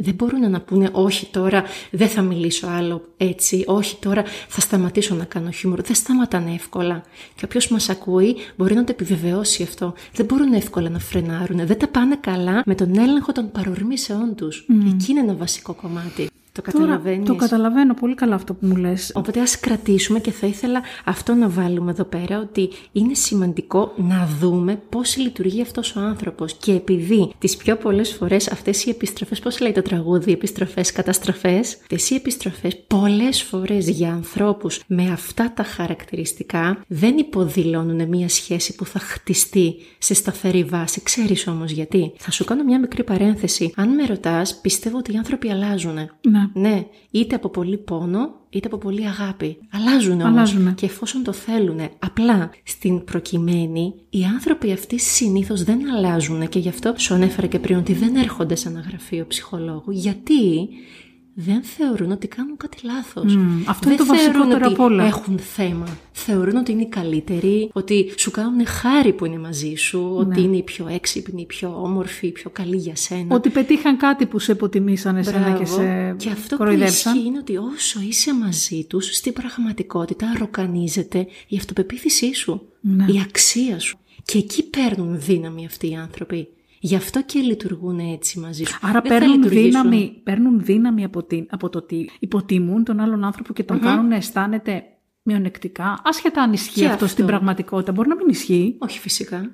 δεν 0.01 0.13
μπορούν 0.13 0.51
να 0.51 0.61
πούνε 0.61 0.89
όχι 0.91 1.25
τώρα 1.25 1.63
δεν 1.91 2.07
θα 2.07 2.21
μιλήσω 2.21 2.67
άλλο 2.67 3.05
έτσι, 3.17 3.63
όχι 3.67 3.97
τώρα 3.99 4.23
θα 4.47 4.61
σταματήσω 4.61 5.15
να 5.15 5.23
κάνω 5.23 5.51
χιούμορ. 5.51 5.81
Δεν 5.81 5.95
σταματάνε 5.95 6.53
εύκολα. 6.53 7.03
Και 7.35 7.45
όποιος 7.45 7.67
μας 7.67 7.89
ακούει 7.89 8.35
μπορεί 8.55 8.73
να 8.73 8.83
το 8.83 8.91
επιβεβαιώσει 8.91 9.63
αυτό. 9.63 9.93
Δεν 10.13 10.25
μπορούν 10.25 10.53
εύκολα 10.53 10.89
να 10.89 10.99
φρενάρουν. 10.99 11.65
Δεν 11.65 11.79
τα 11.79 11.87
πάνε 11.87 12.17
καλά 12.21 12.61
με 12.65 12.75
τον 12.75 12.97
έλεγχο 12.97 13.31
των 13.31 13.51
παρορμήσεών 13.51 14.35
τους. 14.35 14.65
Mm. 14.69 14.93
Εκεί 14.93 15.11
είναι 15.11 15.19
ένα 15.19 15.33
βασικό 15.33 15.73
κομμάτι. 15.73 16.30
Το 16.53 16.61
καταλαβαίνεις. 16.61 17.27
το 17.27 17.35
καταλαβαίνω 17.35 17.93
πολύ 17.93 18.15
καλά 18.15 18.35
αυτό 18.35 18.53
που 18.53 18.65
μου 18.65 18.75
λες. 18.75 19.11
Οπότε 19.15 19.39
ας 19.39 19.59
κρατήσουμε 19.59 20.19
και 20.19 20.31
θα 20.31 20.47
ήθελα 20.47 20.81
αυτό 21.05 21.33
να 21.33 21.49
βάλουμε 21.49 21.91
εδώ 21.91 22.03
πέρα 22.03 22.39
ότι 22.39 22.69
είναι 22.91 23.13
σημαντικό 23.13 23.93
να 23.95 24.29
δούμε 24.39 24.81
πώς 24.89 25.17
λειτουργεί 25.17 25.61
αυτός 25.61 25.95
ο 25.95 25.99
άνθρωπος 25.99 26.53
και 26.53 26.71
επειδή 26.71 27.33
τις 27.37 27.57
πιο 27.57 27.75
πολλές 27.75 28.13
φορές 28.13 28.51
αυτές 28.51 28.85
οι 28.85 28.89
επιστροφές, 28.89 29.39
πώς 29.39 29.59
λέει 29.59 29.71
το 29.71 29.81
τραγούδι, 29.81 30.31
επιστροφές, 30.31 30.91
καταστροφές, 30.91 31.77
αυτές 31.81 32.09
οι 32.09 32.15
επιστροφές 32.15 32.77
πολλές 32.87 33.41
φορές 33.41 33.89
για 33.89 34.11
ανθρώπους 34.11 34.81
με 34.87 35.11
αυτά 35.11 35.51
τα 35.55 35.63
χαρακτηριστικά 35.63 36.83
δεν 36.87 37.17
υποδηλώνουν 37.17 38.07
μια 38.07 38.29
σχέση 38.29 38.75
που 38.75 38.85
θα 38.85 38.99
χτιστεί 38.99 39.75
σε 39.97 40.13
σταθερή 40.13 40.63
βάση. 40.63 41.03
Ξέρεις 41.03 41.47
όμως 41.47 41.71
γιατί. 41.71 42.11
Θα 42.17 42.31
σου 42.31 42.45
κάνω 42.45 42.63
μια 42.63 42.79
μικρή 42.79 43.03
παρένθεση. 43.03 43.73
Αν 43.75 43.89
με 43.89 44.05
ρωτάς, 44.05 44.59
πιστεύω 44.61 44.97
ότι 44.97 45.13
οι 45.13 45.17
άνθρωποι 45.17 45.49
αλλάζουν. 45.49 45.95
Ναι. 46.21 46.40
Ναι, 46.53 46.85
είτε 47.11 47.35
από 47.35 47.49
πολύ 47.49 47.77
πόνο, 47.77 48.33
είτε 48.49 48.67
από 48.67 48.77
πολύ 48.77 49.07
αγάπη. 49.07 49.57
Αλλάζουν 49.71 50.21
όμως 50.21 50.55
και 50.75 50.85
εφόσον 50.85 51.23
το 51.23 51.33
θέλουν. 51.33 51.79
Απλά 51.99 52.49
στην 52.63 53.03
προκειμένη, 53.03 53.93
οι 54.09 54.23
άνθρωποι 54.23 54.71
αυτοί 54.71 54.99
συνήθως 54.99 55.63
δεν 55.63 55.91
αλλάζουν 55.91 56.47
και 56.49 56.59
γι' 56.59 56.69
αυτό 56.69 56.93
σου 56.97 57.13
ανέφερα 57.13 57.47
και 57.47 57.59
πριν 57.59 57.77
ότι 57.77 57.93
δεν 57.93 58.15
έρχονται 58.15 58.55
σε 58.55 58.69
ένα 58.69 58.79
γραφείο 58.79 59.25
ψυχολόγου. 59.27 59.91
Γιατί; 59.91 60.69
Δεν 61.33 61.63
θεωρούν 61.63 62.11
ότι 62.11 62.27
κάνουν 62.27 62.57
κάτι 62.57 62.77
λάθος. 62.83 63.37
αυτό 63.67 63.89
δεν 63.89 63.93
είναι 63.93 63.95
το 63.97 64.05
βασικότερο 64.05 64.67
απ' 64.67 64.79
όλα. 64.79 65.03
έχουν 65.03 65.39
θέμα. 65.39 65.97
Θεωρούν 66.11 66.55
ότι 66.55 66.71
είναι 66.71 66.81
οι 66.81 66.87
καλύτεροι, 66.87 67.69
ότι 67.73 68.13
σου 68.17 68.31
κάνουν 68.31 68.65
χάρη 68.65 69.13
που 69.13 69.25
είναι 69.25 69.37
μαζί 69.37 69.75
σου, 69.75 70.11
ότι 70.17 70.39
ναι. 70.39 70.47
είναι 70.47 70.57
οι 70.57 70.63
πιο 70.63 70.87
έξυπνοι, 70.87 71.41
οι 71.41 71.45
πιο 71.45 71.81
όμορφοι, 71.83 72.27
οι 72.27 72.31
πιο 72.31 72.49
καλοί 72.49 72.77
για 72.77 72.95
σένα. 72.95 73.35
Ότι 73.35 73.49
πετύχαν 73.49 73.97
κάτι 73.97 74.25
που 74.25 74.39
σε 74.39 74.51
υποτιμήσαν 74.51 75.15
εσένα 75.15 75.51
και 75.51 75.65
σε 75.65 76.15
Και 76.17 76.29
αυτό 76.29 76.57
που 76.57 76.71
ισχύει 76.71 77.25
είναι 77.25 77.37
ότι 77.37 77.57
όσο 77.57 77.99
είσαι 78.07 78.33
μαζί 78.33 78.85
τους, 78.89 79.15
στην 79.15 79.33
πραγματικότητα 79.33 80.33
ροκανίζεται 80.39 81.27
η 81.47 81.57
αυτοπεποίθησή 81.57 82.33
σου, 82.33 82.61
ναι. 82.81 83.05
η 83.07 83.21
αξία 83.23 83.79
σου. 83.79 83.97
Και 84.25 84.37
εκεί 84.37 84.63
παίρνουν 84.63 85.19
δύναμη 85.21 85.65
αυτοί 85.65 85.89
οι 85.89 85.95
άνθρωποι. 85.95 86.47
Γι' 86.83 86.95
αυτό 86.95 87.23
και 87.23 87.39
λειτουργούν 87.39 87.99
έτσι 87.99 88.39
μαζί 88.39 88.63
σου. 88.63 88.79
Άρα 88.81 89.01
παίρνουν 89.01 89.49
δύναμη, 89.49 90.21
παίρνουν 90.23 90.63
δύναμη 90.63 91.03
από, 91.03 91.23
την, 91.23 91.47
από 91.49 91.69
το 91.69 91.77
ότι 91.77 92.09
υποτιμούν 92.19 92.83
τον 92.83 92.99
άλλον 92.99 93.23
άνθρωπο 93.23 93.53
και 93.53 93.63
τον 93.63 93.77
mm 93.77 93.81
κάνουν 93.81 94.07
να 94.07 94.15
αισθάνεται 94.15 94.83
μειονεκτικά. 95.21 96.01
Άσχετα 96.03 96.41
αν 96.41 96.53
ισχύει 96.53 96.81
αυτό, 96.81 96.93
αυτό 96.93 97.07
στην 97.07 97.25
πραγματικότητα. 97.25 97.91
Μπορεί 97.91 98.07
να 98.09 98.15
μην 98.15 98.27
ισχύει. 98.27 98.75
Όχι 98.79 98.99
φυσικά. 98.99 99.51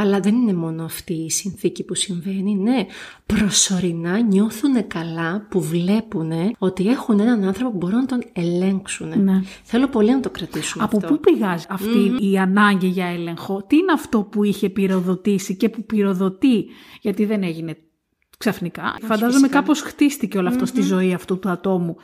Αλλά 0.00 0.20
δεν 0.20 0.34
είναι 0.34 0.52
μόνο 0.52 0.84
αυτή 0.84 1.12
η 1.12 1.30
συνθήκη 1.30 1.84
που 1.84 1.94
συμβαίνει, 1.94 2.54
ναι. 2.54 2.86
Προσωρινά 3.26 4.20
νιώθουν 4.20 4.86
καλά 4.86 5.46
που 5.50 5.62
βλέπουν 5.62 6.32
ότι 6.58 6.88
έχουν 6.88 7.20
έναν 7.20 7.44
άνθρωπο 7.44 7.70
που 7.70 7.76
μπορούν 7.76 7.98
να 7.98 8.06
τον 8.06 8.22
ελέγξουν. 8.32 9.22
Ναι. 9.22 9.40
Θέλω 9.62 9.88
πολύ 9.88 10.10
να 10.10 10.20
το 10.20 10.30
κρατήσουμε 10.30 10.84
Από 10.84 10.96
αυτό. 10.96 11.08
πού 11.08 11.20
πηγάζει 11.20 11.64
η 12.30 12.38
ανάγκη 12.38 12.86
για 12.86 13.06
έλεγχο, 13.06 13.64
τι 13.66 13.76
είναι 13.76 13.92
αυτό 13.92 14.22
που 14.22 14.44
είχε 14.44 14.68
πυροδοτήσει 14.68 15.56
και 15.56 15.68
που 15.68 15.84
πυροδοτεί, 15.84 16.64
γιατί 17.00 17.24
δεν 17.24 17.42
έγινε 17.42 17.76
ξαφνικά. 18.38 18.82
Όχι, 18.96 19.06
Φαντάζομαι 19.06 19.32
φυσικά. 19.32 19.58
κάπως 19.58 19.80
χτίστηκε 19.80 20.38
όλο 20.38 20.52
στη 20.64 20.82
ζωή 20.82 21.14
αυτού 21.14 21.38
του 21.38 21.48
ατόμου. 21.48 21.96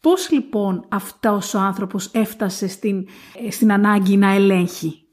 Πώς 0.00 0.30
λοιπόν 0.30 0.84
αυτός 0.88 1.54
ο 1.54 1.58
άνθρωπος 1.58 2.10
έφτασε 2.12 2.68
στην, 2.68 3.06
ε, 3.46 3.50
στην 3.50 3.72
ανάγκη 3.72 4.16
να 4.16 4.30
ελέγχει; 4.32 5.04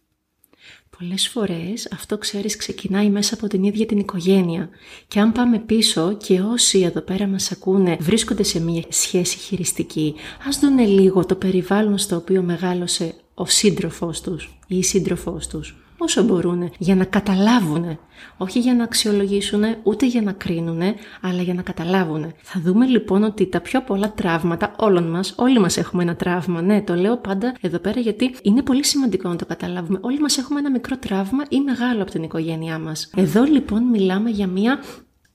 Πολλές 0.99 1.27
φορές 1.27 1.87
αυτό 1.91 2.17
ξέρεις 2.17 2.55
ξεκινάει 2.55 3.09
μέσα 3.09 3.33
από 3.33 3.47
την 3.47 3.63
ίδια 3.63 3.85
την 3.85 3.99
οικογένεια 3.99 4.69
και 5.07 5.19
αν 5.19 5.31
πάμε 5.31 5.59
πίσω 5.59 6.17
και 6.17 6.39
όσοι 6.41 6.79
εδώ 6.79 7.01
πέρα 7.01 7.27
μας 7.27 7.51
ακούνε 7.51 7.97
βρίσκονται 7.99 8.43
σε 8.43 8.59
μια 8.59 8.83
σχέση 8.89 9.37
χειριστική 9.37 10.15
ας 10.47 10.59
δούνε 10.59 10.85
λίγο 10.85 11.25
το 11.25 11.35
περιβάλλον 11.35 11.97
στο 11.97 12.15
οποίο 12.15 12.41
μεγάλωσε 12.41 13.15
ο 13.33 13.45
σύντροφός 13.45 14.21
τους 14.21 14.57
ή 14.67 14.77
η 14.77 14.83
σύντροφός 14.83 15.47
τους. 15.47 15.86
Όσο 15.97 16.23
μπορούν 16.23 16.71
για 16.77 16.95
να 16.95 17.03
καταλάβουν. 17.03 17.99
Όχι 18.37 18.59
για 18.59 18.73
να 18.73 18.83
αξιολογήσουν, 18.83 19.63
ούτε 19.83 20.05
για 20.05 20.21
να 20.21 20.31
κρίνουν, 20.31 20.81
αλλά 21.21 21.41
για 21.41 21.53
να 21.53 21.61
καταλάβουν. 21.61 22.33
Θα 22.41 22.59
δούμε 22.63 22.85
λοιπόν 22.85 23.23
ότι 23.23 23.47
τα 23.47 23.61
πιο 23.61 23.81
πολλά 23.81 24.11
τραύματα 24.11 24.75
όλων 24.77 25.09
μας, 25.09 25.33
όλοι 25.37 25.59
μας 25.59 25.77
έχουμε 25.77 26.03
ένα 26.03 26.15
τραύμα. 26.15 26.61
Ναι, 26.61 26.81
το 26.81 26.95
λέω 26.95 27.17
πάντα 27.17 27.55
εδώ 27.61 27.77
πέρα 27.77 27.99
γιατί 27.99 28.35
είναι 28.41 28.61
πολύ 28.61 28.85
σημαντικό 28.85 29.29
να 29.29 29.35
το 29.35 29.45
καταλάβουμε. 29.45 29.99
Όλοι 30.01 30.19
μας 30.19 30.37
έχουμε 30.37 30.59
ένα 30.59 30.71
μικρό 30.71 30.97
τραύμα 30.97 31.43
ή 31.49 31.59
μεγάλο 31.59 32.01
από 32.01 32.11
την 32.11 32.23
οικογένειά 32.23 32.79
μας. 32.79 33.09
Εδώ 33.15 33.43
λοιπόν 33.43 33.83
μιλάμε 33.83 34.29
για 34.29 34.47
μια 34.47 34.79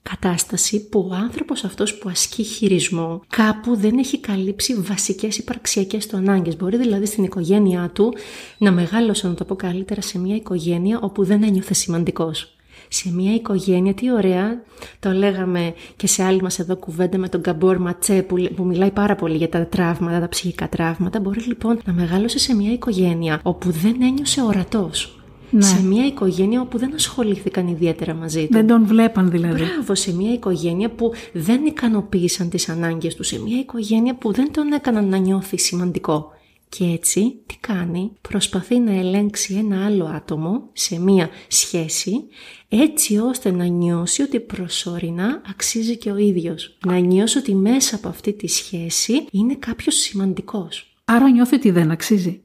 κατάσταση 0.02 0.88
που 0.88 1.08
ο 1.10 1.14
άνθρωπος 1.14 1.64
αυτός 1.64 1.98
που 1.98 2.08
ασκεί 2.08 2.42
χειρισμό 2.42 3.22
κάπου 3.28 3.76
δεν 3.76 3.98
έχει 3.98 4.18
καλύψει 4.18 4.74
βασικές 4.74 5.38
υπαρξιακές 5.38 6.06
του 6.06 6.16
ανάγκες. 6.16 6.56
Μπορεί 6.56 6.76
δηλαδή 6.76 7.06
στην 7.06 7.24
οικογένειά 7.24 7.90
του 7.94 8.14
να 8.58 8.72
μεγάλωσε, 8.72 9.28
να 9.28 9.34
το 9.34 9.44
πω 9.44 9.54
καλύτερα, 9.54 10.00
σε 10.00 10.18
μια 10.18 10.36
οικογένεια 10.36 10.98
όπου 11.02 11.24
δεν 11.24 11.42
ένιωθε 11.42 11.74
σημαντικός. 11.74 12.56
Σε 12.88 13.12
μια 13.12 13.34
οικογένεια, 13.34 13.94
τι 13.94 14.12
ωραία, 14.12 14.62
το 15.00 15.10
λέγαμε 15.10 15.74
και 15.96 16.06
σε 16.06 16.22
άλλη 16.22 16.42
μας 16.42 16.58
εδώ 16.58 16.76
κουβέντα 16.76 17.18
με 17.18 17.28
τον 17.28 17.40
Καμπόρ 17.40 17.78
Ματσέ 17.78 18.22
που, 18.22 18.48
που 18.56 18.64
μιλάει 18.64 18.90
πάρα 18.90 19.14
πολύ 19.14 19.36
για 19.36 19.48
τα 19.48 19.66
τραύματα, 19.66 20.20
τα 20.20 20.28
ψυχικά 20.28 20.68
τραύματα. 20.68 21.20
Μπορεί 21.20 21.40
λοιπόν 21.40 21.80
να 21.84 21.92
μεγάλωσε 21.92 22.38
σε 22.38 22.54
μια 22.54 22.72
οικογένεια 22.72 23.40
όπου 23.42 23.70
δεν 23.70 24.02
ένιωσε 24.02 24.42
ορατός 24.42 25.21
ναι. 25.52 25.62
σε 25.62 25.82
μια 25.82 26.06
οικογένεια 26.06 26.60
όπου 26.60 26.78
δεν 26.78 26.94
ασχολήθηκαν 26.94 27.68
ιδιαίτερα 27.68 28.14
μαζί 28.14 28.46
του. 28.46 28.52
Δεν 28.52 28.66
τον 28.66 28.86
βλέπαν 28.86 29.30
δηλαδή. 29.30 29.62
Μπράβο, 29.62 29.94
σε 29.94 30.14
μια 30.14 30.32
οικογένεια 30.32 30.90
που 30.90 31.12
δεν 31.32 31.66
ικανοποίησαν 31.66 32.48
τις 32.50 32.68
ανάγκες 32.68 33.14
του, 33.14 33.22
σε 33.22 33.40
μια 33.40 33.58
οικογένεια 33.58 34.14
που 34.14 34.32
δεν 34.32 34.52
τον 34.52 34.72
έκαναν 34.72 35.08
να 35.08 35.16
νιώθει 35.16 35.58
σημαντικό. 35.58 36.30
Και 36.68 36.84
έτσι 36.84 37.36
τι 37.46 37.56
κάνει, 37.60 38.12
προσπαθεί 38.20 38.78
να 38.78 38.92
ελέγξει 38.92 39.54
ένα 39.54 39.84
άλλο 39.84 40.04
άτομο 40.04 40.68
σε 40.72 41.00
μία 41.00 41.30
σχέση 41.48 42.24
έτσι 42.68 43.18
ώστε 43.18 43.50
να 43.50 43.64
νιώσει 43.64 44.22
ότι 44.22 44.40
προσωρινά 44.40 45.42
αξίζει 45.50 45.96
και 45.96 46.10
ο 46.10 46.16
ίδιος. 46.16 46.78
Να 46.86 46.98
νιώσει 46.98 47.38
ότι 47.38 47.54
μέσα 47.54 47.96
από 47.96 48.08
αυτή 48.08 48.32
τη 48.32 48.48
σχέση 48.48 49.24
είναι 49.30 49.54
κάποιος 49.54 49.94
σημαντικός. 49.94 50.96
Άρα 51.04 51.30
νιώθει 51.30 51.54
ότι 51.54 51.70
δεν 51.70 51.90
αξίζει. 51.90 52.40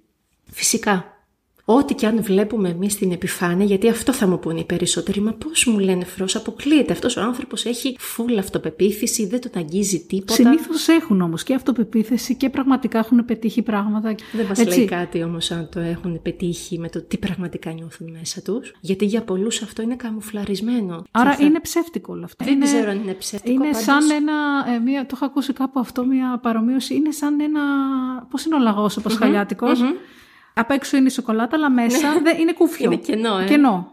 Φυσικά. 0.51 1.16
Ό,τι 1.69 1.93
και 1.93 2.07
αν 2.07 2.21
βλέπουμε 2.21 2.69
εμείς 2.69 2.93
στην 2.93 3.11
επιφάνεια, 3.11 3.65
γιατί 3.65 3.89
αυτό 3.89 4.13
θα 4.13 4.27
μου 4.27 4.39
πούνε 4.39 4.59
οι 4.59 4.63
περισσότεροι, 4.63 5.21
μα 5.21 5.33
πώς 5.33 5.65
μου 5.65 5.79
λένε 5.79 6.05
φρός, 6.05 6.35
αποκλείεται. 6.35 6.93
Αυτός 6.93 7.17
ο 7.17 7.21
άνθρωπος 7.21 7.65
έχει 7.65 7.95
φουλ 7.99 8.37
αυτοπεποίθηση, 8.37 9.27
δεν 9.27 9.41
τον 9.41 9.51
αγγίζει 9.55 10.05
τίποτα. 10.05 10.33
Συνήθως 10.33 10.87
έχουν 10.87 11.21
όμως 11.21 11.43
και 11.43 11.53
αυτοπεποίθηση 11.53 12.35
και 12.35 12.49
πραγματικά 12.49 12.99
έχουν 12.99 13.25
πετύχει 13.25 13.61
πράγματα. 13.61 14.15
Δεν 14.31 14.45
μας 14.45 14.65
λέει 14.65 14.85
κάτι 14.85 15.23
όμως 15.23 15.51
αν 15.51 15.69
το 15.71 15.79
έχουν 15.79 16.21
πετύχει 16.21 16.79
με 16.79 16.89
το 16.89 17.01
τι 17.01 17.17
πραγματικά 17.17 17.71
νιώθουν 17.71 18.09
μέσα 18.19 18.41
τους. 18.41 18.73
Γιατί 18.79 19.05
για 19.05 19.21
πολλούς 19.21 19.61
αυτό 19.61 19.81
είναι 19.81 19.95
καμουφλαρισμένο. 19.95 21.03
Άρα 21.11 21.33
θα... 21.33 21.45
είναι 21.45 21.59
ψεύτικο 21.59 22.13
όλο 22.13 22.23
αυτό. 22.23 22.45
Δεν 22.45 22.53
είναι... 22.53 22.65
ξέρω 22.65 22.89
αν 22.89 22.97
είναι 22.97 23.13
ψεύτικο. 23.13 23.53
Είναι 23.53 23.71
πάντως... 23.71 23.83
σαν 23.83 24.09
ένα. 24.09 24.33
Ε, 24.75 24.79
μία, 24.79 25.01
το 25.01 25.11
έχω 25.13 25.25
ακούσει 25.25 25.53
κάπου 25.53 25.79
αυτό, 25.79 26.05
μια 26.05 26.39
παρομοίωση. 26.41 26.95
Είναι 26.95 27.11
σαν 27.11 27.39
ένα. 27.39 27.61
Πώς 28.29 28.45
είναι 28.45 28.55
ο 28.55 28.59
λαγός 28.59 28.97
ο 28.97 29.01
πασχαλιάτικος; 29.01 29.79
Mm-hmm. 29.79 30.15
Απ' 30.57 30.71
έξω 30.71 30.97
είναι 30.97 31.07
η 31.07 31.09
σοκολάτα, 31.09 31.55
αλλά 31.55 31.71
μέσα 31.71 32.13
ναι. 32.13 32.21
δεν 32.21 32.37
είναι 32.39 32.53
κούφιο. 32.53 32.91
Είναι 32.91 33.01
κενό, 33.01 33.37
ε. 33.37 33.45
κενό. 33.45 33.91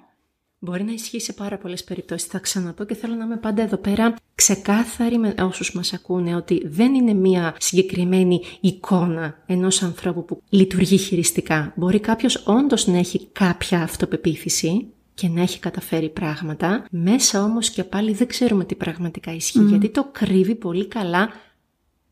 Μπορεί 0.58 0.84
να 0.84 0.92
ισχύει 0.92 1.20
σε 1.20 1.32
πάρα 1.32 1.58
πολλές 1.58 1.84
περιπτώσεις. 1.84 2.28
Θα 2.28 2.38
ξαναπώ 2.38 2.84
και 2.84 2.94
θέλω 2.94 3.14
να 3.14 3.24
είμαι 3.24 3.36
πάντα 3.36 3.62
εδώ 3.62 3.76
πέρα 3.76 4.14
ξεκάθαρη 4.34 5.18
με 5.18 5.34
όσους 5.40 5.74
μας 5.74 5.92
ακούνε 5.92 6.36
ότι 6.36 6.62
δεν 6.66 6.94
είναι 6.94 7.12
μία 7.12 7.54
συγκεκριμένη 7.58 8.40
εικόνα 8.60 9.42
ενός 9.46 9.82
ανθρώπου 9.82 10.24
που 10.24 10.42
λειτουργεί 10.48 10.96
χειριστικά. 10.96 11.72
Μπορεί 11.76 12.00
κάποιος 12.00 12.42
όντως 12.46 12.86
να 12.86 12.98
έχει 12.98 13.28
κάποια 13.32 13.82
αυτοπεποίθηση 13.82 14.86
και 15.14 15.28
να 15.28 15.40
έχει 15.40 15.58
καταφέρει 15.58 16.08
πράγματα. 16.08 16.86
Μέσα 16.90 17.44
όμως 17.44 17.70
και 17.70 17.84
πάλι 17.84 18.12
δεν 18.12 18.26
ξέρουμε 18.26 18.64
τι 18.64 18.74
πραγματικά 18.74 19.32
ισχύει, 19.32 19.62
γιατί 19.62 19.88
το 19.88 20.08
κρύβει 20.12 20.54
πολύ 20.54 20.86
καλά 20.86 21.28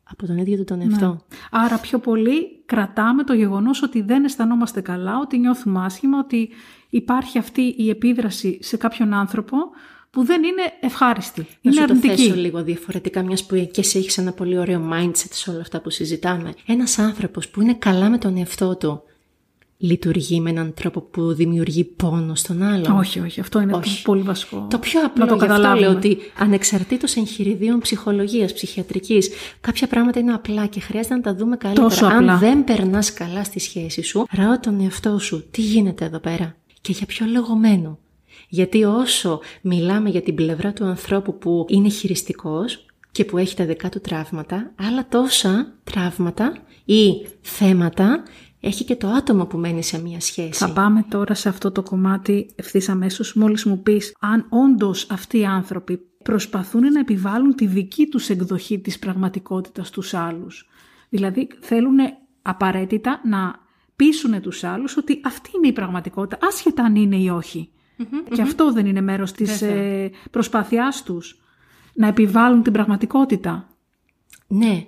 από 0.02 0.26
τον 0.26 0.36
ίδιο 0.36 0.56
του 0.56 0.64
τον 0.64 0.80
εαυτό. 0.80 1.06
Ναι. 1.06 1.36
Άρα 1.50 1.78
πιο 1.78 1.98
πολύ 1.98 2.61
κρατάμε 2.72 3.24
το 3.24 3.32
γεγονός 3.32 3.82
ότι 3.82 4.02
δεν 4.02 4.24
αισθανόμαστε 4.24 4.80
καλά, 4.80 5.18
ότι 5.18 5.38
νιώθουμε 5.38 5.84
άσχημα, 5.84 6.18
ότι 6.18 6.48
υπάρχει 6.90 7.38
αυτή 7.38 7.74
η 7.78 7.88
επίδραση 7.88 8.58
σε 8.62 8.76
κάποιον 8.76 9.12
άνθρωπο 9.12 9.56
που 10.10 10.24
δεν 10.24 10.42
είναι 10.42 10.62
ευχάριστη. 10.80 11.40
Να 11.40 11.46
είναι 11.60 11.74
σου 11.74 11.82
αρνητική. 11.82 12.08
το 12.08 12.22
θέσω 12.22 12.34
λίγο 12.34 12.62
διαφορετικά, 12.62 13.22
μιας 13.22 13.46
που 13.46 13.68
και 13.72 13.80
εσύ 13.80 13.98
έχεις 13.98 14.18
ένα 14.18 14.32
πολύ 14.32 14.58
ωραίο 14.58 14.90
mindset 14.92 15.30
σε 15.30 15.50
όλα 15.50 15.60
αυτά 15.60 15.80
που 15.80 15.90
συζητάμε. 15.90 16.54
Ένας 16.66 16.98
άνθρωπος 16.98 17.48
που 17.48 17.60
είναι 17.60 17.74
καλά 17.74 18.08
με 18.10 18.18
τον 18.18 18.36
εαυτό 18.36 18.76
του, 18.76 19.02
λειτουργεί 19.82 20.40
με 20.40 20.50
έναν 20.50 20.74
τρόπο 20.74 21.00
που 21.00 21.32
δημιουργεί 21.32 21.84
πόνο 21.84 22.34
στον 22.34 22.62
άλλον; 22.62 22.98
Όχι, 22.98 23.20
όχι. 23.20 23.40
Αυτό 23.40 23.60
είναι 23.60 23.74
όχι. 23.74 24.02
πολύ 24.02 24.22
βασικό. 24.22 24.66
Το 24.70 24.78
πιο 24.78 25.00
απλό 25.04 25.26
το 25.26 25.34
γι' 25.34 25.44
αυτό 25.44 25.74
λέω 25.74 25.90
ότι 25.90 26.18
ανεξαρτήτως 26.38 27.16
εγχειριδίων 27.16 27.80
ψυχολογίας, 27.80 28.52
ψυχιατρικής, 28.52 29.30
κάποια 29.60 29.86
πράγματα 29.86 30.18
είναι 30.18 30.32
απλά 30.32 30.66
και 30.66 30.80
χρειάζεται 30.80 31.14
να 31.14 31.20
τα 31.20 31.34
δούμε 31.34 31.56
καλύτερα. 31.56 31.88
Τόσο 31.88 32.06
Αν 32.06 32.16
απλά. 32.16 32.36
δεν 32.36 32.64
περνάς 32.64 33.12
καλά 33.12 33.44
στη 33.44 33.60
σχέση 33.60 34.02
σου, 34.02 34.26
ράω 34.30 34.58
τον 34.60 34.80
εαυτό 34.80 35.18
σου. 35.18 35.44
Τι 35.50 35.60
γίνεται 35.60 36.04
εδώ 36.04 36.18
πέρα 36.18 36.56
και 36.80 36.92
για 36.92 37.06
ποιο 37.06 37.26
λόγο 37.26 37.56
μένω. 37.56 37.98
Γιατί 38.48 38.84
όσο 38.84 39.40
μιλάμε 39.60 40.08
για 40.08 40.22
την 40.22 40.34
πλευρά 40.34 40.72
του 40.72 40.84
ανθρώπου 40.84 41.38
που 41.38 41.66
είναι 41.68 41.88
χειριστικός 41.88 42.86
και 43.12 43.24
που 43.24 43.38
έχει 43.38 43.56
τα 43.56 43.64
δικά 43.64 43.88
του 43.88 44.00
τραύματα, 44.00 44.72
άλλα 44.76 45.06
τόσα 45.08 45.72
τραύματα 45.84 46.52
ή 46.84 47.26
θέματα 47.40 48.22
έχει 48.64 48.84
και 48.84 48.96
το 48.96 49.08
άτομο 49.08 49.46
που 49.46 49.58
μένει 49.58 49.82
σε 49.82 50.02
μία 50.02 50.20
σχέση. 50.20 50.52
Θα 50.52 50.72
πάμε 50.72 51.04
τώρα 51.08 51.34
σε 51.34 51.48
αυτό 51.48 51.70
το 51.70 51.82
κομμάτι 51.82 52.50
ευθύς 52.54 52.88
αμέσως, 52.88 53.34
μόλις 53.34 53.64
μου 53.64 53.82
πεις 53.82 54.16
αν 54.20 54.46
όντως 54.48 55.10
αυτοί 55.10 55.38
οι 55.38 55.44
άνθρωποι 55.44 55.96
προσπαθούν 56.22 56.92
να 56.92 57.00
επιβάλλουν 57.00 57.54
τη 57.54 57.66
δική 57.66 58.06
τους 58.06 58.28
εκδοχή 58.28 58.80
της 58.80 58.98
πραγματικότητας 58.98 59.88
στους 59.88 60.14
άλλους. 60.14 60.68
Δηλαδή 61.08 61.48
θέλουν 61.60 61.98
απαραίτητα 62.42 63.20
να 63.24 63.54
πείσουν 63.96 64.40
τους 64.40 64.64
άλλους 64.64 64.96
ότι 64.96 65.20
αυτή 65.24 65.50
είναι 65.56 65.68
η 65.68 65.72
πραγματικότητα, 65.72 66.46
άσχετα 66.46 66.82
αν 66.82 66.96
είναι 66.96 67.16
ή 67.16 67.28
οχι 67.28 67.70
Και 68.34 68.42
αυτό 68.42 68.72
δεν 68.72 68.86
είναι 68.86 69.00
μέρος 69.00 69.32
της 69.32 69.62
ε, 69.62 70.10
προσπάθειάς 70.30 71.02
τους, 71.02 71.40
να 71.94 72.06
επιβάλλουν 72.06 72.62
την 72.62 72.72
πραγματικότητα. 72.72 73.68
Ναι, 74.46 74.86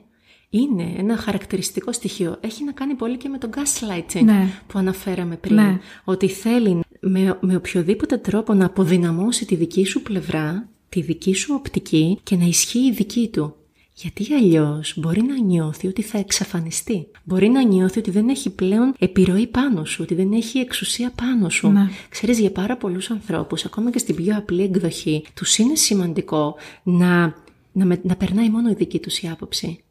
είναι 0.58 0.94
ένα 0.96 1.16
χαρακτηριστικό 1.16 1.92
στοιχείο. 1.92 2.36
Έχει 2.40 2.64
να 2.64 2.72
κάνει 2.72 2.94
πολύ 2.94 3.16
και 3.16 3.28
με 3.28 3.38
το 3.38 3.48
gaslighting 3.56 4.22
Ναι. 4.24 4.48
που 4.66 4.78
αναφέραμε 4.78 5.36
πριν. 5.36 5.54
Ναι. 5.54 5.78
Ότι 6.04 6.28
θέλει 6.28 6.80
με, 7.00 7.38
με 7.40 7.56
οποιοδήποτε 7.56 8.16
τρόπο 8.18 8.54
να 8.54 8.64
αποδυναμώσει 8.66 9.44
τη 9.46 9.54
δική 9.54 9.84
σου 9.84 10.02
πλευρά, 10.02 10.68
τη 10.88 11.00
δική 11.00 11.34
σου 11.34 11.54
οπτική 11.58 12.18
και 12.22 12.36
να 12.36 12.44
ισχύει 12.44 12.78
η 12.86 12.92
δική 12.92 13.28
του. 13.32 13.54
Γιατί 13.96 14.34
αλλιώς 14.34 14.94
μπορεί 14.96 15.22
να 15.22 15.38
νιώθει 15.38 15.86
ότι 15.86 16.02
θα 16.02 16.18
εξαφανιστεί. 16.18 17.06
Μπορεί 17.24 17.48
να 17.48 17.62
νιώθει 17.62 17.98
ότι 17.98 18.10
δεν 18.10 18.28
έχει 18.28 18.50
πλέον 18.50 18.94
επιρροή 18.98 19.46
πάνω 19.46 19.84
σου, 19.84 19.98
ότι 20.02 20.14
δεν 20.14 20.32
έχει 20.32 20.58
εξουσία 20.58 21.12
πάνω 21.14 21.48
σου. 21.48 21.68
Ναι. 21.68 21.88
Ξέρεις, 22.08 22.38
για 22.38 22.50
πάρα 22.50 22.76
πολλούς 22.76 23.10
ανθρώπους, 23.10 23.64
ακόμα 23.64 23.90
και 23.90 23.98
στην 23.98 24.14
πιο 24.14 24.36
απλή 24.36 24.62
εκδοχή, 24.62 25.24
τους 25.34 25.58
είναι 25.58 25.74
σημαντικό 25.74 26.54
να, 26.82 27.34
να, 27.72 27.84
με- 27.84 28.00
να 28.02 28.16
περνάει 28.16 28.50
μόνο 28.50 28.70
η 28.70 28.74
δική 28.74 28.98
τους 28.98 29.18
η 29.18 29.28
άποψη. 29.28 29.83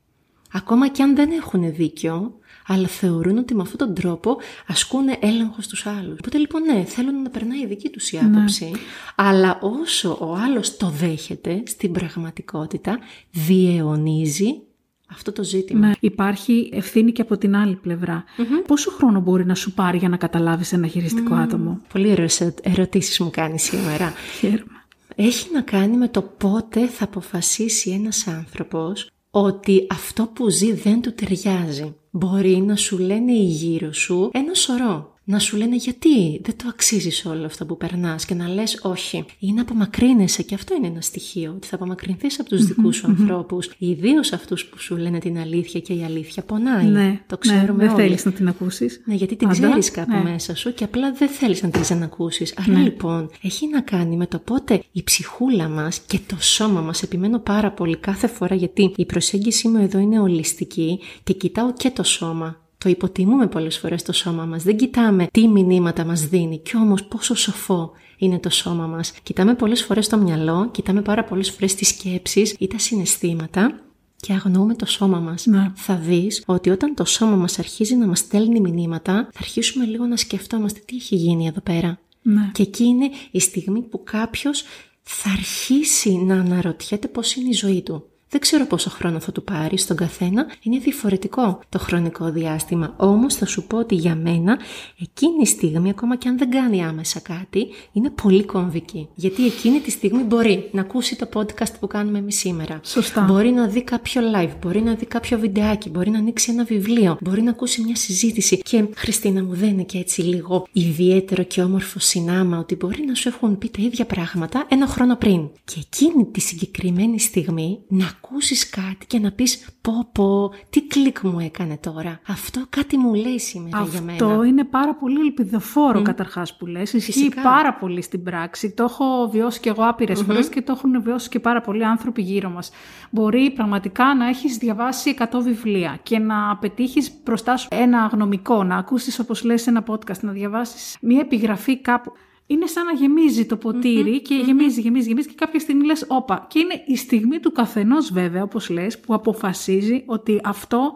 Ακόμα 0.54 0.88
και 0.88 1.04
αν 1.04 1.16
δεν 1.16 1.32
έχουν 1.32 1.74
δίκιο, 1.74 2.38
αλλά 2.68 2.88
θεωρούν 2.88 3.38
ότι 3.38 3.56
με 3.56 3.62
αυτόν 3.62 3.78
τον 3.78 3.94
τρόπο 3.94 4.38
ασκούν 4.68 5.06
έλεγχο 5.20 5.62
στους 5.62 5.86
άλλους. 5.86 6.18
Οπότε 6.20 6.38
λοιπόν 6.38 6.62
ναι, 6.62 6.84
θέλουν 6.84 7.22
να 7.22 7.30
περνάει 7.30 7.60
η 7.60 7.66
δική 7.66 7.89
τους 7.89 8.12
η 8.12 8.18
άποψη, 8.18 8.72
αλλά 9.16 9.60
όσο 9.62 10.18
ο 10.20 10.36
άλλος 10.36 10.78
το 10.78 10.89
δέχεται, 10.89 11.63
στην 11.66 11.92
πραγματικότητα 11.92 13.00
διαιωνίζει 13.32 14.62
αυτό 15.10 15.32
το 15.32 15.44
ζήτημα. 15.44 15.88
Ναι. 15.88 15.94
Υπάρχει 16.00 16.70
ευθύνη 16.74 17.12
και 17.12 17.22
από 17.22 17.38
την 17.38 17.56
άλλη 17.56 17.76
πλευρά. 17.76 18.24
Πόσο 18.68 18.92
χρόνο 18.92 19.20
μπορεί 19.20 19.46
να 19.46 19.56
σου 19.56 19.74
πάρει 19.74 19.98
για 19.98 20.10
να 20.10 20.18
καταλάβεις 20.18 20.74
ένα 20.74 20.88
χειριστικό 20.88 21.36
άτομο; 21.36 21.82
Πολύ 21.94 22.12
ωραίες 22.12 22.42
ερωτήσεις 22.62 23.20
μου 23.20 23.30
κάνεις 23.30 23.63
σήμερα. 23.63 24.13
Χαίρομαι. 24.39 24.86
Έχει 25.16 25.50
να 25.54 25.62
κάνει 25.62 25.98
με 25.98 26.08
το 26.08 26.22
πότε 26.22 26.88
θα 26.88 27.04
αποφασίσει 27.04 27.89
ένας 27.89 28.28
άνθρωπος 28.28 29.12
ότι 29.36 29.88
αυτό 29.89 30.24
που 30.34 30.50
ζει 30.50 30.74
δεν 30.74 31.02
του 31.02 31.13
ταιριάζει. 31.13 31.96
Μπορεί 32.12 32.58
να 32.58 32.76
σου 32.76 32.98
λένε 32.98 33.32
οι 33.32 33.43
γύρω 33.43 33.93
σου 33.93 34.30
ένα 34.34 34.54
σωρό. 34.54 35.12
Να 35.25 35.39
σου 35.39 35.57
λένε 35.57 35.75
γιατί 35.75 36.41
δεν 36.43 36.55
το 36.57 36.65
αξίζεις 36.69 37.25
όλο 37.25 37.45
αυτό 37.45 37.65
που 37.65 37.77
περνάς 37.77 38.25
και 38.25 38.33
να 38.33 38.47
λες 38.47 38.79
όχι. 38.81 39.25
Ή 39.39 39.53
να 39.53 39.62
απομακρύνεσαι 39.62 40.43
και 40.43 40.55
αυτό 40.55 40.75
είναι 40.75 40.88
ένα 40.88 41.01
στοιχείο. 41.01 41.53
Ότι 41.55 41.67
θα 41.67 41.75
απομακρυνθείς 41.75 42.39
από 42.39 42.49
τους 42.49 42.65
δικούς 42.65 42.95
σου 42.95 43.07
ανθρώπους. 43.07 43.69
Ιδίως 43.77 44.33
αυτούς 44.33 44.65
που 44.65 44.79
σου 44.79 44.97
λένε 44.97 45.19
την 45.19 45.38
αλήθεια 45.38 45.79
και 45.79 45.93
η 45.93 46.03
αλήθεια 46.03 46.43
πονάει. 46.43 46.86
Ναι, 46.86 47.19
το 47.27 47.38
ξέρουμε 47.38 47.71
ναι, 47.71 47.86
δεν 47.86 47.89
όλοι. 47.89 48.03
θέλεις 48.03 48.25
να 48.25 48.31
την 48.31 48.47
ακούσεις. 48.47 49.01
Ναι, 49.05 49.15
γιατί 49.15 49.36
την 49.36 49.47
Πάντα, 49.47 49.67
ξέρεις 49.67 49.91
κάπου 49.91 50.12
ναι. 50.12 50.31
μέσα 50.31 50.55
σου 50.55 50.73
και 50.73 50.83
απλά 50.83 51.12
δεν 51.12 51.27
θέλεις 51.29 51.63
να 51.63 51.69
την 51.69 51.81
ξανακούσεις. 51.81 52.53
Άρα 52.57 52.79
λοιπόν 52.79 53.29
έχει 53.41 53.67
να 53.67 53.81
κάνει 53.81 54.15
με 54.15 54.27
το 54.27 54.39
πότε 54.39 54.83
η 54.91 55.03
ψυχούλα 55.03 55.67
μας 55.67 55.99
και 55.99 56.19
το 56.27 56.36
σώμα 56.39 56.81
μας, 56.81 57.03
επιμένω 57.03 57.39
πάρα 57.39 57.71
πολύ 57.71 57.97
κάθε 57.97 58.27
φορά 58.27 58.55
γιατί 58.55 58.93
η 58.95 59.05
προσέγγιση 59.05 59.67
μου 59.67 59.81
εδώ 59.81 59.99
είναι 59.99 60.19
ολιστική 60.19 60.99
και 61.23 61.33
κοιτάω 61.33 61.73
και 61.73 61.89
το 61.89 62.03
σώμα. 62.03 62.62
Το 62.84 62.89
υποτιμούμε 62.89 63.48
πολλές 63.48 63.78
φορές 63.78 64.04
το 64.04 64.13
σώμα 64.13 64.46
μας. 64.46 64.63
Δεν 64.63 64.78
κοιτάμε 64.78 65.28
τι 65.32 65.48
μηνύματα 65.48 66.06
μας 66.06 66.28
δίνει 66.28 66.58
και 66.58 66.78
όμως 66.78 67.04
πόσο 67.04 67.36
σοφό 67.36 67.91
είναι 68.17 68.39
το 68.39 68.50
σώμα 68.50 68.88
μας. 68.88 69.12
Κοιτάμε 69.24 69.54
πολλές 69.54 69.84
φορές 69.84 70.08
το 70.08 70.17
μυαλό, 70.17 70.69
κοιτάμε 70.72 71.02
πάρα 71.02 71.24
πολλές 71.24 71.52
φορές 71.52 71.76
τις 71.76 71.88
σκέψεις 71.88 72.56
ή 72.60 72.67
τα 72.67 72.78
συναισθήματα 72.78 73.80
και 74.15 74.34
αγνοούμε 74.34 74.76
το 74.76 74.86
σώμα 74.86 75.19
μας. 75.19 75.46
Ναι. 75.46 75.72
Θα 75.76 75.96
δεις 75.96 76.43
ότι 76.46 76.69
όταν 76.69 76.93
το 76.96 77.06
σώμα 77.06 77.36
μας 77.36 77.60
αρχίζει 77.60 77.96
να 77.96 78.08
μας 78.08 78.19
στέλνει 78.19 78.60
μηνύματα, 78.60 79.13
θα 79.13 79.39
αρχίσουμε 79.39 79.86
λίγο 79.86 80.06
να 80.06 80.17
σκεφτόμαστε 80.17 80.80
τι 80.86 80.96
έχει 80.96 81.15
γίνει 81.15 81.48
εδώ 81.48 81.62
πέρα. 81.62 82.00
Ναι. 82.22 82.50
Και 82.54 82.62
εκεί 82.62 82.84
είναι 82.84 83.10
η 83.32 83.39
στιγμή 83.39 83.82
που 83.82 84.04
κάποιος 84.04 84.63
θα 85.02 85.30
αρχίσει 85.30 86.15
να 86.15 86.39
αναρωτιέται 86.39 87.08
πώς 87.08 87.36
είναι 87.36 87.50
η 87.50 87.54
ζωή 87.54 87.82
του. 87.82 88.08
Δεν 88.34 88.41
ξέρω 88.41 88.65
πόσο 88.65 88.89
χρόνο 88.89 89.19
θα 89.19 89.32
του 89.32 89.43
πάρει 89.43 89.78
στον 89.78 89.96
καθένα, 89.96 90.46
είναι 90.62 90.78
διαφορετικό 90.78 91.60
το 91.69 91.80
χρονικό 91.80 92.32
διάστημα. 92.32 92.93
Όμως 92.98 93.36
θα 93.36 93.46
σου 93.46 93.63
πω 93.63 93.78
ότι 93.78 93.96
για 93.96 94.15
μένα 94.15 94.60
εκείνη 95.02 95.41
η 95.41 95.46
στιγμή, 95.46 95.89
ακόμα 95.89 96.15
και 96.15 96.28
αν 96.28 96.38
δεν 96.38 96.50
κάνει 96.50 96.84
άμεσα 96.84 97.19
κάτι, 97.19 97.67
είναι 97.91 98.10
πολύ 98.10 98.43
κομβική. 98.43 99.08
Γιατί 99.15 99.46
εκείνη 99.46 99.80
τη 99.80 99.91
στιγμή 99.91 100.24
μπορεί 100.24 100.69
να 100.72 100.82
ακούσει 100.82 101.15
το 101.15 101.30
podcast 101.34 101.74
που 101.80 101.88
κάνουμε 101.88 102.17
εμείς 102.17 102.38
σήμερα. 102.38 102.80
Σωστά. 102.84 103.22
Μπορεί 103.22 103.50
να 103.50 103.67
δει 103.67 103.84
κάποιο 103.84 104.22
live, 104.36 104.52
μπορεί 104.62 104.82
να 104.82 104.93
δει 104.93 105.06
κάποιο 105.06 105.39
βιντεάκι, 105.39 105.89
μπορεί 105.89 106.10
να 106.10 106.17
ανοίξει 106.17 106.52
ένα 106.52 106.63
βιβλίο, 106.63 107.17
μπορεί 107.22 107.41
να 107.41 107.50
ακούσει 107.50 107.82
μια 107.82 107.96
συζήτηση. 107.96 108.58
Και 108.58 108.86
Χριστίνα 108.96 109.43
μου 109.43 109.54
δεν 109.54 109.69
είναι 109.69 109.84
και 109.84 109.98
έτσι 109.98 110.22
λίγο 110.22 110.67
ιδιαίτερο 110.72 111.43
και 111.43 111.62
όμορφο 111.62 112.00
συνάμα 112.00 112.58
ότι 112.58 112.76
μπορεί 112.76 113.06
να 113.08 113.15
σου 113.15 113.28
έχουν 113.28 113.58
πει 113.58 113.69
τα 113.69 113.82
ίδια 113.82 114.06
πράγματα 114.06 114.65
ένα 114.69 114.88
χρόνο 114.88 115.15
πριν. 115.15 115.50
Και 115.65 115.80
εκείνη 115.80 116.26
τη 116.26 116.39
συγκεκριμένη 116.41 117.19
στιγμή 117.19 117.80
να 117.88 118.22
ακούσεις 118.25 118.69
κάτι 118.69 119.05
και 119.05 119.19
να 119.19 119.31
πεις 119.31 119.65
πω 119.81 120.07
πω, 120.12 120.51
τι 120.69 120.88
κλικ 120.88 121.19
μου 121.21 121.39
έκανε 121.39 121.77
τώρα. 121.77 122.19
Αυτό 122.27 122.65
κάτι 122.69 122.97
μου 122.97 123.13
λέει 123.13 123.39
σήμερα 123.39 123.83
για 123.83 124.01
μένα. 124.01 124.12
Αυτό 124.12 124.43
είναι 124.43 124.63
πάρα 124.63 124.95
πολύ 124.95 125.19
ελπιδοφόρο 125.19 125.99
mm. 125.99 126.03
καταρχάς 126.03 126.57
που 126.57 126.65
λες. 126.65 126.93
Ισχύει 126.93 127.12
Φυσικά. 127.12 127.41
πάρα 127.41 127.73
πολύ 127.73 128.01
στην 128.01 128.23
πράξη. 128.23 128.73
Το 128.73 128.83
έχω 128.83 129.29
βιώσει 129.31 129.59
και 129.59 129.69
εγώ 129.69 129.83
άπειρες 129.83 130.19
Μμμ. 130.19 130.25
φορές 130.25 130.49
και 130.49 130.62
το 130.62 130.71
έχουν 130.71 131.01
βιώσει 131.01 131.29
και 131.29 131.39
πάρα 131.39 131.62
πολλοί 131.62 131.86
άνθρωποι 131.86 132.21
γύρω 132.21 132.49
μας. 132.49 132.71
Μπορεί 133.09 133.51
πραγματικά 133.51 134.15
να 134.15 134.27
έχεις 134.27 134.57
διαβάσει 134.57 135.15
100 135.19 135.25
βιβλία 135.43 135.99
και 136.03 136.19
να 136.19 136.57
πετύχεις 136.57 137.12
μπροστά 137.23 137.57
σου 137.57 137.67
ένα 137.71 138.09
γνωμικό, 138.12 138.63
να 138.63 138.75
ακούσεις 138.77 139.19
όπως 139.19 139.43
λες 139.43 139.67
ένα 139.67 139.83
podcast, 139.88 140.19
να 140.19 140.31
διαβάσεις 140.31 140.97
μια 141.01 141.19
επιγραφή 141.19 141.81
κάπου. 141.81 142.12
Είναι 142.47 142.65
σαν 142.65 142.86
να 142.86 142.91
γεμίζει 142.91 143.45
το 143.45 143.58
ποτηρι 143.58 144.21
και 144.21 144.36
γεμίζει, 144.36 144.82
γεμίζει, 144.82 145.08
γεμίζει 145.08 145.27
και 145.27 145.36
κάποια 145.38 145.60
στιγμή 145.60 145.86
λες 145.86 146.06
όπα. 146.08 146.45
Και 146.49 146.60
είναι 146.60 146.84
η 146.86 146.95
στιγμή 146.95 147.39
του 147.39 147.51
καθενός 147.51 148.12
βέβαια, 148.12 148.43
όπως 148.43 148.69
λες, 148.69 148.99
που 148.99 149.13
αποφασίζει 149.13 150.03
ότι 150.06 150.41
αυτό 150.43 150.93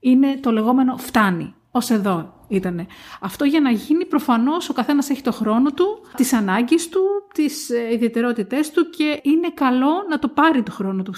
είναι 0.00 0.38
το 0.40 0.50
λεγόμενο 0.50 0.96
φτάνει. 0.96 1.54
Ως 1.70 1.90
εδώ 1.90 2.34
ήτανε. 2.48 2.86
Αυτό 3.20 3.44
για 3.44 3.60
να 3.60 3.70
γίνει 3.70 4.04
προφανώς 4.04 4.68
ο 4.68 4.72
καθένας 4.72 5.10
έχει 5.10 5.22
το 5.22 5.32
χρόνο 5.32 5.72
του, 5.72 5.86
τις 6.16 6.32
ανάγκες 6.32 6.88
του, 6.88 7.00
τις 7.34 7.70
ε, 7.70 7.92
ιδιαιτερότητές 7.92 8.70
του 8.70 8.90
και 8.90 9.20
είναι 9.22 9.50
καλό 9.54 9.92
να 10.08 10.18
το 10.18 10.28
πάρει 10.28 10.62
το 10.62 10.70
χρόνο 10.70 11.02
του. 11.02 11.14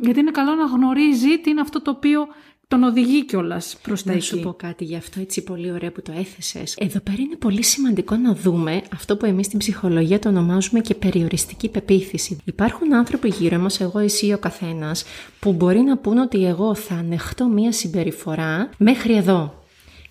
Γιατί 0.00 0.20
είναι 0.20 0.30
καλό 0.30 0.54
να 0.54 0.64
γνωρίζει 0.64 1.38
τι 1.38 1.50
είναι 1.50 1.60
αυτό 1.60 1.82
το 1.82 1.90
οποίο 1.90 2.26
τον 2.68 2.82
οδηγεί 2.82 3.24
κιόλας 3.24 3.76
προς 3.82 4.02
τα 4.02 4.10
Να 4.10 4.16
εκεί. 4.16 4.26
σου 4.26 4.40
πω 4.40 4.52
κάτι 4.52 4.84
γι' 4.84 4.96
αυτό 4.96 5.20
έτσι 5.20 5.44
πολύ 5.44 5.70
ωραία 5.72 5.92
που 5.92 6.02
το 6.02 6.12
έθεσες. 6.12 6.74
Εδώ 6.78 7.00
πέρα 7.00 7.16
είναι 7.20 7.36
πολύ 7.36 7.62
σημαντικό 7.62 8.16
να 8.16 8.34
δούμε 8.34 8.82
αυτό 8.92 9.16
που 9.16 9.26
εμείς 9.26 9.46
στην 9.46 9.58
ψυχολογία 9.58 10.18
το 10.18 10.28
ονομάζουμε 10.28 10.80
και 10.80 10.94
περιοριστική 10.94 11.68
πεποίθηση. 11.68 12.38
Υπάρχουν 12.44 12.94
άνθρωποι 12.94 13.28
γύρω 13.28 13.58
μας, 13.58 13.80
εγώ, 13.80 13.98
εσύ, 13.98 14.32
ο 14.32 14.38
καθένας, 14.38 15.04
που 15.40 15.52
μπορεί 15.52 15.80
να 15.80 15.96
πούν 15.98 16.18
ότι 16.18 16.44
εγώ 16.46 16.74
θα 16.74 16.94
ανεχτώ 16.94 17.46
μία 17.48 17.72
συμπεριφορά 17.72 18.70
μέχρι 18.78 19.16
εδώ. 19.16 19.64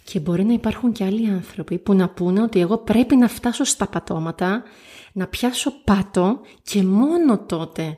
Και 0.04 0.20
μπορεί 0.20 0.44
να 0.44 0.54
υπάρχουν 0.54 0.92
και 0.92 1.04
άλλοι 1.04 1.28
άνθρωποι 1.28 1.78
που 1.78 1.94
να 1.94 2.10
πούνε 2.10 2.42
ότι 2.42 2.60
εγώ 2.60 2.78
πρέπει 2.78 3.16
να 3.16 3.28
φτάσω 3.28 3.64
στα 3.64 3.88
πατώματα, 3.88 4.64
να 5.14 5.28
πιάσω 5.28 5.74
πάτο 5.84 6.40
και 6.64 6.84
μόνο 6.84 7.38
τότε 7.40 7.98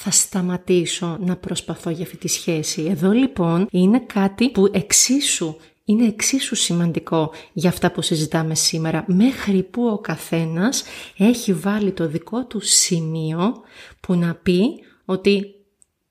θα 0.00 0.10
σταματήσω 0.10 1.16
να 1.20 1.36
προσπαθώ 1.36 1.90
για 1.90 2.04
αυτή 2.04 2.16
τη 2.16 2.28
σχέση. 2.28 2.86
Εδώ 2.90 3.10
λοιπόν 3.10 3.66
είναι 3.70 4.00
κάτι 4.00 4.50
που 4.50 4.68
εξίσου 4.72 5.56
είναι 5.84 6.06
εξίσου 6.06 6.54
σημαντικό 6.54 7.32
για 7.52 7.68
αυτά 7.68 7.92
που 7.92 8.02
συζητάμε 8.02 8.54
σήμερα, 8.54 9.04
μέχρι 9.06 9.62
που 9.62 9.86
ο 9.86 9.98
καθένας 9.98 10.84
έχει 11.16 11.52
βάλει 11.52 11.92
το 11.92 12.08
δικό 12.08 12.44
του 12.44 12.60
σημείο 12.60 13.54
που 14.00 14.14
να 14.14 14.34
πει 14.34 14.62
ότι 15.04 15.54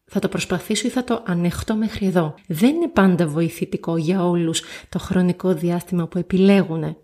θα 0.05 0.19
το 0.19 0.27
προσπαθήσω 0.27 0.87
ή 0.87 0.89
θα 0.89 1.03
το 1.03 1.23
ανεχτώ 1.25 1.75
μέχρι 1.75 2.05
εδώ. 2.05 2.35
Δεν 2.47 2.75
είναι 2.75 2.87
πάντα 2.87 3.27
βοηθητικό 3.27 3.97
για 3.97 4.25
όλους 4.25 4.61
το 4.89 4.99
χρονικό 4.99 5.53
διάστημα 5.53 6.07
που 6.07 6.17
επιλέγουν. 6.17 6.97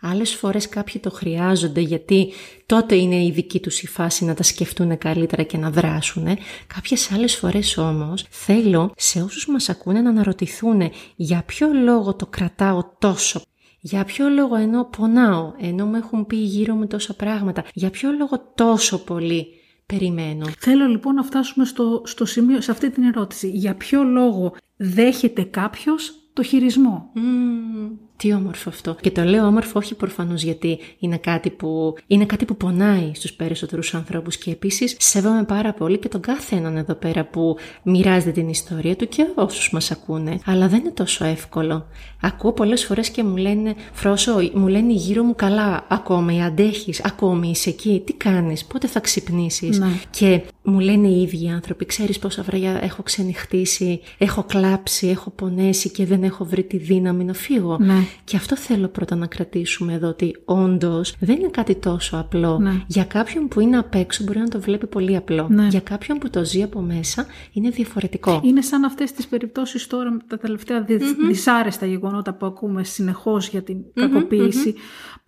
Άλλες 0.00 0.34
φορές 0.34 0.68
κάποιοι 0.68 1.00
το 1.00 1.10
χρειάζονται 1.10 1.80
γιατί 1.80 2.32
τότε 2.66 2.94
είναι 2.94 3.24
η 3.24 3.30
δική 3.30 3.60
τους 3.60 3.82
η 3.82 3.86
φάση 3.86 4.24
να 4.24 4.34
τα 4.34 4.42
σκεφτούν 4.42 4.98
καλύτερα 4.98 5.42
και 5.42 5.56
να 5.56 5.70
δράσουν. 5.70 6.26
Κάποιες 6.66 7.12
άλλες 7.12 7.36
φορές 7.36 7.76
όμως 7.76 8.26
θέλω 8.30 8.92
σε 8.96 9.22
όσους 9.22 9.46
μας 9.46 9.68
ακούνε 9.68 10.00
να 10.00 10.10
αναρωτηθούν 10.10 10.90
για 11.16 11.42
ποιο 11.46 11.68
λόγο 11.84 12.14
το 12.14 12.26
κρατάω 12.26 12.84
τόσο 12.98 13.42
για 13.80 14.04
ποιο 14.04 14.28
λόγο 14.28 14.56
ενώ 14.56 14.84
πονάω, 14.84 15.52
ενώ 15.58 15.86
μου 15.86 15.94
έχουν 15.94 16.26
πει 16.26 16.36
γύρω 16.36 16.74
μου 16.74 16.86
τόσα 16.86 17.14
πράγματα, 17.14 17.64
για 17.74 17.90
ποιο 17.90 18.10
λόγο 18.12 18.52
τόσο 18.54 19.04
πολύ 19.04 19.46
περιμένω. 19.86 20.46
Θέλω 20.58 20.86
λοιπόν 20.86 21.14
να 21.14 21.22
φτάσουμε 21.22 21.64
στο, 21.64 22.02
στο 22.04 22.24
σημείο, 22.24 22.60
σε 22.60 22.70
αυτή 22.70 22.90
την 22.90 23.02
ερώτηση. 23.02 23.50
Για 23.50 23.74
ποιο 23.74 24.02
λόγο 24.02 24.54
δέχεται 24.76 25.42
κάποιος 25.42 26.14
το 26.32 26.42
χειρισμό; 26.42 27.10
Μμμ, 27.14 27.90
τι 28.20 28.32
όμορφο 28.32 28.68
αυτό. 28.68 28.96
Και 29.00 29.10
το 29.10 29.24
λέω 29.24 29.46
όμορφο 29.46 29.72
όχι 29.78 29.94
προφανώς 29.94 30.42
γιατί 30.42 30.78
είναι 30.98 31.16
κάτι, 31.16 31.50
που, 31.50 31.94
είναι 32.06 32.24
κάτι 32.24 32.44
που 32.44 32.56
πονάει 32.56 33.10
στους 33.14 33.32
περισσότερους 33.32 33.94
ανθρώπους 33.94 34.36
και 34.36 34.50
επίσης 34.50 34.96
σέβομαι 34.98 35.44
πάρα 35.44 35.72
πολύ 35.72 35.98
και 35.98 36.08
τον 36.08 36.20
κάθε 36.20 36.56
έναν 36.56 36.76
εδώ 36.76 36.94
πέρα 36.94 37.24
που 37.24 37.56
μοιράζεται 37.82 38.30
την 38.30 38.48
ιστορία 38.48 38.96
του 38.96 39.08
και 39.08 39.26
όσους 39.34 39.70
μας 39.70 39.90
ακούνε. 39.90 40.38
Αλλά 40.44 40.68
δεν 40.68 40.78
είναι 40.78 40.90
τόσο 40.90 41.24
εύκολο. 41.24 41.86
Ακούω 42.20 42.52
πολλές 42.52 42.84
φορές 42.84 43.10
και 43.10 43.22
μου 43.22 43.36
λένε 43.36 43.74
Φρόσο, 43.92 44.32
μου 44.54 44.66
λένε 44.66 44.92
γύρω 44.92 45.22
μου 45.22 45.34
καλά 45.34 45.86
ακόμη, 45.88 46.44
αντέχεις, 46.44 47.04
ακόμη 47.04 47.50
είσαι 47.50 47.70
εκεί, 47.70 48.02
τι 48.06 48.12
κάνεις, 48.12 48.64
πότε 48.64 48.86
θα 48.86 49.00
ξυπνήσεις; 49.00 49.78
Ναι. 49.78 49.86
Και 50.10 50.42
μου 50.62 50.78
λένε 50.78 51.08
οι 51.08 51.22
ίδιοι 51.22 51.48
άνθρωποι, 51.48 51.84
ξέρεις 51.84 52.18
πόσα 52.18 52.42
βραδιά 52.42 52.78
έχω 52.82 53.02
ξενυχτήσει, 53.02 54.00
έχω 54.18 54.44
κλάψει, 54.44 55.08
έχω 55.08 55.30
πονέσει 55.30 55.90
και 55.90 56.06
δεν 56.06 56.22
έχω 56.22 56.44
βρει 56.44 56.62
τη 56.62 56.76
δύναμη 56.76 57.24
να 57.24 57.34
φύγω. 57.34 57.76
Ναι. 57.80 58.06
Και 58.24 58.36
αυτό 58.36 58.56
θέλω 58.56 58.88
πρώτα 58.88 59.14
να 59.16 59.26
κρατήσουμε 59.26 59.92
εδώ, 59.92 60.08
ότι 60.08 60.36
όντως 60.44 61.14
δεν 61.20 61.38
είναι 61.38 61.48
κάτι 61.48 61.74
τόσο 61.74 62.16
απλό. 62.16 62.58
Ναι. 62.58 62.82
Για 62.86 63.04
κάποιον 63.04 63.48
που 63.48 63.60
είναι 63.60 63.78
απ' 63.78 63.94
έξω 63.94 64.24
μπορεί 64.24 64.38
να 64.38 64.48
το 64.48 64.60
βλέπει 64.60 64.86
πολύ 64.86 65.16
απλό. 65.16 65.46
Ναι. 65.50 65.66
Για 65.66 65.80
κάποιον 65.80 66.18
που 66.18 66.30
το 66.30 66.44
ζει 66.44 66.62
από 66.62 66.80
μέσα 66.80 67.26
είναι 67.52 67.70
διαφορετικό. 67.70 68.40
Είναι 68.44 68.62
σαν 68.62 68.84
αυτές 68.84 69.12
τις 69.12 69.26
περιπτώσεις 69.26 69.86
τώρα 69.86 70.10
με 70.10 70.18
τα 70.26 70.38
τελευταία 70.38 70.82
δυσ- 70.82 71.16
δυσάρεστα 71.26 71.86
γεγονότα 71.86 72.34
που 72.34 72.46
ακούμε 72.46 72.84
συνεχώς 72.84 73.48
για 73.48 73.62
την 73.62 73.76
κακοποίηση 73.94 74.74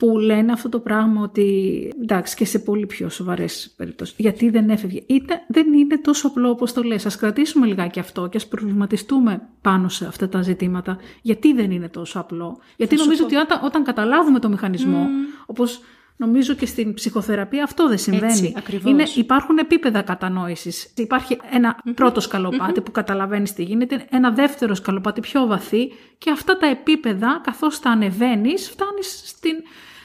που 0.02 0.18
λένε 0.18 0.52
αυτό 0.52 0.68
το 0.68 0.78
πράγμα 0.78 1.22
ότι 1.22 1.90
εντάξει 2.02 2.36
και 2.36 2.44
σε 2.44 2.58
πολύ 2.58 2.86
πιο 2.86 3.08
σοβαρές 3.08 3.74
περιπτώσεις 3.76 4.14
γιατί 4.18 4.50
δεν 4.50 4.70
έφευγε. 4.70 5.02
Είτε 5.06 5.42
δεν 5.48 5.72
είναι 5.72 5.98
τόσο 5.98 6.26
απλό 6.26 6.50
όπως 6.50 6.72
το 6.72 6.82
λες. 6.82 7.06
Ας 7.06 7.16
κρατήσουμε 7.16 7.66
λιγάκι 7.66 7.98
αυτό 7.98 8.26
και 8.26 8.36
ας 8.36 8.46
προβληματιστούμε 8.46 9.48
πάνω 9.60 9.88
σε 9.88 10.06
αυτά 10.06 10.28
τα 10.28 10.42
ζητήματα. 10.42 10.98
Γιατί 11.22 11.52
δεν 11.52 11.70
είναι 11.70 11.88
τόσο 11.88 12.20
απλό. 12.20 12.58
Γιατί 12.76 12.96
σου 12.96 13.04
νομίζω 13.04 13.20
πω. 13.20 13.26
ότι 13.26 13.36
όταν, 13.36 13.60
όταν 13.64 13.84
καταλάβουμε 13.84 14.38
το 14.38 14.48
μηχανισμό 14.48 15.06
όπως 15.46 15.80
Νομίζω 16.16 16.54
και 16.54 16.66
στην 16.66 16.94
ψυχοθεραπεία 16.94 17.64
αυτό 17.64 17.88
δεν 17.88 17.98
συμβαίνει. 17.98 18.32
Έτσι, 18.32 18.54
ακριβώς. 18.56 18.90
Είναι, 18.90 19.04
υπάρχουν 19.14 19.58
επίπεδα 19.58 20.02
κατανόησης. 20.02 20.92
Υπάρχει 20.96 21.38
ένα 21.52 21.78
πρώτο 21.94 22.20
σκαλοπάτι 22.20 22.80
που 22.80 22.90
καταλαβαίνεις 22.90 23.52
τι 23.52 23.62
γίνεται, 23.62 24.06
ένα 24.10 24.30
δεύτερο 24.30 24.74
σκαλοπάτι 24.74 25.20
πιο 25.20 25.46
βαθύ 25.46 25.92
και 26.18 26.30
αυτά 26.30 26.56
τα 26.56 26.66
επίπεδα 26.66 27.40
καθώς 27.44 27.80
τα 27.80 27.90
ανεβαίνεις 27.90 28.70
φτάνεις 28.70 29.22
στην 29.24 29.54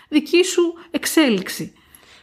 δική 0.09 0.43
σου 0.43 0.73
εξέλιξη. 0.91 1.71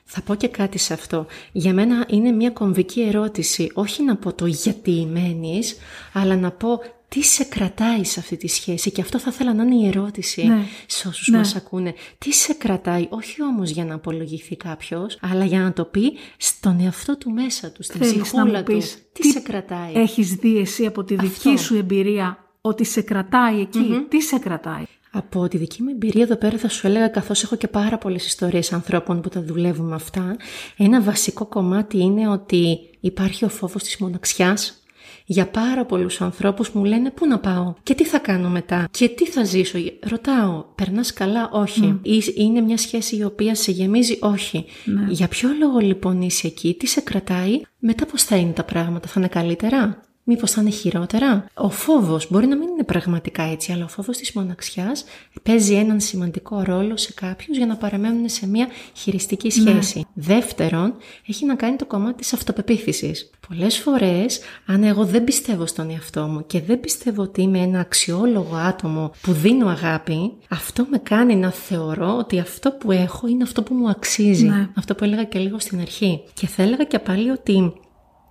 Θα 0.04 0.22
πω 0.22 0.34
και 0.34 0.48
κάτι 0.48 0.78
σε 0.78 0.92
αυτό. 0.92 1.26
Για 1.52 1.72
μένα 1.74 2.06
είναι 2.08 2.30
μια 2.30 2.50
κομβική 2.50 3.00
ερώτηση. 3.02 3.70
Όχι 3.74 4.02
να 4.02 4.16
πω 4.16 4.32
το 4.32 4.46
γιατί 4.46 5.08
μένεις, 5.12 5.76
αλλά 6.12 6.36
να 6.36 6.50
πω 6.50 6.80
τι 7.08 7.22
σε 7.22 7.44
κρατάει 7.44 8.04
σε 8.04 8.20
αυτή 8.20 8.36
τη 8.36 8.48
σχέση. 8.48 8.90
Και 8.90 9.00
αυτό 9.00 9.18
θα 9.18 9.30
ήθελα 9.32 9.54
να 9.54 9.62
είναι 9.64 9.74
η 9.74 9.86
ερώτηση 9.86 10.46
Ναι. 10.46 10.64
σε 10.86 11.08
όσους 11.08 11.28
Ναι. 11.28 11.36
μας 11.36 11.54
ακούνε. 11.56 11.94
Τι 12.18 12.32
σε 12.32 12.52
κρατάει, 12.52 13.06
όχι 13.10 13.42
όμως 13.42 13.70
για 13.70 13.84
να 13.84 13.94
απολογηθεί 13.94 14.56
κάποιος, 14.56 15.18
αλλά 15.20 15.44
για 15.44 15.60
να 15.60 15.72
το 15.72 15.84
πει 15.84 16.12
στον 16.36 16.80
εαυτό 16.80 17.16
του 17.18 17.30
μέσα 17.30 17.70
του, 17.70 17.82
στην 17.82 18.00
Θέλεις 18.00 18.16
να 18.16 18.22
ψυχούλα 18.22 18.58
μου 18.58 18.64
του. 18.64 18.72
πεις 18.72 18.98
Τι, 19.12 19.28
σε 19.28 19.40
κρατάει; 19.40 19.92
Έχεις 19.94 20.34
δει 20.34 20.58
εσύ 20.58 20.86
από 20.86 21.04
τη 21.04 21.14
δική 21.14 21.48
Αυτό. 21.48 21.56
σου 21.62 21.74
εμπειρία 21.76 22.38
ότι 22.60 22.84
σε 22.84 23.00
κρατάει 23.00 23.60
εκεί; 23.60 24.06
Τι 24.08 24.20
σε 24.22 24.38
κρατάει; 24.38 24.84
Από 25.16 25.48
τη 25.48 25.56
δική 25.56 25.82
μου 25.82 25.88
εμπειρία 25.90 26.22
εδώ 26.22 26.36
πέρα 26.36 26.58
θα 26.58 26.68
σου 26.68 26.86
έλεγα 26.86 27.08
καθώς 27.08 27.42
έχω 27.42 27.56
και 27.56 27.68
πάρα 27.68 27.98
πολλές 27.98 28.26
ιστορίες 28.26 28.72
ανθρώπων 28.72 29.20
που 29.20 29.28
τα 29.28 29.42
δουλεύουμε 29.42 29.94
αυτά 29.94 30.36
ένα 30.76 31.02
βασικό 31.02 31.46
κομμάτι 31.46 31.98
είναι 31.98 32.28
ότι 32.28 32.78
υπάρχει 33.00 33.44
ο 33.44 33.48
φόβος 33.48 33.82
της 33.82 33.96
μοναξιάς 33.96 34.82
Για 35.26 35.46
πάρα 35.46 35.84
πολλούς 35.84 36.20
ανθρώπους 36.20 36.70
μου 36.70 36.84
λένε 36.84 37.10
πού 37.10 37.26
να 37.26 37.38
πάω 37.38 37.74
και 37.82 37.94
τι 37.94 38.04
θα 38.04 38.18
κάνω 38.18 38.48
μετά 38.48 38.88
και 38.90 39.08
τι 39.08 39.26
θα 39.26 39.44
ζήσω; 39.44 39.78
Ρωτάω, 40.00 40.64
περνάς 40.74 41.12
καλά, 41.12 41.50
όχι. 41.52 42.00
Είναι 42.34 42.60
μια 42.60 42.76
σχέση 42.76 43.16
η 43.16 43.24
οποία 43.24 43.54
σε 43.54 43.70
γεμίζει, 43.70 44.18
όχι. 44.20 44.64
Ναι. 44.84 45.06
Για 45.08 45.28
ποιο 45.28 45.48
λόγο 45.58 45.78
λοιπόν 45.78 46.22
είσαι 46.22 46.46
εκεί, 46.46 46.74
τι 46.78 46.86
σε 46.86 47.00
κρατάει, 47.00 47.60
μετά 47.78 48.06
πώς 48.06 48.22
θα 48.22 48.36
είναι 48.36 48.52
τα 48.52 48.64
πράγματα, 48.64 49.08
θα 49.08 49.20
είναι 49.20 49.28
καλύτερα; 49.28 50.00
Μήπως 50.24 50.50
θα 50.50 50.60
είναι 50.60 50.70
χειρότερα; 50.70 51.46
Ο 51.54 51.70
φόβος 51.70 52.30
μπορεί 52.30 52.46
να 52.46 52.56
μην 52.56 52.68
είναι 52.68 52.84
πραγματικά 52.84 53.42
έτσι, 53.42 53.72
αλλά 53.72 53.84
ο 53.84 53.88
φόβος 53.88 54.16
της 54.16 54.32
μοναξιάς 54.32 55.04
παίζει 55.42 55.74
έναν 55.74 56.00
σημαντικό 56.00 56.62
ρόλο 56.62 56.96
σε 56.96 57.12
κάποιους 57.12 57.56
για 57.56 57.66
να 57.66 57.76
παραμένουν 57.76 58.28
σε 58.28 58.46
μια 58.46 58.68
χειριστική 58.94 59.50
σχέση. 59.50 60.06
Δεύτερον, 60.14 60.94
έχει 61.26 61.44
να 61.44 61.54
κάνει 61.54 61.76
το 61.76 61.86
κομμάτι 61.86 62.16
της 62.16 62.32
αυτοπεποίθησης. 62.32 63.30
Πολλές 63.48 63.78
φορές, 63.78 64.40
αν 64.66 64.82
εγώ 64.82 65.04
δεν 65.04 65.24
πιστεύω 65.24 65.66
στον 65.66 65.90
εαυτό 65.90 66.26
μου 66.26 66.46
και 66.46 66.60
δεν 66.60 66.80
πιστεύω 66.80 67.22
ότι 67.22 67.42
είμαι 67.42 67.58
ένα 67.58 67.80
αξιόλογο 67.80 68.56
άτομο 68.56 69.10
που 69.20 69.32
δίνω 69.32 69.68
αγάπη, 69.68 70.32
αυτό 70.48 70.86
με 70.90 70.98
κάνει 70.98 71.36
να 71.36 71.50
θεωρώ 71.50 72.16
ότι 72.16 72.38
αυτό 72.38 72.70
που 72.72 72.92
έχω 72.92 73.26
είναι 73.26 73.42
αυτό 73.42 73.62
που 73.62 73.74
μου 73.74 73.88
αξίζει. 73.88 74.46
Ναι. 74.46 74.68
Αυτό 74.74 74.94
που 74.94 75.04
έλεγα 75.04 75.24
και 75.24 75.38
λίγο 75.38 75.58
στην 75.58 75.80
αρχή. 75.80 76.22
Και 76.34 76.46
θα 76.46 76.62
έλεγα 76.62 76.84
και 76.84 76.98
πάλι 76.98 77.30
ότι 77.30 77.72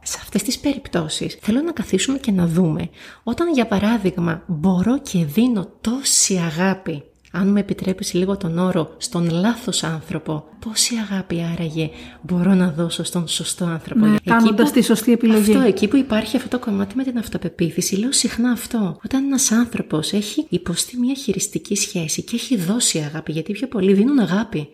σε 0.04 0.18
αυτές 0.22 0.44
τις 0.44 0.60
περιπτώσεις 0.60 1.38
θέλω 1.42 1.62
να 1.62 1.72
καθίσουμε 1.72 2.18
και 2.18 2.32
να 2.32 2.48
δούμε 2.48 2.89
όταν 3.24 3.54
για 3.54 3.68
παράδειγμα 3.68 4.44
μπορώ 4.48 5.00
και 5.00 5.26
δίνω 5.26 5.68
τόση 5.82 6.36
αγάπη 6.36 7.04
αν 7.36 7.48
με 7.48 7.60
επιτρέπεις 7.60 8.13
λίγο 8.13 8.38
τον 8.38 8.58
όρο, 8.58 8.96
στον 8.98 9.30
λάθος 9.30 9.84
άνθρωπο, 9.84 10.46
πόση 10.60 10.96
αγάπη 10.96 11.44
άραγε 11.54 11.89
μπορώ 12.22 12.54
να 12.54 12.72
δώσω 12.72 13.04
στον 13.04 13.28
σωστό 13.28 13.66
άνθρωπο. 13.66 14.06
Ναι, 14.06 14.16
κάνοντας 14.24 14.72
τη 14.72 14.82
σωστή 14.82 15.12
επιλογή. 15.12 15.52
Αυτό, 15.52 15.68
εκεί 15.68 15.88
που 15.88 15.96
υπάρχει 15.96 16.36
αυτό 16.36 16.50
το 16.50 16.60
κομμάτι 16.60 16.96
με 16.96 17.04
την 17.04 17.18
αυτοπεποίθηση, 17.18 17.96
λέω 17.96 18.12
συχνά 18.12 18.52
αυτό. 18.52 19.00
Όταν 19.06 19.24
ένας 19.26 19.52
άνθρωπος 19.52 20.13
έχει 20.13 20.46
υποστεί 20.50 20.98
μια 20.98 21.13
χειριστική 21.13 21.76
σχέση 21.76 22.22
και 22.22 22.36
έχει 22.36 22.58
δώσει 22.58 23.00
αγάπη, 23.00 23.32
γιατί 23.32 23.52
πιο 23.52 23.68
πολλοί 23.68 23.94
δίνουν 23.94 24.20
αγάπη. 24.20 24.70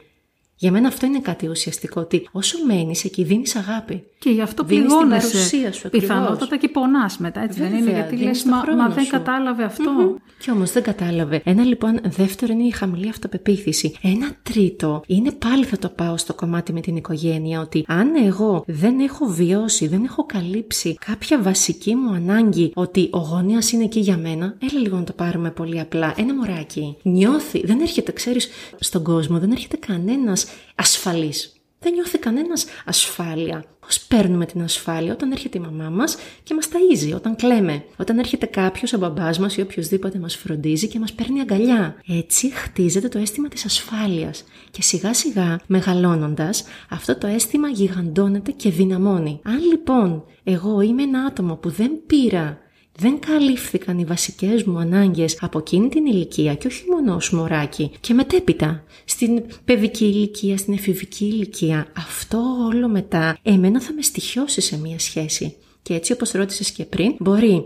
Για 0.56 0.72
μένα 0.72 0.88
αυτό 0.88 1.06
είναι 1.06 1.20
κάτι 1.20 1.48
ουσιαστικό, 1.48 2.02
ότι 2.02 2.30
όσο 2.32 2.58
μένεις 2.66 3.04
εκεί 3.04 3.24
δίνεις 3.24 3.56
αγάπη. 3.56 4.04
Και 4.20 4.30
γι' 4.30 4.42
αυτό 4.42 4.64
Δίνεις 4.64 4.82
την 4.84 4.98
πληγώνεσαι. 4.98 5.32
παρουσία 5.32 5.72
σου 5.72 5.88
ακριβώς. 5.88 6.08
Πιθανότατα 6.10 6.58
και 6.58 6.68
πονάς 6.70 7.18
μετά, 7.18 7.42
έτσι 7.44 7.60
δεν 7.60 7.70
είναι; 7.70 7.80
Βέβαια, 7.80 7.94
Γιατί 7.94 8.16
δίνεις 8.16 8.28
λες, 8.28 8.44
το 8.44 8.50
μα, 8.50 8.58
χρόνο 8.62 8.82
μα 8.82 8.90
δεν 8.90 9.04
σου. 9.04 9.12
κατάλαβε 9.12 9.64
αυτό. 9.64 9.92
Μμμ. 9.92 10.16
Και 10.40 10.52
όμως 10.52 10.72
δεν 10.72 10.84
κατάλαβε. 10.84 11.42
Ένα 11.44 11.64
λοιπόν 11.64 12.00
δεύτερο 12.04 12.54
είναι 12.54 12.64
η 12.64 12.72
χαμηλή 12.72 13.10
αυτοπεποίθηση. 13.10 13.96
Ένα 14.02 14.32
τρίτο 14.44 15.02
είναι 15.08 15.32
πάλι 15.32 15.66
θα 15.66 15.78
το 15.78 15.90
πάω 15.90 16.18
στο 16.18 16.34
κομμάτι 16.34 16.74
με 16.74 16.80
την 16.82 16.96
οικογένεια 16.96 17.60
ότι 17.60 17.84
αν 17.88 18.16
εγώ 18.26 18.64
δεν 18.68 19.00
έχω 19.00 19.26
βιώσει, 19.26 19.88
δεν 19.88 20.04
έχω 20.04 20.26
καλύψει 20.26 20.98
κάποια 21.06 21.42
βασική 21.42 21.96
μου 21.96 22.14
ανάγκη 22.14 22.72
ότι 22.76 23.08
ο 23.12 23.18
γονέα 23.18 23.60
είναι 23.74 23.84
εκεί 23.84 24.00
για 24.00 24.18
μένα, 24.18 24.56
έλα 24.72 24.80
λίγο 24.82 24.98
να 24.98 25.04
το 25.04 25.14
πάρουμε 25.14 25.52
πολύ 25.52 25.80
απλά. 25.80 26.14
Ένα 26.18 26.36
μωράκι 26.36 26.98
νιώθει, 27.02 27.66
δεν 27.66 27.80
έρχεται, 27.82 28.12
ξέρεις, 28.12 28.50
στον 28.80 29.04
κόσμο 29.04 29.40
δεν 29.40 29.52
έρχεται 29.52 29.78
κανένας 29.78 30.46
ασφαλής. 30.76 31.54
Δεν 31.80 31.94
νιώθει 31.94 32.18
κανένας 32.18 32.66
ασφάλεια. 32.86 33.64
Πώς 33.90 34.00
παίρνουμε 34.00 34.46
την 34.46 34.62
ασφάλεια 34.62 35.14
όταν 35.14 35.32
έρχεται 35.32 35.58
η 35.58 35.62
μαμά 35.62 35.90
μας 35.90 36.18
και 36.44 36.54
μας 36.54 36.68
ταΐζει, 36.68 37.16
όταν 37.16 37.36
κλαίμε. 37.36 37.84
Όταν 37.98 38.20
έρχεται 38.20 38.46
κάποιος, 38.46 38.94
ο 38.94 38.98
μπαμπάς 38.98 39.40
μας 39.40 39.58
ή 39.58 39.62
οποιοδήποτε 39.62 40.20
μας 40.20 40.36
φροντίζει 40.36 40.88
και 40.88 41.00
μας 41.00 41.14
παίρνει 41.14 41.40
αγκαλιά. 41.40 41.96
Έτσι 42.08 42.52
χτίζεται 42.54 43.08
το 43.08 43.20
αίσθημα 43.20 43.48
της 43.48 43.66
ασφάλειας. 43.66 44.44
Και 44.72 44.82
σιγά 44.82 45.14
σιγά, 45.14 45.60
μεγαλώνοντας, 45.68 46.64
αυτό 46.90 47.18
το 47.18 47.28
αίσθημα 47.28 47.70
γιγαντώνεται 47.70 48.52
και 48.52 48.70
δυναμώνει. 48.70 49.40
Αν 49.44 49.60
λοιπόν 49.72 50.24
εγώ 50.44 50.82
είμαι 50.82 51.04
ένα 51.04 51.20
άτομο 51.20 51.56
που 51.56 51.70
δεν 51.70 51.92
πήρα 52.08 52.58
δεν 53.00 53.20
καλύφθηκαν 53.20 54.00
οι 54.00 54.06
βασικές 54.06 54.64
μου 54.64 54.78
ανάγκες 54.78 55.38
από 55.42 55.58
εκείνη 55.60 55.90
την 55.90 56.06
ηλικία 56.06 56.56
και 56.56 56.68
όχι 56.68 56.84
μόνο 56.90 57.16
ως 57.16 57.32
μωράκι. 57.32 57.92
Και 58.00 58.14
μετέπειτα 58.14 58.84
στην 59.06 59.44
παιδική 59.66 60.06
ηλικία, 60.06 60.58
στην 60.58 60.74
εφηβική 60.74 61.26
ηλικία 61.26 61.88
αυτό 61.98 62.42
όλο 62.72 62.88
μετά 62.88 63.38
εμένα 63.42 63.82
θα 63.82 63.94
με 63.94 64.02
στοιχειώσει 64.02 64.62
σε 64.62 64.78
μία 64.78 65.00
σχέση. 65.00 65.56
Και 65.82 65.94
έτσι 65.94 66.12
όπως 66.12 66.32
ρώτησες 66.32 66.72
και 66.72 66.86
πριν 66.86 67.16
μπορεί 67.20 67.66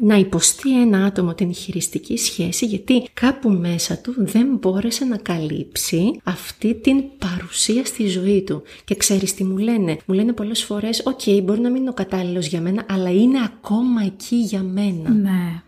να 0.00 0.16
υποστεί 0.16 0.80
ένα 0.80 1.04
άτομο 1.04 1.34
την 1.34 1.54
χειριστική 1.54 2.16
σχέση 2.16 2.66
γιατί 2.66 3.08
κάπου 3.14 3.50
μέσα 3.50 3.98
του 3.98 4.14
δεν 4.16 4.46
μπόρεσε 4.60 5.04
να 5.04 5.16
καλύψει 5.16 6.20
αυτή 6.24 6.74
την 6.74 7.04
παρουσία 7.18 7.84
στη 7.84 8.08
ζωή 8.08 8.42
του. 8.42 8.62
Και 8.84 8.94
ξέρεις 8.94 9.34
τι 9.34 9.44
μου 9.44 9.56
λένε; 9.56 9.98
Μου 10.06 10.14
λένε 10.14 10.32
πολλές 10.32 10.64
φορές, 10.64 11.02
οκ, 11.04 11.42
μπορεί 11.42 11.60
να 11.60 11.70
μην 11.70 11.80
είναι 11.80 11.90
ο 11.90 11.94
κατάλληλος 11.94 12.46
για 12.46 12.60
μένα, 12.60 12.84
αλλά 12.90 13.10
είναι 13.10 13.38
ακόμα 13.44 14.02
εκεί 14.04 14.36
για 14.36 14.62
μένα. 14.62 15.10
Ναι. 15.10 15.62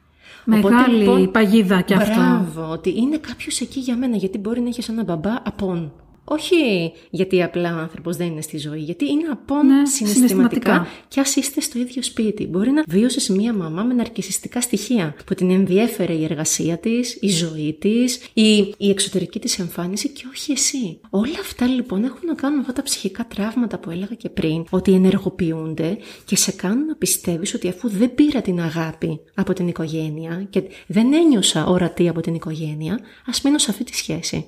Οπότε, 0.56 0.74
Μεγάλη 0.74 0.96
λοιπόν, 0.96 1.30
παγίδα 1.30 1.80
κι 1.80 1.94
αυτό. 1.94 2.14
Μπράβο, 2.14 2.72
ότι 2.72 2.94
είναι 2.96 3.16
κάποιος 3.16 3.60
εκεί 3.60 3.80
για 3.80 3.96
μένα, 3.96 4.16
γιατί 4.16 4.38
μπορεί 4.38 4.60
να 4.60 4.68
έχεις 4.68 4.88
έναν 4.88 5.04
μπαμπά 5.04 5.34
απών. 5.42 5.92
Όχι 6.30 6.56
γιατί 7.10 7.42
απλά 7.42 7.76
ο 7.76 7.78
άνθρωπος 7.78 8.16
δεν 8.16 8.26
είναι 8.26 8.40
στη 8.40 8.58
ζωή, 8.58 8.78
γιατί 8.80 9.04
είναι 9.08 9.26
απόν 9.30 9.66
Ναι, 9.66 9.86
συναισθηματικά, 9.86 10.16
συναισθηματικά. 10.28 10.86
και 11.08 11.20
ας 11.20 11.36
είστε 11.36 11.60
στο 11.60 11.78
ίδιο 11.78 12.02
σπίτι. 12.02 12.46
Μπορεί 12.46 12.70
να 12.70 12.82
βίωσες 12.88 13.28
μία 13.28 13.54
μαμά 13.54 13.82
με 13.82 13.94
ναρκισιστικά 13.94 14.60
στοιχεία, 14.60 15.14
που 15.26 15.34
την 15.34 15.50
ενδιέφερε 15.50 16.12
η 16.12 16.24
εργασία 16.24 16.78
της, 16.78 17.18
η 17.20 17.28
ζωή 17.28 17.76
της, 17.80 18.20
η, 18.32 18.56
η 18.58 18.90
εξωτερική 18.90 19.38
της 19.38 19.58
εμφάνιση 19.58 20.08
και 20.08 20.24
όχι 20.30 20.52
εσύ. 20.52 21.00
Όλα 21.10 21.38
αυτά 21.40 21.66
λοιπόν 21.66 22.04
έχουν 22.04 22.20
να 22.26 22.34
κάνουν 22.34 22.56
με 22.56 22.60
αυτά 22.60 22.72
τα 22.72 22.82
ψυχικά 22.82 23.26
τραύματα 23.26 23.78
που 23.78 23.90
έλεγα 23.90 24.14
και 24.14 24.28
πριν, 24.28 24.64
ότι 24.70 24.92
ενεργοποιούνται 24.92 25.98
και 26.24 26.36
σε 26.36 26.52
κάνουν 26.52 26.84
να 26.86 26.94
πιστεύεις 26.94 27.54
ότι 27.54 27.68
αφού 27.68 27.88
δεν 27.88 28.14
πήρα 28.14 28.40
την 28.40 28.60
αγάπη 28.60 29.20
από 29.34 29.52
την 29.52 29.68
οικογένεια 29.68 30.46
και 30.50 30.62
δεν 30.86 31.12
ένιωσα 31.12 31.66
ορατή 31.66 32.08
από 32.08 32.20
την 32.20 32.34
οικογένεια, 32.34 32.98
ας 33.26 33.42
μείνω 33.42 33.58
σε 33.58 33.70
αυτή 33.70 33.84
τη 33.84 33.96
σχέση. 33.96 34.46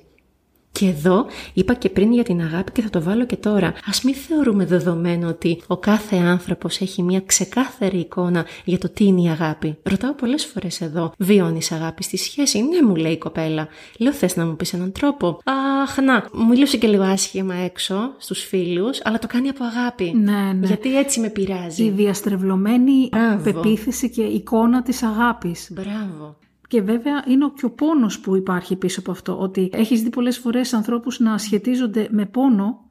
Και 0.71 0.87
εδώ 0.87 1.25
είπα 1.53 1.73
και 1.73 1.89
πριν 1.89 2.13
για 2.13 2.23
την 2.23 2.41
αγάπη 2.41 2.71
και 2.71 2.81
θα 2.81 2.89
το 2.89 3.01
βάλω 3.01 3.25
και 3.25 3.35
τώρα. 3.35 3.73
Ας 3.85 4.01
μην 4.01 4.15
θεωρούμε 4.15 4.65
δεδομένο 4.65 5.27
ότι 5.27 5.61
ο 5.67 5.77
κάθε 5.77 6.15
άνθρωπος 6.15 6.81
έχει 6.81 7.03
μια 7.03 7.21
ξεκάθαρη 7.25 7.97
εικόνα 7.97 8.45
για 8.65 8.77
το 8.77 8.89
τι 8.89 9.05
είναι 9.05 9.21
η 9.21 9.27
αγάπη. 9.29 9.77
Ρωτάω 9.83 10.13
πολλές 10.13 10.45
φορές 10.45 10.81
εδώ, 10.81 11.13
βιώνεις 11.17 11.71
αγάπη 11.71 12.03
στη 12.03 12.17
σχέση; 12.17 12.61
Ναι, 12.61 12.81
μου 12.87 12.95
λέει 12.95 13.11
η 13.11 13.17
κοπέλα. 13.17 13.67
Λέω, 13.97 14.13
θες 14.13 14.35
να 14.35 14.45
μου 14.45 14.55
πεις 14.55 14.73
έναν 14.73 14.91
τρόπο; 14.91 15.39
Αχ, 15.83 15.97
να, 15.97 16.27
μου 16.33 16.45
μίλησε 16.47 16.77
και 16.77 16.87
λίγο 16.87 17.03
άσχημα 17.03 17.55
έξω 17.55 17.95
στους 18.17 18.43
φίλους, 18.43 18.99
αλλά 19.03 19.19
το 19.19 19.27
κάνει 19.27 19.49
από 19.49 19.63
αγάπη. 19.63 20.13
Ναι, 20.15 20.53
ναι. 20.59 20.67
Γιατί 20.67 20.97
έτσι 20.97 21.19
με 21.19 21.29
πειράζει. 21.29 21.83
Η 21.83 21.89
διαστρεβλωμένη 21.89 23.09
Μπράβο. 23.11 23.43
πεποίθηση 23.43 24.09
και 24.09 24.21
εικόνα 24.21 24.81
της 24.81 25.03
αγάπης. 25.03 25.69
Μπράβο. 25.71 26.35
Και 26.71 26.81
βέβαια 26.81 27.23
είναι 27.27 27.51
και 27.55 27.65
ο 27.65 27.71
πόνος 27.71 28.19
που 28.19 28.35
υπάρχει 28.35 28.75
πίσω 28.75 28.99
από 28.99 29.11
αυτό. 29.11 29.39
Ότι 29.39 29.69
έχεις 29.73 30.01
δει 30.01 30.09
πολλές 30.09 30.37
φορές 30.37 30.73
ανθρώπους 30.73 31.19
να 31.19 31.37
σχετίζονται 31.37 32.07
με 32.11 32.25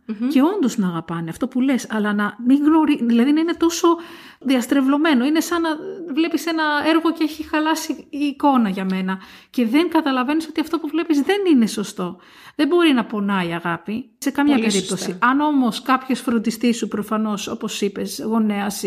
πονο 0.06 0.30
και 0.30 0.40
όντως 0.56 0.78
να 0.78 0.88
αγαπάνε. 0.88 1.30
Αυτό 1.30 1.48
που 1.48 1.60
λες. 1.60 1.86
Αλλά 1.90 2.12
να 2.12 2.36
μην 2.46 2.64
γνωρίζει, 2.64 3.04
δηλαδή 3.04 3.32
να 3.32 3.40
είναι 3.40 3.54
τόσο 3.54 3.88
διαστρεβλωμένο. 4.40 5.24
Είναι 5.24 5.40
σαν 5.40 5.60
να 5.60 5.68
βλέπεις 6.14 6.46
ένα 6.46 6.64
έργο 6.86 7.12
και 7.12 7.24
έχει 7.24 7.42
χαλάσει 7.48 8.06
η 8.10 8.18
εικόνα 8.18 8.68
για 8.68 8.84
μένα. 8.84 9.18
Και 9.50 9.66
δεν 9.66 9.88
καταλαβαίνεις 9.90 10.46
ότι 10.48 10.60
αυτό 10.60 10.78
που 10.78 10.88
βλέπεις 10.88 11.20
δεν 11.20 11.38
είναι 11.52 11.66
σωστό. 11.66 12.16
Δεν 12.54 12.68
μπορεί 12.68 12.92
να 12.92 13.04
πονάει 13.04 13.48
η 13.48 13.52
αγάπη 13.52 14.10
σε 14.18 14.30
καμία 14.30 14.54
Πολύ 14.54 14.66
περίπτωση. 14.66 15.04
σωστά. 15.04 15.26
Αν 15.26 15.40
όμως 15.40 15.82
κάποιος 15.82 16.20
φροντιστής 16.20 16.76
σου, 16.76 16.88
προφανώς, 16.88 17.48
όπως 17.48 17.80
είπες, 17.80 18.22
γονέας, 18.24 18.82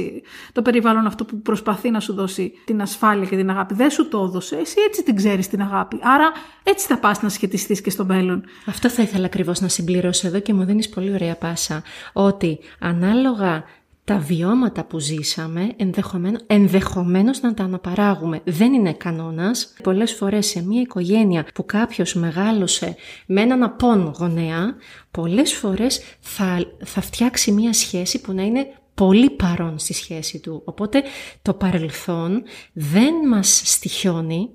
το 0.51 0.61
περιβάλλον 0.61 1.05
αυτό 1.05 1.25
που 1.25 1.41
προσπαθεί 1.41 1.89
να 1.91 1.99
σου 1.99 2.13
δώσει 2.13 2.53
την 2.65 2.81
ασφάλεια 2.81 3.25
και 3.25 3.35
την 3.35 3.49
αγάπη, 3.49 3.73
δεν 3.73 3.89
σου 3.89 4.07
το 4.07 4.23
έδωσε, 4.23 4.55
εσύ 4.55 4.75
έτσι 4.87 5.03
την 5.03 5.15
ξέρεις 5.15 5.47
την 5.47 5.61
αγάπη. 5.61 5.99
Άρα 6.01 6.31
έτσι 6.63 6.87
θα 6.87 6.97
πας 6.97 7.21
να 7.21 7.29
σχετιστείς 7.29 7.81
και 7.81 7.89
στο 7.89 8.05
μέλλον. 8.05 8.43
Αυτό 8.65 8.89
θα 8.89 9.01
ήθελα 9.01 9.25
ακριβώς 9.25 9.61
να 9.61 9.67
συμπληρώσω 9.67 10.27
εδώ 10.27 10.39
και 10.39 10.53
μου 10.53 10.63
δίνεις 10.63 10.89
πολύ 11.03 11.15
ωραία 11.15 11.35
πάσα. 11.35 11.83
Ότι 12.13 12.59
ανάλογα 12.79 13.63
τα 14.03 14.17
βιώματα 14.17 14.83
που 14.83 14.99
ζήσαμε, 14.99 15.71
ενδεχομένως, 15.75 16.41
ενδεχομένως 16.47 17.41
να 17.41 17.53
τα 17.53 17.63
αναπαράγουμε. 17.63 18.41
Δεν 18.43 18.73
είναι 18.73 18.93
κανόνας. 18.93 19.73
Πολλές 19.83 20.13
φορές 20.13 20.45
σε 20.45 20.63
μια 20.63 20.81
οικογένεια 20.81 21.45
που 21.53 21.65
κάποιος 21.65 22.13
μεγάλωσε 22.13 22.95
με 23.25 23.41
έναν 23.41 23.63
απόν 23.63 24.13
γονέα, 24.17 24.75
πολλές 25.11 25.53
φορές 25.53 26.01
θα, 26.19 26.65
θα 26.83 27.01
φτιάξει 27.01 27.51
μια 27.51 27.73
σχέση 27.73 28.21
που 28.21 28.33
να 28.33 28.41
είναι 28.41 28.67
πολύ 28.93 29.29
παρόν 29.29 29.79
στη 29.79 29.93
σχέση 29.93 30.39
του. 30.39 30.61
Οπότε 30.65 31.03
το 31.41 31.53
παρελθόν 31.53 32.43
δεν 32.73 33.13
μας 33.29 33.61
στοιχιώνει, 33.65 34.49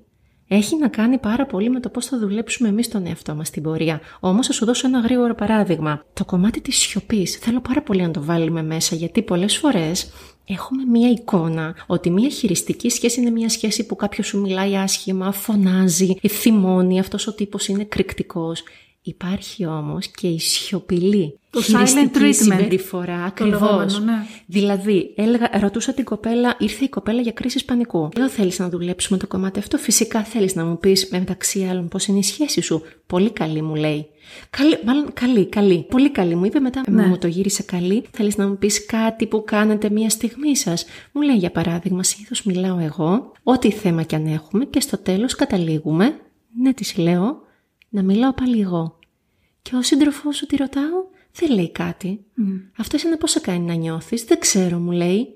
έχει 0.51 0.77
να 0.77 0.87
κάνει 0.87 1.17
πάρα 1.17 1.45
πολύ 1.45 1.69
με 1.69 1.79
το 1.79 1.89
πώς 1.89 2.05
θα 2.05 2.19
δουλέψουμε 2.19 2.69
εμείς 2.69 2.87
τον 2.87 3.05
εαυτό 3.05 3.35
μας 3.35 3.47
στην 3.47 3.63
πορεία. 3.63 4.01
Όμως 4.19 4.47
θα 4.47 4.53
σου 4.53 4.65
δώσω 4.65 4.87
ένα 4.87 4.99
γρήγορο 4.99 5.35
παράδειγμα. 5.35 6.05
Το 6.13 6.25
κομμάτι 6.25 6.61
της 6.61 6.77
σιωπής 6.77 7.35
θέλω 7.35 7.59
πάρα 7.59 7.81
πολύ 7.81 8.01
να 8.01 8.11
το 8.11 8.23
βάλουμε 8.23 8.63
μέσα 8.63 8.95
γιατί 8.95 9.21
πολλές 9.21 9.57
φορές 9.57 10.11
έχουμε 10.45 10.83
μία 10.83 11.09
εικόνα 11.09 11.75
ότι 11.87 12.09
μία 12.09 12.29
χειριστική 12.29 12.89
σχέση 12.89 13.21
είναι 13.21 13.29
μία 13.29 13.49
σχέση 13.49 13.85
που 13.85 13.95
κάποιος 13.95 14.27
σου 14.27 14.41
μιλάει 14.41 14.75
άσχημα, 14.75 15.31
φωνάζει, 15.31 16.15
θυμώνει, 16.29 16.99
αυτός 16.99 17.27
ο 17.27 17.33
τύπος 17.33 17.67
είναι 17.67 17.83
κρυκτικός. 17.83 18.63
Υπάρχει 19.09 19.65
όμως 19.65 20.07
και 20.07 20.27
η 20.27 20.39
σιωπηλή 20.39 21.39
Το 21.49 21.61
χειριστική 21.61 22.09
silent 22.13 22.17
treatment. 22.17 22.33
συμπεριφορά. 22.35 23.23
Ακριβώς. 23.23 23.61
λεγόμενο, 23.61 23.99
ναι. 23.99 24.25
Δηλαδή, 24.45 25.13
έλεγα, 25.15 25.49
ρωτούσα 25.59 25.93
την 25.93 26.03
κοπέλα, 26.03 26.55
ήρθε 26.59 26.83
η 26.85 26.89
κοπέλα 26.89 27.21
για 27.21 27.31
κρίση 27.31 27.65
πανικού. 27.65 28.09
Λέω, 28.17 28.29
θέλεις 28.29 28.59
να 28.59 28.69
δουλέψουμε 28.69 29.17
το 29.17 29.27
κομμάτι 29.27 29.59
αυτό. 29.59 29.77
Φυσικά 29.77 30.23
θέλεις 30.23 30.55
να 30.55 30.65
μου 30.65 30.79
πεις 30.79 31.07
μεταξύ 31.11 31.63
άλλων 31.69 31.87
πώς 31.87 32.05
είναι 32.05 32.17
η 32.17 32.23
σχέση 32.23 32.61
σου. 32.61 32.81
Πολύ 33.07 33.29
καλή, 33.31 33.61
μου 33.61 33.75
λέει. 33.75 34.07
Καλή, 34.49 34.79
μάλλον 34.85 35.13
καλή, 35.13 35.45
καλή. 35.45 35.85
Πολύ 35.89 36.09
καλή. 36.11 36.35
Μου 36.35 36.45
είπε 36.45 36.59
μετά, 36.59 36.81
Ναι. 36.87 37.05
μου 37.05 37.17
το 37.17 37.27
γύρισε 37.27 37.63
καλή. 37.63 38.03
Θέλεις 38.11 38.37
να 38.37 38.47
μου 38.47 38.57
πεις 38.57 38.85
κάτι 38.85 39.25
που 39.25 39.43
κάνετε 39.45 39.89
μία 39.89 40.09
στιγμή 40.09 40.55
σας. 40.55 40.85
Μου 41.11 41.21
λέει, 41.21 41.35
για 41.35 41.51
παράδειγμα, 41.51 42.03
συνήθως 42.03 42.43
μιλάω 42.43 42.77
εγώ, 42.79 43.31
ό,τι 43.43 43.71
θέμα 43.71 44.03
κι 44.03 44.15
αν 44.15 44.25
έχουμε, 44.27 44.65
και 44.65 44.79
στο 44.81 44.97
τέλος 44.97 45.35
καταλήγουμε, 45.35 46.19
ναι, 46.61 46.73
τη 46.73 47.01
λέω, 47.01 47.41
να 47.89 48.01
μιλάω 48.03 48.33
πάλι 48.33 48.61
εγώ. 48.61 48.98
Και 49.69 49.75
ο 49.75 49.81
σύντροφός 49.81 50.35
σου 50.37 50.45
τη 50.45 50.55
ρωτάω, 50.55 51.03
δεν 51.39 51.51
λέει 51.51 51.71
κάτι. 51.71 52.19
Αυτό 52.77 52.95
εσένα 52.95 53.17
πώς 53.17 53.31
σε 53.31 53.39
κάνει 53.39 53.65
να 53.65 53.73
νιώθεις, 53.73 54.23
δεν 54.23 54.39
ξέρω 54.39 54.77
μου 54.79 54.91
λέει. 54.91 55.27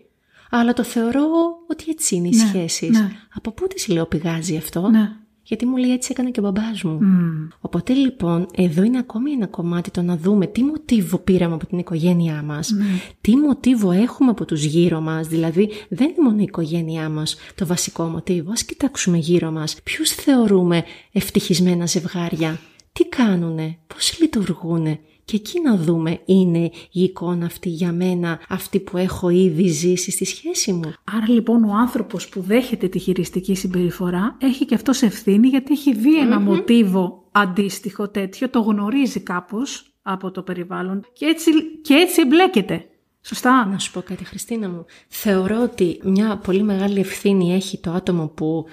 Αλλά 0.49 0.73
το 0.73 0.83
θεωρώ 0.83 1.25
ότι 1.69 1.85
έτσι 1.89 2.15
είναι 2.15 2.27
οι 2.27 2.35
Ναι, 2.35 2.43
σχέσεις. 2.47 2.89
ναι. 2.89 3.09
Από 3.33 3.51
πού 3.51 3.67
της 3.67 3.87
λέω 3.87 4.05
πηγάζει 4.05 4.57
αυτό; 4.57 4.89
Ναι. 4.89 5.11
Γιατί 5.43 5.65
μου 5.65 5.77
λέει 5.77 5.91
έτσι 5.91 6.09
έκανε 6.11 6.29
και 6.31 6.39
ο 6.39 6.43
μπαμπάς 6.43 6.83
μου. 6.83 6.97
Μμ. 7.01 7.47
Οπότε 7.59 7.93
λοιπόν 7.93 8.47
εδώ 8.55 8.83
είναι 8.83 8.97
ακόμη 8.97 9.31
ένα 9.31 9.47
κομμάτι 9.47 9.91
το 9.91 10.01
να 10.01 10.17
δούμε 10.17 10.47
τι 10.47 10.63
μοτίβο 10.63 11.17
πήραμε 11.17 11.53
από 11.53 11.65
την 11.65 11.77
οικογένειά 11.77 12.41
μας, 12.43 12.69
Ναι. 12.71 12.85
τι 13.21 13.35
μοτίβο 13.35 13.91
έχουμε 13.91 14.29
από 14.29 14.45
τους 14.45 14.63
γύρω 14.63 15.01
μας, 15.01 15.27
δηλαδή 15.27 15.69
δεν 15.89 16.07
είναι 16.07 16.23
μόνο 16.23 16.39
η 16.39 16.43
οικογένειά 16.43 17.09
μας 17.09 17.35
το 17.55 17.65
βασικό 17.65 18.03
μοτίβο, 18.03 18.51
ας 18.51 18.63
κοιτάξουμε 18.63 19.17
γύρω 19.17 19.51
μας, 19.51 19.75
ποιους 19.83 20.09
θεωρούμε 20.09 20.83
ευτυχισμένα 21.11 21.85
ζευγάρια, 21.85 22.59
τι 22.93 23.05
κάνουνε, 23.05 23.77
πώς 23.87 24.19
λειτουργούνε 24.19 24.99
και 25.25 25.35
εκεί 25.35 25.61
να 25.61 25.77
δούμε 25.77 26.21
είναι 26.25 26.71
η 26.91 27.03
εικόνα 27.03 27.45
αυτή 27.45 27.69
για 27.69 27.91
μένα, 27.91 28.39
αυτή 28.49 28.79
που 28.79 28.97
έχω 28.97 29.29
ήδη 29.29 29.67
ζήσει 29.67 30.11
στη 30.11 30.25
σχέση 30.25 30.71
μου. 30.71 30.93
Άρα 31.03 31.29
λοιπόν 31.29 31.63
ο 31.63 31.73
άνθρωπος 31.73 32.29
που 32.29 32.41
δέχεται 32.41 32.87
τη 32.87 32.99
χειριστική 32.99 33.55
συμπεριφορά 33.55 34.37
έχει 34.41 34.65
και 34.65 34.75
αυτός 34.75 35.01
ευθύνη 35.01 35.47
γιατί 35.47 35.73
έχει 35.73 35.93
δει 35.93 36.19
ένα 36.19 36.39
μοτίβο 36.39 37.27
αντίστοιχο 37.31 38.09
τέτοιο, 38.09 38.49
το 38.49 38.59
γνωρίζει 38.59 39.19
κάπως 39.19 39.85
από 40.01 40.31
το 40.31 40.41
περιβάλλον 40.41 41.05
και 41.13 41.25
έτσι, 41.25 41.51
και 41.81 41.93
έτσι 41.93 42.21
εμπλέκεται. 42.21 42.87
Σωστά; 43.25 43.65
Να 43.65 43.79
σου 43.79 43.91
πω 43.91 44.01
κάτι 44.01 44.25
Χριστίνα 44.25 44.69
μου. 44.69 44.85
Θεωρώ 45.07 45.61
ότι 45.61 45.99
μια 46.03 46.37
πολύ 46.37 46.63
μεγάλη 46.63 46.99
ευθύνη 46.99 47.53
έχει 47.53 47.79
το 47.79 47.91
άτομο 47.91 48.27
που 48.27 48.65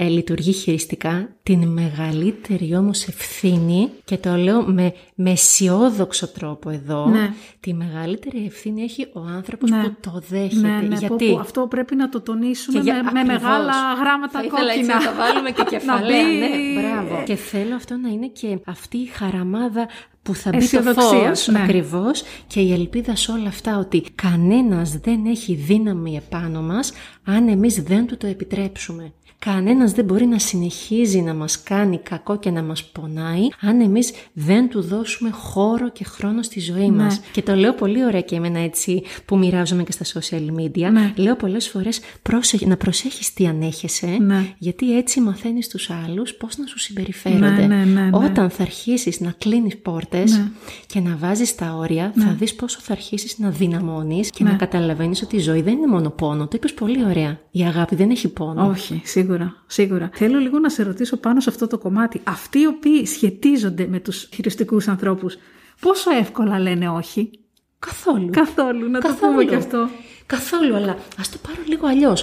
ε, 0.00 0.08
λειτουργεί 0.08 0.52
χειριστικά, 0.52 1.28
την 1.42 1.66
μεγαλύτερη 1.68 2.76
όμως 2.76 3.06
ευθύνη, 3.06 3.88
και 4.04 4.16
το 4.16 4.34
λέω 4.36 4.62
με, 4.62 4.92
με 5.14 5.30
αισιόδοξο 5.30 6.28
τρόπο 6.28 6.70
εδώ, 6.70 7.06
Ναι. 7.08 7.32
τη 7.60 7.74
μεγαλύτερη 7.74 8.44
ευθύνη 8.46 8.82
έχει 8.82 9.06
ο 9.12 9.20
άνθρωπος 9.20 9.70
Ναι. 9.70 9.82
που 9.82 9.94
το 10.00 10.22
δέχεται. 10.28 10.68
Ναι, 10.68 10.80
ναι, 10.88 10.96
Γιατί 10.98 11.26
πω, 11.26 11.34
πω, 11.34 11.40
αυτό 11.40 11.66
πρέπει 11.66 11.94
να 11.96 12.08
το 12.08 12.20
τονίσουμε 12.20 12.78
Και 12.78 12.84
για- 12.84 12.94
με, 13.04 13.10
με 13.12 13.20
ακριβώς. 13.20 13.42
μεγάλα 13.42 13.72
γράμματα 14.00 14.38
θα 14.38 14.44
ήθελα 14.44 14.72
κόκκινα. 14.72 14.94
έτσι 14.94 15.06
να 15.06 15.12
το 15.12 15.16
βάλουμε 15.18 15.50
και 15.50 15.64
κεφαλαία. 15.72 16.24
μπει- 16.24 16.38
ναι, 16.38 16.80
μπράβο. 16.80 17.22
Και 17.24 17.34
θέλω 17.34 17.74
αυτό 17.74 17.96
να 17.96 18.08
είναι 18.08 18.26
και 18.26 18.58
αυτή 18.66 18.96
η 18.96 19.06
χαραμάδα 19.06 19.88
που 20.22 20.34
θα 20.34 20.50
μπει 20.50 20.58
το 20.58 20.64
Αισιοδοξίας, 20.64 21.42
φως 21.44 21.48
ναι. 21.54 21.62
ακριβώς 21.62 22.22
και 22.46 22.60
η 22.60 22.72
ελπίδα 22.72 23.16
σε 23.16 23.32
όλα 23.32 23.48
αυτά 23.48 23.78
ότι 23.78 24.02
κανένας 24.14 24.96
δεν 24.98 25.26
έχει 25.26 25.54
δύναμη 25.54 26.16
επάνω 26.16 26.62
μας 26.62 26.92
αν 27.24 27.48
εμείς 27.48 27.82
δεν 27.82 28.06
του 28.06 28.16
το 28.16 28.26
επιτρέψουμε. 28.26 29.12
Κανένας 29.40 29.92
δεν 29.92 30.04
μπορεί 30.04 30.26
να 30.26 30.38
συνεχίζει 30.38 31.20
να 31.20 31.34
μας 31.34 31.62
κάνει 31.62 31.98
κακό 31.98 32.38
και 32.38 32.50
να 32.50 32.62
μας 32.62 32.84
πονάει 32.84 33.48
αν 33.60 33.80
εμείς 33.80 34.12
δεν 34.32 34.68
του 34.68 34.82
δώσουμε 34.82 35.30
χώρο 35.30 35.90
και 35.90 36.04
χρόνο 36.04 36.42
στη 36.42 36.60
ζωή 36.60 36.90
Ναι. 36.90 37.02
μας. 37.02 37.20
Και 37.32 37.42
το 37.42 37.54
λέω 37.54 37.72
πολύ 37.72 38.04
ωραία 38.04 38.20
και 38.20 38.36
εμένα 38.36 38.58
έτσι 38.58 39.02
που 39.24 39.38
μοιράζομαι 39.38 39.82
και 39.82 39.92
στα 39.92 40.04
social 40.20 40.60
media. 40.60 40.90
Ναι. 40.92 41.12
Λέω 41.16 41.36
πολλές 41.36 41.68
φορές 41.68 42.00
πρόσεχε, 42.22 42.66
να 42.66 42.76
προσέχεις 42.76 43.32
τι 43.32 43.46
ανέχεσαι 43.46 44.06
Ναι. 44.06 44.54
γιατί 44.58 44.96
έτσι 44.96 45.20
μαθαίνεις 45.20 45.68
τους 45.68 45.90
άλλους 46.06 46.34
πώς 46.34 46.56
να 46.56 46.66
σου 46.66 46.78
συμπεριφέρονται. 46.78 47.66
Ναι, 47.66 47.66
ναι, 47.66 47.84
ναι, 47.84 48.00
ναι. 48.00 48.10
Όταν 48.12 48.50
θα 48.50 48.62
αρχίσεις 48.62 49.20
να 49.20 49.34
κλείνεις 49.38 49.76
πόρτες 49.78 50.30
Ναι. 50.36 50.48
και 50.86 51.00
να 51.00 51.16
βάζεις 51.16 51.54
τα 51.54 51.74
όρια, 51.78 52.12
θα 52.16 52.36
δεις 52.38 52.54
πόσο 52.54 52.78
θα 52.82 52.92
αρχίσεις 52.92 53.38
να 53.38 53.50
δυναμώνεις 53.50 54.30
και 54.30 54.44
να 54.44 54.52
καταλαβαίνεις 54.52 55.22
ότι 55.22 55.36
η 55.36 55.40
ζωή 55.40 55.62
δεν 55.62 55.72
είναι 55.72 55.86
μόνο 55.86 56.10
πόνο. 56.10 56.44
Το 56.44 56.52
είπες 56.54 56.74
πολύ 56.74 57.04
ωραία. 57.04 57.38
Η 57.50 57.62
αγάπη 57.62 57.94
δεν 57.94 58.10
έχει 58.10 58.28
πόνο. 58.28 58.68
Όχι, 58.68 59.00
σίγουρα, 59.04 59.26
σίγουρα. 59.66 60.10
Θέλω 60.12 60.38
λίγο 60.38 60.58
να 60.58 60.68
σε 60.68 60.82
ρωτήσω 60.82 61.16
πάνω 61.16 61.40
σε 61.40 61.50
αυτό 61.50 61.66
το 61.66 61.78
κομμάτι. 61.78 62.20
Αυτοί 62.24 62.58
οι 62.60 62.66
οποίοι 62.66 63.06
σχετίζονται 63.06 63.86
με 63.86 64.00
τους 64.00 64.28
χειριστικούς 64.34 64.88
ανθρώπους, 64.88 65.36
πόσο 65.80 66.10
εύκολα 66.10 66.58
λένε 66.58 66.88
όχι; 66.88 67.30
Καθόλου. 67.78 68.30
Καθόλου, 68.30 68.90
να 68.90 69.00
το 69.00 69.08
Καθόλου. 69.08 69.32
πούμε 69.32 69.44
και 69.44 69.54
αυτό. 69.54 69.88
Καθόλου, 70.28 70.74
αλλά 70.76 70.96
ας 71.18 71.30
το 71.30 71.38
πάρω 71.46 71.58
λίγο 71.68 71.86
αλλιώς. 71.86 72.22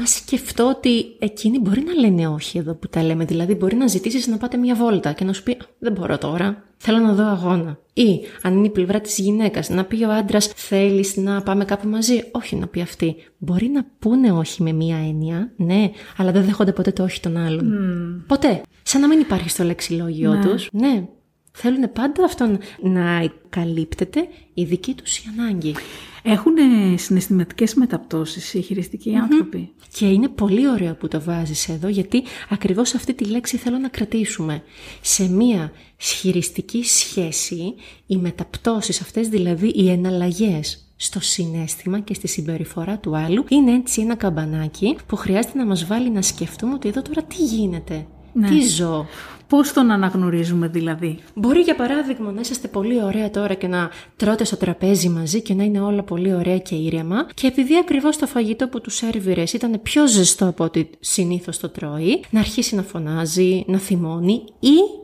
Α 0.00 0.06
σκεφτώ 0.06 0.68
ότι 0.68 1.04
εκείνοι 1.18 1.58
μπορεί 1.58 1.82
να 1.82 1.94
λένε 1.94 2.28
όχι 2.28 2.58
εδώ 2.58 2.74
που 2.74 2.88
τα 2.88 3.02
λέμε. 3.02 3.24
Δηλαδή, 3.24 3.54
μπορεί 3.54 3.76
να 3.76 3.86
ζητήσεις 3.86 4.26
να 4.26 4.36
πάτε 4.36 4.56
μια 4.56 4.74
βόλτα 4.74 5.12
και 5.12 5.24
να 5.24 5.32
σου 5.32 5.42
πει 5.42 5.52
«Α, 5.52 5.66
Δεν 5.78 5.92
μπορώ 5.92 6.18
τώρα. 6.18 6.64
Θέλω 6.76 6.98
να 6.98 7.12
δω 7.12 7.24
αγώνα. 7.24 7.78
Ή 7.92 8.20
αν 8.42 8.56
είναι 8.56 8.66
η 8.66 8.70
πλευρά 8.70 9.00
της 9.00 9.18
γυναίκας, 9.18 9.68
να 9.68 9.84
πει 9.84 10.04
ο 10.04 10.10
άντρας 10.12 10.46
Θέλεις 10.46 11.16
να 11.16 11.42
πάμε 11.42 11.64
κάπου 11.64 11.88
μαζί; 11.88 12.22
Όχι, 12.32 12.56
να 12.56 12.66
πει 12.66 12.80
αυτή. 12.80 13.16
Μπορεί 13.38 13.68
να 13.68 13.86
πούνε 13.98 14.32
όχι 14.32 14.62
με 14.62 14.72
μία 14.72 14.96
έννοια, 14.96 15.52
ναι, 15.56 15.90
αλλά 16.16 16.32
δεν 16.32 16.44
δέχονται 16.44 16.72
ποτέ 16.72 16.90
το 16.92 17.02
όχι 17.02 17.20
των 17.20 17.36
άλλων. 17.36 17.72
Ποτέ. 18.26 18.62
Σαν 18.82 19.00
να 19.00 19.08
μην 19.08 19.20
υπάρχει 19.20 19.48
στο 19.48 19.64
λεξιλόγιο 19.64 20.34
Ναι. 20.34 20.44
τους. 20.46 20.68
Ναι. 20.72 21.06
Θέλουν 21.52 21.92
πάντα 21.92 22.24
αυτό 22.24 22.58
να 22.82 23.30
καλύπτεται 23.48 24.28
η 24.54 24.64
δική 24.64 24.94
τους 24.94 25.18
η 25.18 25.22
ανάγκη. 25.38 25.74
Έχουν 26.26 26.54
συναισθηματικές 26.96 27.74
μεταπτώσεις 27.74 28.54
οι 28.54 28.60
χειριστικοί 28.62 29.14
άνθρωποι; 29.14 29.72
Και 29.92 30.06
είναι 30.06 30.28
πολύ 30.28 30.68
ωραίο 30.68 30.94
που 30.94 31.08
το 31.08 31.20
βάζεις 31.20 31.68
εδώ, 31.68 31.88
γιατί 31.88 32.22
ακριβώς 32.48 32.94
αυτή 32.94 33.14
τη 33.14 33.24
λέξη 33.24 33.56
θέλω 33.56 33.78
να 33.78 33.88
κρατήσουμε. 33.88 34.62
Σε 35.00 35.28
μία 35.28 35.72
χειριστική 35.98 36.82
σχέση, 36.84 37.74
οι 38.06 38.16
μεταπτώσεις 38.16 39.00
αυτές, 39.00 39.28
δηλαδή 39.28 39.68
οι 39.68 39.90
εναλλαγές 39.90 40.84
στο 40.96 41.20
συνέστημα 41.20 42.00
και 42.00 42.14
στη 42.14 42.28
συμπεριφορά 42.28 42.98
του 42.98 43.16
άλλου, 43.16 43.44
είναι 43.48 43.74
έτσι 43.74 44.00
ένα 44.00 44.14
καμπανάκι 44.14 44.96
που 45.06 45.16
χρειάζεται 45.16 45.58
να 45.58 45.66
μας 45.66 45.86
βάλει 45.86 46.10
να 46.10 46.22
σκεφτούμε 46.22 46.74
ότι 46.74 46.88
εδώ 46.88 47.02
τώρα 47.02 47.22
τι 47.22 47.44
γίνεται, 47.44 48.06
τι 48.48 48.66
ζω. 48.68 49.06
Πώς 49.56 49.72
τον 49.72 49.90
αναγνωρίζουμε 49.90 50.68
δηλαδή; 50.68 51.18
Μπορεί 51.34 51.60
για 51.60 51.74
παράδειγμα 51.74 52.32
να 52.32 52.40
είσαστε 52.40 52.68
πολύ 52.68 53.02
ωραία 53.02 53.30
τώρα 53.30 53.54
και 53.54 53.66
να 53.66 53.90
τρώτε 54.16 54.44
στο 54.44 54.56
τραπέζι 54.56 55.08
μαζί 55.08 55.42
και 55.42 55.54
να 55.54 55.64
είναι 55.64 55.80
όλα 55.80 56.02
πολύ 56.02 56.34
ωραία 56.34 56.58
και 56.58 56.74
ήρεμα 56.74 57.26
και 57.34 57.46
επειδή 57.46 57.76
ακριβώς 57.76 58.16
το 58.16 58.26
φαγητό 58.26 58.68
που 58.68 58.80
τους 58.80 58.94
σερβιρες 58.94 59.52
ήταν 59.52 59.80
πιο 59.82 60.08
ζεστό 60.08 60.48
από 60.48 60.64
ό,τι 60.64 60.86
συνήθως 61.00 61.58
το 61.58 61.68
τρώει, 61.68 62.24
να 62.30 62.40
αρχίσει 62.40 62.74
να 62.74 62.82
φωνάζει, 62.82 63.64
να 63.66 63.78
θυμώνει 63.78 64.44
ή 64.60 65.03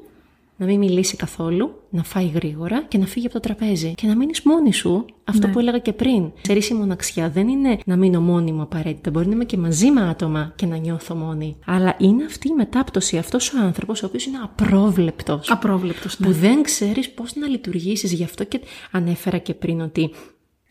να 0.61 0.67
μην 0.67 0.79
μιλήσει 0.79 1.17
καθόλου, 1.17 1.71
να 1.91 2.03
φάει 2.03 2.27
γρήγορα 2.27 2.85
και 2.89 2.99
να 2.99 3.07
φύγει 3.07 3.27
από 3.27 3.35
το 3.35 3.41
τραπέζι. 3.41 3.95
Και 3.95 4.07
να 4.07 4.17
μείνεις 4.17 4.43
μόνη 4.43 4.73
σου, 4.73 5.05
αυτό 5.25 5.49
που 5.49 5.59
έλεγα 5.59 5.79
και 5.79 5.93
πριν. 5.93 6.31
Ξέρεις, 6.43 6.69
η 6.69 6.75
μοναξιά 6.75 7.31
δεν 7.31 7.49
είναι 7.49 7.79
να 7.85 7.97
μείνω 7.97 8.21
μόνη 8.21 8.53
μου 8.53 8.63
απαραίτητα. 8.63 9.11
Μπορεί 9.11 9.27
να 9.27 9.35
είμαι 9.35 9.45
και 9.45 9.57
μαζί 9.57 9.91
με 9.91 10.09
άτομα 10.09 10.53
και 10.57 10.67
να 10.67 10.77
νιώθω 10.77 11.15
μόνη. 11.15 11.57
Αλλά 11.67 11.97
είναι 11.99 12.25
αυτή 12.25 12.49
η 12.49 12.53
μετάπτωση, 12.53 13.19
αυτός 13.19 13.53
ο 13.53 13.59
άνθρωπος, 13.63 14.03
ο 14.03 14.07
οποίος 14.07 14.25
είναι 14.25 14.39
απρόβλεπτος. 14.43 15.51
Απρόβλεπτος, 15.51 16.19
ναι. 16.19 16.27
Που 16.27 16.33
δεν 16.33 16.63
ξέρεις 16.63 17.11
πώς 17.11 17.35
να 17.35 17.47
λειτουργήσεις. 17.47 18.13
Γι' 18.13 18.25
αυτό 18.25 18.45
και 18.45 18.61
ανέφερα 18.91 19.39
και 19.39 19.55
πριν 19.55 19.81
ότι 19.81 20.11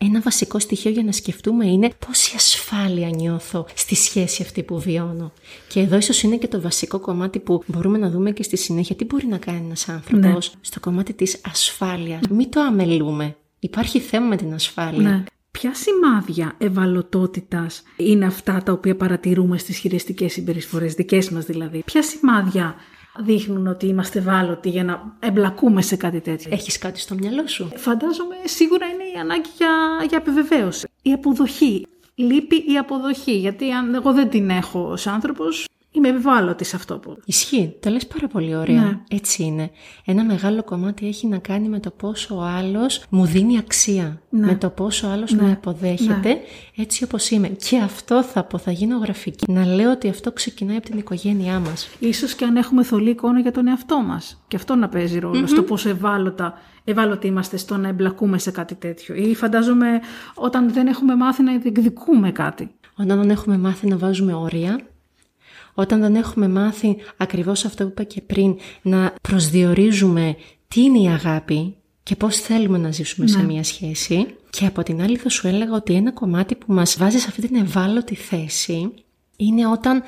ένα 0.04 0.20
βασικό 0.20 0.58
στοιχείο 0.58 0.90
για 0.90 1.02
να 1.02 1.12
σκεφτούμε 1.12 1.66
είναι 1.66 1.90
πόση 2.06 2.32
ασφάλεια 2.36 3.08
νιώθω 3.08 3.66
στη 3.74 3.94
σχέση 3.94 4.42
αυτή 4.42 4.62
που 4.62 4.80
βιώνω. 4.80 5.32
Και 5.68 5.80
εδώ 5.80 5.96
ίσως 5.96 6.22
είναι 6.22 6.36
και 6.36 6.48
το 6.48 6.60
βασικό 6.60 6.98
κομμάτι 6.98 7.38
που 7.38 7.62
μπορούμε 7.66 7.98
να 7.98 8.10
δούμε 8.10 8.30
και 8.30 8.42
στη 8.42 8.56
συνέχεια 8.56 8.96
τι 8.96 9.04
μπορεί 9.04 9.26
να 9.26 9.38
κάνει 9.38 9.58
ένας 9.64 9.88
άνθρωπος 9.88 10.52
στο 10.60 10.80
κομμάτι 10.80 11.12
της 11.12 11.40
ασφάλειας. 11.50 12.20
Μην 12.30 12.50
το 12.50 12.60
αμελούμε. 12.60 13.36
Υπάρχει 13.58 14.00
θέμα 14.00 14.26
με 14.26 14.36
την 14.36 14.54
ασφάλεια. 14.54 15.10
Ναι. 15.10 15.24
Ποια 15.50 15.74
σημάδια 15.74 16.54
ευαλωτότητας 16.58 17.82
είναι 17.96 18.26
αυτά 18.26 18.62
τα 18.62 18.72
οποία 18.72 18.96
παρατηρούμε 18.96 19.58
στις 19.58 19.78
χειριστικές 19.78 20.32
συμπεριφορές, 20.32 20.94
δικές 20.94 21.30
μας 21.30 21.44
δηλαδή; 21.44 21.82
Ποια 21.84 22.02
σημάδια 22.02 22.74
δείχνουν 23.18 23.66
ότι 23.66 23.86
είμαστε 23.86 24.18
ευάλωτοι 24.18 24.68
για 24.68 24.84
να 24.84 25.16
εμπλακούμε 25.20 25.82
σε 25.82 25.96
κάτι 25.96 26.20
τέτοιο. 26.20 26.50
Έχεις 26.52 26.78
κάτι 26.78 27.00
στο 27.00 27.14
μυαλό 27.14 27.46
σου; 27.46 27.68
Φαντάζομαι 27.76 28.34
σίγουρα 28.44 28.86
είναι 28.86 29.04
η 29.14 29.18
ανάγκη 29.20 29.48
για, 29.56 29.68
για 30.08 30.18
επιβεβαίωση. 30.18 30.88
Η 31.02 31.12
αποδοχή. 31.12 31.86
Λείπει 32.14 32.56
η 32.56 32.78
αποδοχή, 32.78 33.36
γιατί 33.38 33.70
αν 33.70 33.94
εγώ 33.94 34.12
δεν 34.12 34.28
την 34.28 34.50
έχω 34.50 34.88
ως 34.90 35.06
άνθρωπος, 35.06 35.66
είμαι 35.92 36.08
ευάλωτη 36.08 36.64
σε 36.64 36.76
αυτό 36.76 36.98
που. 36.98 37.16
Ισχύει. 37.24 37.76
Το 37.80 37.90
λες 37.90 38.06
πάρα 38.06 38.26
πολύ 38.28 38.56
ωραία. 38.56 38.82
Ναι. 38.82 38.98
Έτσι 39.08 39.42
είναι. 39.42 39.70
Ένα 40.04 40.24
μεγάλο 40.24 40.62
κομμάτι 40.62 41.06
έχει 41.06 41.26
να 41.26 41.38
κάνει 41.38 41.68
με 41.68 41.80
το 41.80 41.90
πόσο 41.90 42.36
ο 42.36 42.42
άλλος 42.42 43.04
μου 43.08 43.24
δίνει 43.24 43.58
αξία. 43.58 44.22
Ναι. 44.28 44.46
Με 44.46 44.54
το 44.54 44.68
πόσο 44.68 45.08
ο 45.08 45.10
άλλος 45.10 45.32
ναι. 45.32 45.42
με 45.42 45.52
αποδέχεται 45.52 46.28
ναι. 46.28 46.40
έτσι 46.76 47.04
όπως 47.04 47.30
είμαι. 47.30 47.48
Και 47.48 47.78
αυτό 47.78 48.22
θα 48.22 48.44
πω, 48.44 48.58
θα 48.58 48.70
γίνω 48.70 48.98
γραφική. 48.98 49.52
Να 49.52 49.64
λέω 49.64 49.90
ότι 49.90 50.08
αυτό 50.08 50.32
ξεκινάει 50.32 50.76
από 50.76 50.86
την 50.86 50.98
οικογένειά 50.98 51.58
μας. 51.58 51.88
σω 52.14 52.26
και 52.36 52.44
αν 52.44 52.56
έχουμε 52.56 52.82
θολή 52.82 53.10
εικόνα 53.10 53.40
για 53.40 53.52
τον 53.52 53.68
εαυτό 53.68 54.00
μας. 54.00 54.42
Και 54.48 54.56
αυτό 54.56 54.74
να 54.74 54.88
παίζει 54.88 55.18
ρόλο 55.18 55.46
στο 55.46 55.62
πόσο 55.62 55.88
ευάλωτα 55.88 56.54
ευάλωτοι 56.84 57.26
είμαστε 57.26 57.56
στο 57.56 57.76
να 57.76 57.88
εμπλακούμε 57.88 58.38
σε 58.38 58.50
κάτι 58.50 58.74
τέτοιο. 58.74 59.14
Ή 59.14 59.34
φαντάζομαι 59.34 60.00
όταν 60.34 60.72
δεν 60.72 60.86
έχουμε 60.86 61.16
μάθει 61.16 61.42
να 61.42 61.58
διεκδικούμε 61.58 62.32
κάτι. 62.32 62.70
Όταν 62.96 63.18
δεν 63.18 63.30
έχουμε 63.30 63.58
μάθει 63.58 63.86
να 63.86 63.96
βάζουμε 63.96 64.34
όρια, 64.34 64.80
όταν 65.74 66.00
δεν 66.00 66.14
έχουμε 66.14 66.48
μάθει 66.48 66.96
ακριβώς 67.16 67.64
αυτό 67.64 67.84
που 67.84 67.90
είπα 67.90 68.02
και 68.02 68.20
πριν, 68.20 68.56
να 68.82 69.14
προσδιορίζουμε 69.22 70.36
τι 70.68 70.80
είναι 70.82 70.98
η 70.98 71.08
αγάπη 71.08 71.74
και 72.02 72.16
πώς 72.16 72.36
θέλουμε 72.36 72.78
να 72.78 72.90
ζήσουμε 72.90 73.26
σε 73.26 73.38
Ναι. 73.38 73.44
μια 73.44 73.64
σχέση. 73.64 74.26
Και 74.50 74.66
από 74.66 74.82
την 74.82 75.02
άλλη 75.02 75.16
θα 75.16 75.28
σου 75.28 75.46
έλεγα 75.46 75.74
ότι 75.74 75.94
ένα 75.94 76.12
κομμάτι 76.12 76.54
που 76.54 76.72
μας 76.72 76.96
βάζει 76.98 77.18
σε 77.18 77.26
αυτή 77.28 77.46
την 77.48 77.56
ευάλωτη 77.56 78.14
θέση 78.14 78.90
είναι 79.36 79.66
όταν 79.66 80.02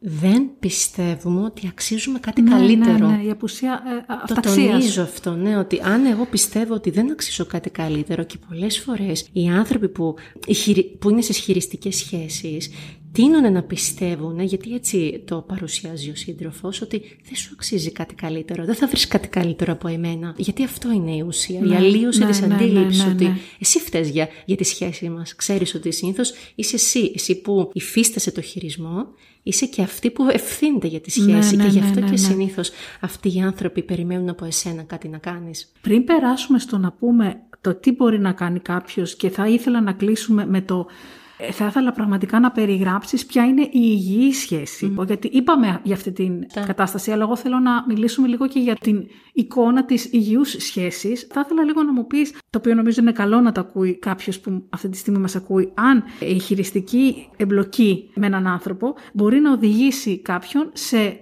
δεν 0.00 0.50
πιστεύουμε 0.58 1.44
ότι 1.44 1.66
αξίζουμε 1.68 2.18
κάτι 2.18 2.42
καλύτερο. 2.42 3.08
Ναι, 3.08 3.16
ναι, 3.16 3.22
η 3.24 3.30
απουσία 3.30 3.72
ε, 3.72 4.00
Το 4.06 4.18
αυταξίας. 4.22 4.70
τονίζω 4.70 5.02
αυτό, 5.02 5.30
ναι, 5.34 5.56
ότι 5.58 5.80
αν 5.84 6.04
εγώ 6.06 6.24
πιστεύω 6.30 6.74
ότι 6.74 6.90
δεν 6.90 7.10
αξίζω 7.10 7.44
κάτι 7.46 7.70
καλύτερο 7.70 8.22
και 8.24 8.36
πολλές 8.48 8.78
φορές 8.78 9.28
οι 9.32 9.48
άνθρωποι 9.48 9.88
που, 9.88 10.14
οι 10.46 10.54
χειρι- 10.54 10.96
που 10.98 11.10
είναι 11.10 11.20
σε 11.22 11.32
χειριστικές 11.32 11.96
σχέσεις 11.96 12.70
τείνουν 13.12 13.52
να 13.52 13.62
πιστεύουν, 13.62 14.40
γιατί 14.40 14.74
έτσι 14.74 15.22
το 15.26 15.36
παρουσιάζει 15.36 16.10
ο 16.10 16.14
σύντροφος, 16.14 16.80
ότι 16.80 17.02
δεν 17.24 17.36
σου 17.36 17.50
αξίζει 17.52 17.92
κάτι 17.92 18.14
καλύτερο, 18.14 18.64
δεν 18.64 18.74
θα 18.74 18.86
βρεις 18.86 19.08
κάτι 19.08 19.28
καλύτερο 19.28 19.72
από 19.72 19.88
εμένα. 19.88 20.34
Γιατί 20.36 20.64
αυτό 20.64 20.92
είναι 20.92 21.16
η 21.16 21.24
ουσία, 21.26 21.58
η 21.58 21.62
Ναι, 21.62 21.76
αλλίωση 21.76 22.18
ναι, 22.18 22.26
της 22.26 22.40
ναι, 22.40 22.46
ναι, 22.46 22.54
αντίληψης 22.54 23.04
ναι, 23.04 23.10
ότι 23.12 23.24
ναι. 23.24 23.36
εσύ 23.58 23.78
φταίς 23.78 24.08
για, 24.08 24.28
για 24.44 24.56
τη 24.56 24.64
σχέση 24.64 25.08
μας. 25.08 25.34
Ξέρεις 25.34 25.74
ότι 25.74 25.92
συνήθως 25.92 26.32
είσαι 26.54 26.74
εσύ, 26.74 27.12
εσύ 27.14 27.40
που 27.40 27.70
υφίστασε 27.72 28.30
το 28.30 28.40
χειρισμό, 28.40 29.06
είσαι 29.42 29.66
και 29.66 29.82
αυτή 29.82 30.10
που 30.10 30.26
ευθύνεται 30.30 30.86
για 30.86 31.00
τη 31.00 31.10
σχέση 31.10 31.56
Ναι, 31.56 31.62
ναι, 31.62 31.68
και 31.68 31.68
γι' 31.68 31.78
ναι, 31.78 31.86
αυτό 31.86 32.00
ναι, 32.00 32.04
και 32.06 32.10
ναι. 32.10 32.16
συνήθως 32.16 32.70
αυτοί 33.00 33.36
οι 33.36 33.40
άνθρωποι 33.40 33.82
περιμένουν 33.82 34.28
από 34.28 34.44
εσένα 34.44 34.82
κάτι 34.82 35.08
να 35.08 35.18
κάνεις. 35.18 35.72
Πριν 35.80 36.04
περάσουμε 36.04 36.58
στο 36.58 36.78
να 36.78 36.92
πούμε 36.92 37.40
το 37.60 37.74
τι 37.74 37.92
μπορεί 37.92 38.18
να 38.18 38.32
κάνει 38.32 38.60
κάποιος 38.60 39.16
και 39.16 39.30
θα 39.30 39.48
ήθελα 39.48 39.80
να 39.80 39.92
κλείσουμε 39.92 40.46
με 40.46 40.60
το 40.60 40.86
ε, 40.88 41.17
θα 41.52 41.66
ήθελα 41.66 41.92
πραγματικά 41.92 42.40
να 42.40 42.50
περιγράψεις 42.50 43.26
ποια 43.26 43.44
είναι 43.44 43.62
η 43.62 43.70
υγιή 43.72 44.32
σχέση. 44.32 44.94
Γιατί 45.06 45.28
είπαμε 45.32 45.80
για 45.82 45.94
αυτή 45.94 46.12
την 46.12 46.46
κατάσταση, 46.66 47.10
αλλά 47.10 47.22
εγώ 47.22 47.36
θέλω 47.36 47.58
να 47.58 47.84
μιλήσουμε 47.88 48.28
λίγο 48.28 48.48
και 48.48 48.58
για 48.58 48.74
την 48.74 49.06
εικόνα 49.32 49.84
της 49.84 50.12
υγιούς 50.12 50.50
σχέσης. 50.58 51.26
Θα 51.30 51.40
ήθελα 51.44 51.64
λίγο 51.64 51.82
να 51.82 51.92
μου 51.92 52.06
πεις, 52.06 52.30
το 52.30 52.58
οποίο 52.58 52.74
νομίζω 52.74 53.00
είναι 53.02 53.12
καλό 53.12 53.40
να 53.40 53.52
το 53.52 53.60
ακούει 53.60 53.98
κάποιος 53.98 54.40
που 54.40 54.64
αυτή 54.70 54.88
τη 54.88 54.96
στιγμή 54.96 55.18
μας 55.18 55.36
ακούει, 55.36 55.72
αν 55.74 56.04
η 56.20 56.38
χειριστική 56.38 57.28
εμπλοκή 57.36 58.10
με 58.14 58.26
έναν 58.26 58.46
άνθρωπο 58.46 58.94
μπορεί 59.12 59.40
να 59.40 59.52
οδηγήσει 59.52 60.18
κάποιον 60.18 60.70
σε 60.72 61.20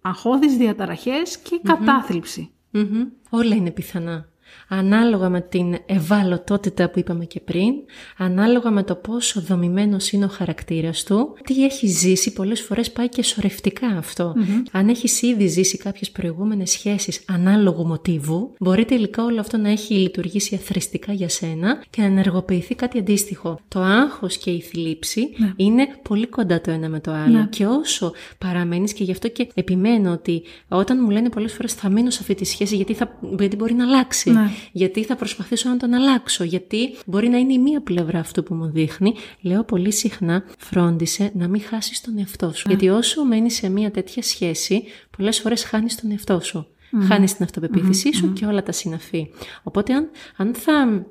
αγχώδεις 0.00 0.56
διαταραχές 0.56 1.38
και 1.38 1.60
κατάθλιψη. 1.62 2.50
Μμμ. 2.70 3.04
Όλα 3.30 3.54
είναι 3.54 3.70
πιθανά. 3.70 4.28
Ανάλογα 4.68 5.28
με 5.28 5.40
την 5.40 5.76
ευαλωτότητα 5.86 6.90
που 6.90 6.98
είπαμε 6.98 7.24
και 7.24 7.40
πριν, 7.40 7.74
ανάλογα 8.16 8.70
με 8.70 8.82
το 8.82 8.94
πόσο 8.94 9.40
δομημένος 9.40 10.10
είναι 10.10 10.24
ο 10.24 10.28
χαρακτήρας 10.28 11.02
του, 11.02 11.36
τι 11.44 11.64
έχει 11.64 11.86
ζήσει, 11.86 12.32
πολλές 12.32 12.60
φορές 12.60 12.92
πάει 12.92 13.08
και 13.08 13.22
σωρευτικά 13.22 13.86
αυτό. 13.86 14.34
Αν 14.72 14.88
έχεις 14.88 15.22
ήδη 15.22 15.46
ζήσει 15.46 15.76
κάποιες 15.76 16.10
προηγούμενες 16.10 16.70
σχέσεις 16.70 17.22
ανάλογου 17.26 17.86
μοτίβου, 17.86 18.54
μπορεί 18.60 18.84
τελικά 18.84 19.24
όλο 19.24 19.40
αυτό 19.40 19.56
να 19.56 19.70
έχει 19.70 19.94
λειτουργήσει 19.94 20.54
αθρηστικά 20.54 21.12
για 21.12 21.28
σένα 21.28 21.82
και 21.90 22.00
να 22.00 22.06
ενεργοποιηθεί 22.06 22.74
κάτι 22.74 22.98
αντίστοιχο. 22.98 23.58
Το 23.68 23.80
άγχος 23.80 24.36
και 24.36 24.50
η 24.50 24.60
θλίψη 24.60 25.28
είναι 25.56 25.88
πολύ 26.02 26.26
κοντά 26.26 26.60
το 26.60 26.70
ένα 26.70 26.88
με 26.88 27.00
το 27.00 27.12
άλλο. 27.12 27.38
Ναι. 27.38 27.46
Και 27.50 27.66
όσο 27.66 28.12
παραμένεις 28.38 28.92
και 28.92 29.04
γι' 29.04 29.10
αυτό 29.10 29.28
και 29.28 29.48
επιμένω 29.54 30.12
ότι 30.12 30.42
όταν 30.68 30.98
μου 31.02 31.10
λένε 31.10 31.28
πολλές 31.28 31.52
φορές 31.52 31.72
θα 31.72 31.88
μείνω 31.88 32.10
σε 32.10 32.18
αυτή 32.20 32.34
τη 32.34 32.44
σχέση 32.44 32.76
γιατί, 32.76 32.94
θα, 32.94 33.18
γιατί 33.38 33.56
μπορεί 33.56 33.74
να 33.74 33.84
αλλάξει, 33.84 34.30
Ναι. 34.42 34.50
γιατί 34.72 35.04
θα 35.04 35.16
προσπαθήσω 35.16 35.68
να 35.68 35.76
τον 35.76 35.94
αλλάξω, 35.94 36.44
γιατί 36.44 36.96
μπορεί 37.06 37.28
να 37.28 37.38
είναι 37.38 37.52
η 37.52 37.58
μία 37.58 37.80
πλευρά 37.80 38.18
αυτού 38.18 38.42
που 38.42 38.54
μου 38.54 38.70
δείχνει, 38.70 39.14
λέω 39.40 39.64
πολύ 39.64 39.92
συχνά 39.92 40.44
φρόντισε 40.58 41.30
να 41.34 41.48
μην 41.48 41.62
χάσεις 41.62 42.00
τον 42.00 42.18
εαυτό 42.18 42.52
σου. 42.54 42.64
Γιατί 42.68 42.88
όσο 42.88 43.24
μένεις 43.24 43.54
σε 43.54 43.68
μία 43.68 43.90
τέτοια 43.90 44.22
σχέση, 44.22 44.84
πολλές 45.16 45.40
φορές 45.40 45.64
χάνεις 45.64 46.00
τον 46.00 46.10
εαυτό 46.10 46.40
σου. 46.40 46.66
Χάνεις 47.08 47.34
την 47.34 47.44
αυτοπεποίθησή 47.44 48.12
σου 48.12 48.32
και 48.32 48.46
όλα 48.46 48.62
τα 48.62 48.72
συναφή. 48.72 49.30
Οπότε 49.62 49.94
αν, 49.94 50.10
αν 50.36 50.54
θα 50.54 51.06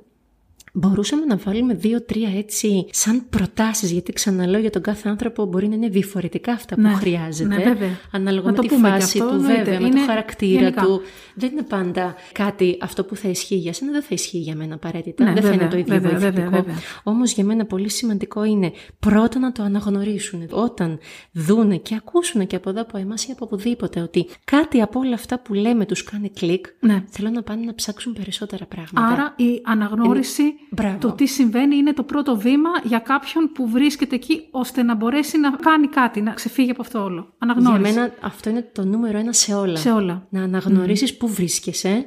Μπορούσαμε 0.79 1.25
να 1.25 1.35
βάλουμε 1.37 1.73
δύο-τρία 1.73 2.29
έτσι 2.37 2.85
σαν 2.91 3.25
προτάσεις, 3.29 3.91
γιατί 3.91 4.13
ξαναλέω 4.13 4.59
για 4.59 4.69
τον 4.69 4.81
κάθε 4.81 5.09
άνθρωπο 5.09 5.45
μπορεί 5.45 5.67
να 5.67 5.75
είναι 5.75 5.87
διαφορετικά 5.89 6.51
αυτά 6.51 6.75
που 6.75 6.81
Ναι, 6.81 6.89
χρειάζεται. 6.93 7.55
ναι, 7.55 7.63
βέβαια. 7.63 7.89
Ανάλογα 8.11 8.45
Να 8.45 8.49
με 8.51 8.55
το 8.55 8.61
τη 8.61 8.67
πούμε 8.67 8.87
και 8.89 8.93
φάση 8.99 9.19
αυτό, 9.19 9.29
του, 9.29 9.35
εννοείται. 9.35 9.63
βέβαια, 9.63 9.79
με 9.79 9.87
Είναι 9.87 9.99
το 9.99 10.05
χαρακτήρα 10.05 10.59
γενικά. 10.61 10.81
του. 10.81 11.01
Δεν 11.35 11.51
είναι 11.51 11.61
πάντα 11.63 12.15
κάτι 12.31 12.77
αυτό 12.81 13.03
που 13.03 13.15
θα 13.15 13.29
ισχύει 13.29 13.55
για 13.55 13.73
σένα, 13.73 13.91
δεν 13.91 14.01
θα 14.01 14.07
ισχύει 14.11 14.37
για 14.37 14.55
μένα 14.55 14.75
απαραίτητα. 14.75 15.23
Ναι, 15.23 15.33
δεν 15.33 15.41
θα 15.43 15.49
βέβαια, 15.49 15.61
είναι 15.63 15.71
το 15.71 15.77
ίδιο 15.77 15.93
βέβαια, 15.93 16.11
βοηθητικό. 16.11 16.43
βέβαια, 16.49 16.61
βέβαια. 16.61 16.75
Όμως 17.03 17.31
για 17.33 17.43
μένα 17.43 17.65
πολύ 17.65 17.89
σημαντικό 17.89 18.43
είναι 18.43 18.71
πρώτα 18.99 19.39
να 19.39 19.51
το 19.51 19.63
αναγνωρίσουν. 19.63 20.47
Όταν 20.51 20.99
δούνε 21.31 21.77
και 21.77 21.95
ακούσουν 21.95 22.47
και 22.47 22.55
από 22.55 22.69
εδώ 22.69 22.81
από 22.81 22.97
εμάς 22.97 23.25
ή 23.25 23.31
από 23.31 23.45
οπουδήποτε 23.45 23.99
ότι 24.01 24.27
κάτι 24.43 24.81
από 24.81 24.99
όλα 24.99 25.13
αυτά 25.13 25.39
που 25.39 25.53
λέμε 25.53 25.85
τους 25.85 26.03
κάνει 26.03 26.29
κλικ, 26.29 26.65
Ναι. 26.79 27.03
θέλω 27.09 27.29
να 27.29 27.41
πάνε 27.43 27.65
να 27.65 27.75
ψάξουν 27.75 28.13
περισσότερα 28.13 28.65
πράγματα. 28.65 29.13
Άρα 29.13 29.33
η 29.37 29.61
αναγνώριση 29.65 30.43
Μπράβο. 30.69 30.97
του 30.97 31.15
τι 31.15 31.25
συμβαίνει 31.25 31.75
είναι 31.75 31.93
το 31.93 32.03
πρώτο 32.03 32.37
βήμα 32.37 32.69
για 32.83 32.99
κάποιον 32.99 33.51
που 33.53 33.69
βρίσκεται 33.69 34.15
εκεί 34.15 34.47
ώστε 34.51 34.83
να 34.83 34.95
μπορέσει 34.95 35.39
να 35.39 35.51
κάνει 35.51 35.87
κάτι, 35.87 36.21
να 36.21 36.31
ξεφύγει 36.31 36.71
από 36.71 36.81
αυτό 36.81 37.03
όλο. 37.03 37.21
Για 37.21 37.33
Αναγνώριση. 37.37 37.93
μένα 37.93 38.13
αυτό 38.21 38.49
είναι 38.49 38.69
το 38.73 38.85
νούμερο 38.85 39.17
ένα 39.17 39.33
σε 39.33 39.53
όλα. 39.53 39.77
Σε 39.77 39.91
όλα. 39.91 40.27
Να 40.29 40.43
αναγνωρίσεις 40.43 41.17
πού 41.17 41.27
βρίσκεσαι, 41.27 42.05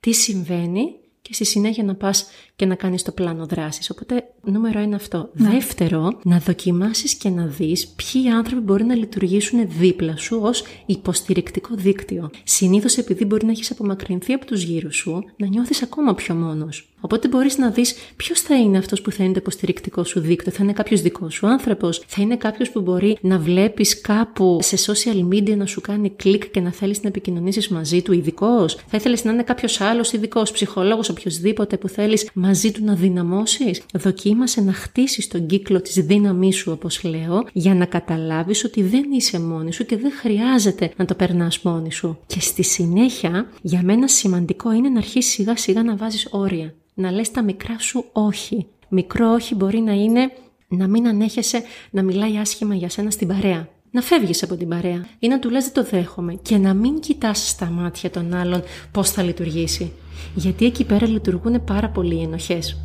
τι 0.00 0.12
συμβαίνει 0.12 0.96
και 1.22 1.34
στη 1.34 1.44
συνέχεια 1.44 1.84
να 1.84 1.94
πας 1.94 2.26
και 2.56 2.66
να 2.66 2.74
κάνεις 2.74 3.02
το 3.02 3.12
πλάνο 3.12 3.46
δράσης. 3.46 3.90
Οπότε 3.90 4.24
νούμερο 4.42 4.78
ένα 4.78 4.96
αυτό. 4.96 5.30
Δεύτερο, 5.32 6.20
να 6.22 6.38
δοκιμάσεις 6.38 7.14
και 7.14 7.28
να 7.28 7.46
δεις 7.46 7.88
ποιοι 7.88 8.28
άνθρωποι 8.28 8.62
μπορεί 8.62 8.84
να 8.84 8.94
λειτουργήσουν 8.94 9.68
δίπλα 9.68 10.16
σου 10.16 10.38
ως 10.42 10.64
υποστηρικτικό 10.86 11.74
δίκτυο. 11.74 12.30
Συνήθως 12.44 12.96
επειδή 12.96 13.24
μπορεί 13.24 13.44
να 13.44 13.50
έχεις 13.50 13.70
απομακρυνθεί 13.70 14.32
από 14.32 14.46
τους 14.46 14.62
γύρω 14.62 14.90
σου, 14.90 15.24
να 15.36 15.46
νιώθεις 15.46 15.82
ακόμα 15.82 16.14
πιο 16.14 16.34
μόνος. 16.34 16.91
Οπότε 17.04 17.28
μπορείς 17.28 17.58
να 17.58 17.70
δεις 17.70 17.94
ποιος 18.16 18.40
θα 18.40 18.56
είναι 18.58 18.78
αυτός 18.78 19.00
που 19.00 19.10
θα 19.10 19.24
είναι 19.24 19.32
το 19.32 19.38
υποστηρικτικό 19.42 20.04
σου 20.04 20.20
δίκτυο. 20.20 20.52
Θα 20.52 20.62
είναι 20.62 20.72
κάποιος 20.72 21.00
δικός 21.00 21.34
σου 21.34 21.46
άνθρωπος, 21.46 22.02
θα 22.06 22.22
είναι 22.22 22.36
κάποιος 22.36 22.70
που 22.70 22.80
μπορεί 22.80 23.18
να 23.20 23.38
βλέπεις 23.38 24.00
κάπου 24.00 24.58
σε 24.62 24.92
social 24.92 25.34
media 25.34 25.56
να 25.56 25.66
σου 25.66 25.80
κάνει 25.80 26.10
κλικ 26.10 26.50
και 26.50 26.60
να 26.60 26.72
θέλεις 26.72 27.02
να 27.02 27.08
επικοινωνήσεις 27.08 27.68
μαζί 27.68 28.02
του 28.02 28.12
ειδικός. 28.12 28.74
Θα 28.74 28.96
ήθελες 28.96 29.24
να 29.24 29.32
είναι 29.32 29.42
κάποιος 29.42 29.80
άλλος 29.80 30.12
ειδικός, 30.12 30.50
ψυχολόγος, 30.50 31.08
οποιοδήποτε 31.08 31.76
που 31.76 31.88
θέλεις 31.88 32.30
μαζί 32.34 32.70
του 32.70 32.84
να 32.84 32.94
δυναμώσεις. 32.94 33.82
Δοκίμασε 33.92 34.60
να 34.60 34.72
χτίσεις 34.72 35.28
τον 35.28 35.46
κύκλο 35.46 35.80
της 35.80 35.94
δύναμής 35.94 36.56
σου 36.56 36.72
όπως 36.72 37.04
λέω 37.04 37.44
για 37.52 37.74
να 37.74 37.84
καταλάβεις 37.84 38.64
ότι 38.64 38.82
δεν 38.82 39.04
είσαι 39.12 39.40
μόνη 39.40 39.72
σου 39.72 39.86
και 39.86 39.96
δεν 39.96 40.12
χρειάζεται 40.12 40.90
να 40.96 41.04
το 41.04 41.14
περνάς 41.14 41.60
μόνη 41.62 41.92
σου. 41.92 42.18
Και 42.26 42.40
στη 42.40 42.62
συνέχεια 42.62 43.50
για 43.62 43.80
μένα 43.82 44.08
σημαντικό 44.08 44.72
είναι 44.72 44.88
να 44.88 44.98
αρχίσεις 44.98 45.32
σιγά 45.32 45.56
σιγά 45.56 45.82
να 45.82 45.96
βάζεις 45.96 46.28
όρια. 46.30 46.74
Να 46.94 47.10
λες 47.10 47.30
τα 47.30 47.42
μικρά 47.42 47.78
σου 47.78 48.04
όχι. 48.12 48.66
Μικρό 48.88 49.32
όχι 49.32 49.54
μπορεί 49.54 49.80
να 49.80 49.92
είναι 49.92 50.32
να 50.68 50.86
μην 50.86 51.08
ανέχεσαι 51.08 51.62
να 51.90 52.02
μιλάει 52.02 52.38
άσχημα 52.38 52.74
για 52.74 52.88
σένα 52.88 53.10
στην 53.10 53.28
παρέα. 53.28 53.68
Να 53.90 54.00
φεύγεις 54.00 54.42
από 54.42 54.56
την 54.56 54.68
παρέα 54.68 55.06
ή 55.18 55.28
να 55.28 55.38
του 55.38 55.50
λες 55.50 55.64
δεν 55.64 55.72
το 55.72 55.90
δέχομαι 55.90 56.34
και 56.42 56.56
να 56.56 56.74
μην 56.74 57.00
κοιτάς 57.00 57.48
στα 57.48 57.66
μάτια 57.66 58.10
των 58.10 58.34
άλλων 58.34 58.62
πώς 58.92 59.10
θα 59.10 59.22
λειτουργήσει. 59.22 59.92
Γιατί 60.34 60.64
εκεί 60.64 60.84
πέρα 60.84 61.08
λειτουργούν 61.08 61.64
πάρα 61.64 61.88
πολλοί 61.88 62.14
οι 62.14 62.22
ενοχές. 62.22 62.76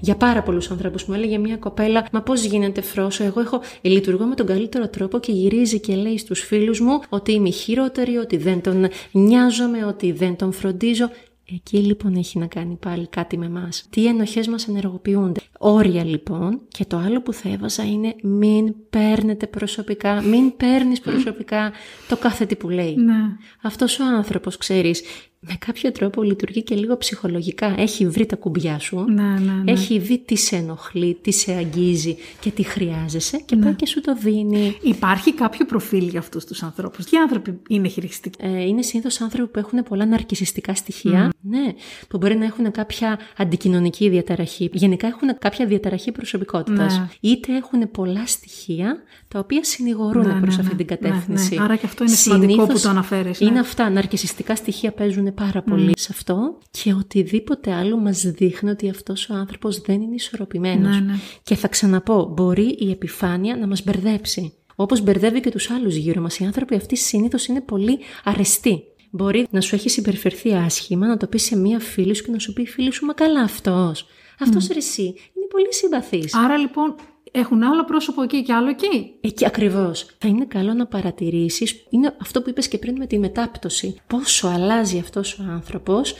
Για 0.00 0.16
πάρα 0.16 0.42
πολλούς 0.42 0.70
ανθρώπους 0.70 1.04
μου 1.04 1.14
έλεγε 1.14 1.38
μια 1.38 1.56
κοπέλα, 1.56 2.08
Μα 2.12 2.22
πώς 2.22 2.44
γίνεται 2.44 2.80
φρόσο, 2.80 3.24
εγώ 3.24 3.40
έχω, 3.40 3.60
λειτουργώ 3.80 4.24
με 4.24 4.34
τον 4.34 4.46
καλύτερο 4.46 4.88
τρόπο 4.88 5.18
και 5.18 5.32
γυρίζει 5.32 5.80
και 5.80 5.94
λέει 5.94 6.18
στους 6.18 6.40
φίλους 6.40 6.80
μου 6.80 7.00
ότι 7.08 7.32
είμαι 7.32 7.48
η 7.48 7.52
χειρότερη, 7.52 8.16
ότι 8.16 8.36
δεν 8.36 8.60
τον 8.60 8.88
νοιάζομαι, 9.12 9.84
ότι 9.84 10.12
δεν 10.12 10.36
τον 10.36 10.52
φροντίζω. 10.52 11.10
Εκεί 11.52 11.76
λοιπόν 11.76 12.14
έχει 12.14 12.38
να 12.38 12.46
κάνει 12.46 12.76
πάλι 12.76 13.06
κάτι 13.06 13.38
με 13.38 13.46
εμάς. 13.46 13.86
Τι 13.90 14.06
ενοχές 14.06 14.48
μας 14.48 14.68
ενεργοποιούνται. 14.68 15.40
Όρια 15.58 16.04
λοιπόν 16.04 16.60
και 16.68 16.84
το 16.84 16.96
άλλο 16.96 17.22
που 17.22 17.32
θα 17.32 17.48
έβαζα 17.48 17.84
είναι 17.84 18.14
μην 18.22 18.74
παίρνετε 18.90 19.46
προσωπικά, 19.46 20.22
μην 20.22 20.56
παίρνεις 20.56 21.00
προσωπικά 21.00 21.72
το 22.08 22.16
κάθε 22.16 22.46
τι 22.46 22.56
που 22.56 22.68
λέει. 22.68 22.94
Ναι. 22.96 23.14
Αυτός 23.62 23.98
ο 23.98 24.04
άνθρωπος, 24.04 24.56
ξέρεις, 24.56 25.02
με 25.48 25.54
κάποιο 25.66 25.92
τρόπο 25.92 26.22
λειτουργεί 26.22 26.62
και 26.62 26.74
λίγο 26.74 26.96
ψυχολογικά. 26.96 27.74
Έχει 27.78 28.06
βρει 28.08 28.26
τα 28.26 28.36
κουμπιά 28.36 28.78
σου, 28.78 29.04
Ναι, 29.08 29.22
ναι, 29.22 29.52
ναι. 29.64 29.72
έχει 29.72 29.98
δει 29.98 30.18
τι 30.18 30.36
σε 30.36 30.56
ενοχλεί, 30.56 31.18
τι 31.22 31.32
σε 31.32 31.52
αγγίζει 31.52 32.16
και 32.40 32.50
τι 32.50 32.62
χρειάζεσαι 32.62 33.36
και 33.44 33.56
Ναι. 33.56 33.64
πάει 33.64 33.74
και 33.74 33.86
σου 33.86 34.00
το 34.00 34.16
δίνει. 34.16 34.76
Υπάρχει 34.82 35.32
κάποιο 35.34 35.66
προφίλ 35.66 36.08
για 36.08 36.18
αυτούς 36.20 36.44
τους 36.44 36.62
ανθρώπους; 36.62 37.04
Τι 37.04 37.16
άνθρωποι 37.16 37.58
είναι 37.68 37.88
χειριστικοί; 37.88 38.38
Ε, 38.42 38.62
είναι 38.64 38.82
συνήθως 38.82 39.20
άνθρωποι 39.20 39.50
που 39.50 39.58
έχουν 39.58 39.82
πολλά 39.82 40.06
ναρκισιστικά 40.06 40.74
στοιχεία, 40.74 41.32
ναι, 41.40 41.72
που 42.08 42.18
μπορεί 42.18 42.36
να 42.36 42.44
έχουν 42.44 42.70
κάποια 42.70 43.18
αντικοινωνική 43.36 44.08
διαταραχή. 44.08 44.70
Γενικά 44.72 45.06
έχουν 45.06 45.38
κάποια 45.38 45.66
διαταραχή 45.66 46.12
προσωπικότητας. 46.12 46.98
Ναι. 46.98 47.08
Είτε 47.20 47.56
έχουν 47.56 47.90
πολλά 47.90 48.26
στοιχεία 48.26 49.02
τα 49.28 49.38
οποία 49.38 49.64
συνηγορούν 49.64 50.26
Ναι, 50.26 50.40
προς 50.40 50.56
ναι, 50.56 50.62
αυτή 50.62 50.74
ναι. 50.74 50.84
την 50.84 50.86
κατεύθυνση. 50.86 51.54
Ναι, 51.54 51.58
ναι. 51.58 51.64
Άρα 51.64 51.76
και 51.76 51.86
αυτό 51.86 52.04
είναι 52.04 52.14
σημαντικό 52.14 52.52
Συνήθως 52.52 52.74
που 52.74 52.80
το 52.80 52.88
αναφέρεις, 52.88 53.40
ναι. 53.40 53.48
Είναι 53.48 53.58
αυτά. 53.58 53.90
Ναρκισιστικά 53.90 54.56
στοιχεία 54.56 54.92
παίζουν 54.92 55.33
πάρα 55.34 55.62
πολύ 55.62 55.92
σε 55.96 56.08
αυτό 56.12 56.58
και 56.70 56.92
οτιδήποτε 56.92 57.72
άλλο 57.72 57.96
μας 57.96 58.22
δείχνει 58.22 58.70
ότι 58.70 58.88
αυτός 58.88 59.28
ο 59.28 59.34
άνθρωπος 59.34 59.80
δεν 59.80 60.00
είναι 60.00 60.14
ισορροπημένος. 60.14 60.94
Ναι, 60.94 61.00
ναι. 61.00 61.14
Και 61.42 61.54
θα 61.54 61.68
ξαναπώ, 61.68 62.32
μπορεί 62.34 62.76
η 62.78 62.90
επιφάνεια 62.90 63.56
να 63.56 63.66
μας 63.66 63.84
μπερδέψει. 63.84 64.52
Όπως 64.74 65.00
μπερδεύει 65.00 65.40
και 65.40 65.50
τους 65.50 65.70
άλλους 65.70 65.94
γύρω 65.94 66.20
μας. 66.20 66.38
Οι 66.38 66.44
άνθρωποι 66.44 66.74
αυτοί 66.74 66.96
συνήθως 66.96 67.46
είναι 67.46 67.60
πολύ 67.60 67.98
αρεστοί. 68.24 68.82
Μπορεί 69.10 69.46
να 69.50 69.60
σου 69.60 69.74
έχει 69.74 69.88
συμπεριφερθεί 69.88 70.54
άσχημα, 70.54 71.06
να 71.06 71.16
το 71.16 71.26
πεις 71.26 71.42
σε 71.42 71.56
μία 71.56 71.80
φίλη 71.80 72.14
σου 72.14 72.24
και 72.24 72.30
να 72.30 72.38
σου 72.38 72.52
πει 72.52 72.62
η 72.62 72.66
φίλη 72.66 72.92
σου, 72.92 73.06
Μα 73.06 73.12
καλά 73.12 73.40
αυτός. 73.40 74.06
Αυτός 74.38 74.66
ρε 74.66 74.78
εσύ 74.78 75.02
είναι 75.02 75.46
πολύ 75.50 75.74
συμπαθής. 75.74 76.34
Άρα 76.34 76.56
λοιπόν 76.56 76.94
έχουν 77.36 77.62
άλλο 77.62 77.84
πρόσωπο 77.84 78.22
εκεί 78.22 78.42
και 78.42 78.52
άλλο 78.52 78.68
εκεί. 78.68 79.14
Εκεί 79.20 79.46
ακριβώς. 79.46 80.06
Θα 80.18 80.28
είναι 80.28 80.44
καλό 80.44 80.74
να 80.74 80.86
παρατηρήσεις. 80.86 81.86
Είναι 81.90 82.16
αυτό 82.20 82.42
που 82.42 82.50
είπες 82.50 82.68
και 82.68 82.78
πριν 82.78 82.96
με 82.98 83.06
τη 83.06 83.18
μετάπτωση. 83.18 83.96
Πόσο 84.06 84.48
αλλάζει 84.48 84.98
αυτός 84.98 85.38
ο 85.38 85.42
άνθρωπος, 85.50 86.14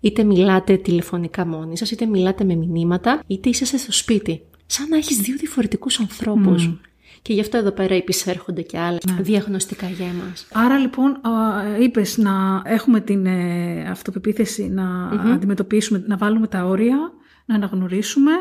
είτε 0.00 0.22
μιλάτε 0.22 0.76
τηλεφωνικά 0.76 1.46
μόνοι 1.46 1.76
σας, 1.76 1.90
είτε 1.90 2.06
μιλάτε 2.06 2.44
με 2.44 2.54
μηνύματα, 2.54 3.22
είτε 3.26 3.48
είσαστε 3.48 3.76
στο 3.76 3.92
σπίτι. 3.92 4.42
Σαν 4.66 4.88
να 4.88 4.96
έχεις 4.96 5.16
δύο 5.16 5.36
διαφορετικούς 5.36 6.00
ανθρώπους. 6.00 6.70
Και 7.22 7.32
γι' 7.32 7.40
αυτό 7.40 7.56
εδώ 7.56 7.70
πέρα 7.70 7.94
υπησέρχονται 7.94 8.62
και 8.62 8.78
άλλα 8.78 8.98
διαγνωστικά 9.20 9.88
για 9.88 10.06
εμάς. 10.06 10.46
Άρα 10.52 10.78
λοιπόν 10.78 11.10
α, 11.10 11.30
είπες 11.80 12.16
να 12.16 12.62
έχουμε 12.64 13.00
την 13.00 13.26
ε, 13.26 13.88
αυτοπεποίθηση 13.90 14.68
να 14.68 15.08
αντιμετωπίσουμε, 15.08 16.04
να 16.06 16.16
βάλουμε 16.16 16.46
τα 16.46 16.64
όρια, 16.64 17.12
να 17.46 17.54
αναγνωρίσουμε, 17.54 18.32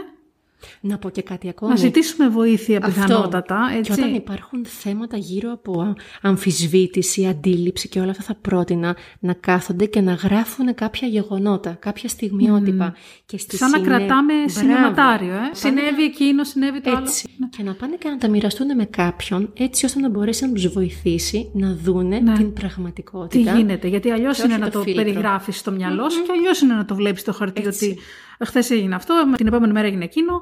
Να 0.81 0.97
πω 0.97 1.09
και 1.09 1.21
κάτι 1.21 1.49
ακόμη. 1.49 1.71
να 1.71 1.77
ζητήσουμε 1.77 2.27
βοήθεια 2.29 2.79
Αυτό. 2.83 3.01
πιθανότατα, 3.01 3.59
έτσι. 3.77 3.91
Και 3.93 4.01
όταν 4.01 4.13
υπάρχουν 4.13 4.65
θέματα 4.65 5.17
γύρω 5.17 5.51
από 5.51 5.81
α- 5.81 5.93
αμφισβήτηση, 6.21 7.25
αντίληψη 7.27 7.89
και 7.89 7.99
όλα 7.99 8.11
αυτά 8.11 8.23
θα 8.23 8.35
πρότεινα 8.35 8.95
να 9.19 9.33
κάθονται 9.33 9.85
και 9.85 10.01
να 10.01 10.13
γράφουν 10.13 10.73
κάποια 10.75 11.07
γεγονότα, 11.07 11.69
κάποια 11.79 12.09
στιγμιότυπα. 12.09 12.93
Και 13.25 13.37
στη 13.37 13.55
Σαν 13.57 13.69
να 13.69 13.77
συνέ- 13.77 13.91
κρατάμε 13.93 14.33
Μπράβο. 14.33 14.49
σημειωματάριο, 14.49 15.33
ε. 15.33 15.37
Πάνε 15.37 15.49
Συνέβη 15.53 16.03
εκείνο, 16.03 16.43
συνέβη 16.43 16.81
το 16.81 16.89
άλλο. 16.89 16.99
Έτσι. 16.99 17.29
Και 17.57 17.63
να 17.63 17.73
πάνε 17.73 17.95
και 17.95 18.09
να 18.09 18.17
τα 18.17 18.27
μοιραστούν 18.27 18.75
με 18.75 18.85
κάποιον, 18.85 19.51
έτσι 19.57 19.85
ώστε 19.85 19.99
να 19.99 20.09
μπορέσει 20.09 20.45
να 20.45 20.51
τους 20.53 20.67
βοηθήσει 20.67 21.49
να 21.53 21.77
δούνε 21.83 22.19
Ναι. 22.19 22.33
την 22.33 22.53
Τι 22.53 22.59
πραγματικότητα. 22.59 23.55
γίνεται, 23.55 23.87
γιατί 23.87 24.09
αλλιώς 24.11 24.35
Και 24.37 24.43
είναι 24.43 24.53
όχι 24.53 24.61
να 24.61 24.69
το 24.69 24.77
το 24.77 24.83
φίλτρο. 24.83 25.03
περιγράφεις 25.03 25.57
στο 25.57 25.71
μυαλό 25.71 26.09
σου 26.09 26.21
και 26.21 26.31
αλλιώς 26.37 26.61
είναι 26.61 26.73
να 26.73 26.85
το 26.85 26.95
βλέπεις 26.95 27.21
στο 27.21 27.33
χαρτί 27.33 27.61
Έτσι. 27.65 27.85
ότι 27.85 27.99
χθες 28.45 28.69
έγινε 28.69 28.95
αυτό, 28.95 29.31
την 29.35 29.47
επόμενη 29.47 29.73
μέρα 29.73 29.87
έγινε 29.87 30.03
εκείνο. 30.03 30.41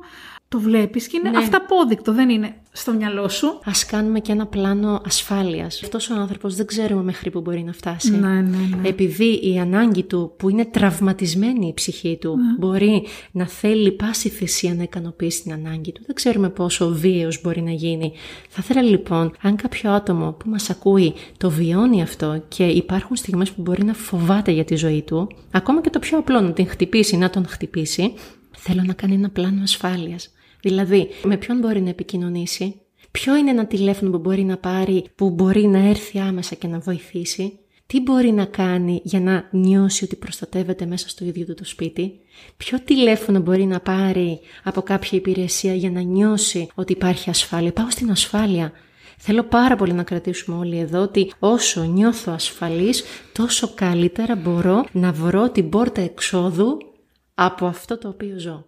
Το 0.50 0.60
βλέπεις 0.60 1.08
και 1.08 1.18
είναι 1.18 1.30
Ναι. 1.30 1.38
αυταπόδεικτο, 1.38 2.14
δεν 2.14 2.30
είναι 2.30 2.56
στο 2.72 2.94
μυαλό 2.94 3.30
σου. 3.30 3.48
Α 3.48 3.72
κάνουμε 3.88 4.20
και 4.20 4.32
ένα 4.32 4.46
πλάνο 4.46 5.02
ασφάλειας. 5.06 5.82
Αυτός 5.84 6.10
ο 6.10 6.14
άνθρωπος 6.14 6.56
δεν 6.56 6.66
ξέρουμε 6.66 7.04
μέχρι 7.04 7.30
που 7.30 7.42
μπορεί 7.42 7.64
να 7.64 7.74
φτάσει. 7.74 8.12
Ναι, 8.12 8.28
ναι, 8.28 8.42
ναι. 8.82 8.88
Επειδή 8.88 9.40
η 9.54 9.60
ανάγκη 9.60 10.04
του, 10.04 10.34
που 10.38 10.50
είναι 10.50 10.66
τραυματισμένη 10.66 11.68
η 11.68 11.74
ψυχή 11.74 12.18
του, 12.22 12.30
Ναι. 12.38 12.56
μπορεί 12.58 13.04
να 13.32 13.48
θέλει 13.48 13.92
πάση 13.92 14.30
θυσία 14.30 14.74
να 14.74 14.84
ικανοποιήσει 14.84 15.42
την 15.42 15.52
ανάγκη 15.54 15.92
του, 15.92 16.02
δεν 16.06 16.16
ξέρουμε 16.16 16.50
πόσο 16.50 16.90
βίαιος 16.90 17.42
μπορεί 17.42 17.62
να 17.62 17.72
γίνει. 17.72 18.12
Θα 18.50 18.60
ήθελα 18.64 18.82
λοιπόν, 18.82 19.32
αν 19.42 19.56
κάποιο 19.56 19.92
άτομο 19.92 20.32
που 20.32 20.50
μας 20.50 20.70
ακούει 20.70 21.14
το 21.38 21.50
βιώνει 21.50 22.02
αυτό 22.02 22.44
και 22.48 22.64
υπάρχουν 22.64 23.16
στιγμές 23.16 23.52
που 23.52 23.62
μπορεί 23.62 23.84
να 23.84 23.94
φοβάται 23.94 24.52
για 24.52 24.64
τη 24.66 24.76
ζωή 24.76 25.02
του, 25.02 25.28
ακόμα 25.52 25.82
και 25.82 25.90
το 25.90 26.00
πιο 26.00 26.18
απλό 26.18 26.42
να 26.42 26.52
την 26.52 26.68
χτυπήσει, 26.68 27.18
να 27.18 27.30
τον 27.30 27.48
χτυπήσει, 27.48 28.14
θέλω 28.58 28.82
να 28.86 28.94
κάνει 28.94 29.14
ένα 29.14 29.30
πλάνο 29.30 29.62
ασφάλειας. 29.64 30.32
Δηλαδή, 30.62 31.10
με 31.24 31.38
ποιον 31.38 31.58
μπορεί 31.60 31.82
να 31.82 31.90
επικοινωνήσει, 31.90 32.82
ποιο 33.12 33.36
είναι 33.36 33.50
ένα 33.50 33.66
τηλέφωνο 33.66 34.12
που 34.12 34.18
μπορεί 34.18 34.44
να 34.44 34.58
πάρει, 34.58 35.04
που 35.16 35.30
μπορεί 35.30 35.68
να 35.68 35.78
έρθει 35.78 36.20
άμεσα 36.20 36.56
και 36.56 36.68
να 36.68 36.80
βοηθήσει, 36.80 37.60
τι 37.88 38.02
μπορεί 38.02 38.32
να 38.32 38.46
κάνει 38.46 39.02
για 39.04 39.20
να 39.20 39.48
νιώσει 39.52 40.04
ότι 40.04 40.16
προστατεύεται 40.16 40.86
μέσα 40.86 41.10
στο 41.10 41.26
ίδιο 41.26 41.46
του 41.46 41.54
το 41.54 41.66
σπίτι, 41.66 42.20
ποιο 42.58 42.80
τηλέφωνο 42.80 43.40
μπορεί 43.40 43.66
να 43.66 43.80
πάρει 43.80 44.40
από 44.64 44.82
κάποια 44.82 45.18
υπηρεσία 45.18 45.74
για 45.74 45.92
να 45.92 46.02
νιώσει 46.02 46.68
ότι 46.76 46.92
υπάρχει 46.92 47.30
ασφάλεια; 47.30 47.74
Πάω 47.74 47.90
στην 47.90 48.12
ασφάλεια. 48.12 48.72
Θέλω 49.18 49.44
πάρα 49.44 49.76
πολύ 49.76 49.94
να 49.94 50.04
κρατήσουμε 50.04 50.58
όλοι 50.58 50.78
εδώ 50.78 51.02
ότι 51.02 51.32
όσο 51.40 51.84
νιώθω 51.84 52.32
ασφαλής, 52.32 53.04
τόσο 53.34 53.72
καλύτερα 53.76 54.36
μπορώ 54.36 54.86
να 54.92 55.12
βρω 55.12 55.50
την 55.50 55.70
πόρτα 55.70 56.02
εξόδου 56.02 56.78
από 57.34 57.66
αυτό 57.66 57.98
το 57.98 58.08
οποίο 58.08 58.40
ζω. 58.40 58.66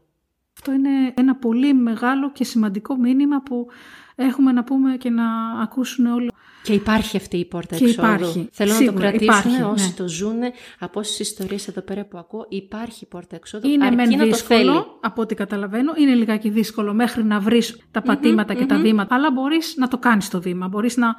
Αυτό 0.60 0.72
είναι 0.72 1.14
ένα 1.16 1.36
πολύ 1.36 1.74
μεγάλο 1.74 2.32
και 2.32 2.43
σημαντικό 2.43 2.95
μήνυμα 2.95 3.41
που 3.41 3.68
έχουμε 4.16 4.51
να 4.51 4.64
πούμε 4.64 4.97
και 4.97 5.10
να 5.10 5.26
ακούσουν 5.62 6.05
όλοι. 6.05 6.32
Και 6.64 6.74
υπάρχει 6.74 7.18
αυτή 7.18 7.38
η 7.38 7.45
πόρτα 7.45 7.76
Και 7.76 7.86
εξόδου. 7.86 8.07
υπάρχει. 8.07 8.49
Θέλω 8.51 8.72
να 8.72 8.78
Σίγουρα, 8.78 8.93
το 8.93 8.99
κρατήσουν 8.99 9.51
υπάρχει, 9.51 9.62
όσοι 9.62 9.88
ναι. 9.88 9.93
το 9.93 10.07
ζούνε 10.07 10.51
από 10.80 10.99
όσες 10.99 11.20
ιστορίες 11.20 11.68
εδώ 11.68 11.82
πέρα 11.82 12.05
που 12.05 12.18
ακούω. 12.18 12.45
Υπάρχει 12.49 13.05
πόρτα 13.05 13.36
εξόδου. 13.36 13.68
Είναι 13.68 13.86
αρκεί 13.86 13.95
μεν 13.95 14.10
να 14.10 14.28
το 14.28 14.36
θέλει. 14.36 14.60
δύσκολο, 14.60 14.99
από 15.01 15.22
ό,τι 15.22 15.36
καταλαβαίνω, 15.36 15.93
είναι 15.97 16.14
λιγάκι 16.14 16.49
δύσκολο 16.49 16.93
μέχρι 16.93 17.24
να 17.24 17.39
βρεις 17.39 17.78
τα 17.91 18.01
πατηματα 18.01 18.53
και 18.53 18.66
τα 18.66 18.78
βήματα, 18.78 19.16
αλλά 19.16 19.32
μπορείς 19.32 19.74
να 19.78 19.88
το 19.88 19.97
κάνεις 19.97 20.30
το 20.30 20.41
βήμα, 20.41 20.68
μπορείς 20.68 20.97
να 20.97 21.16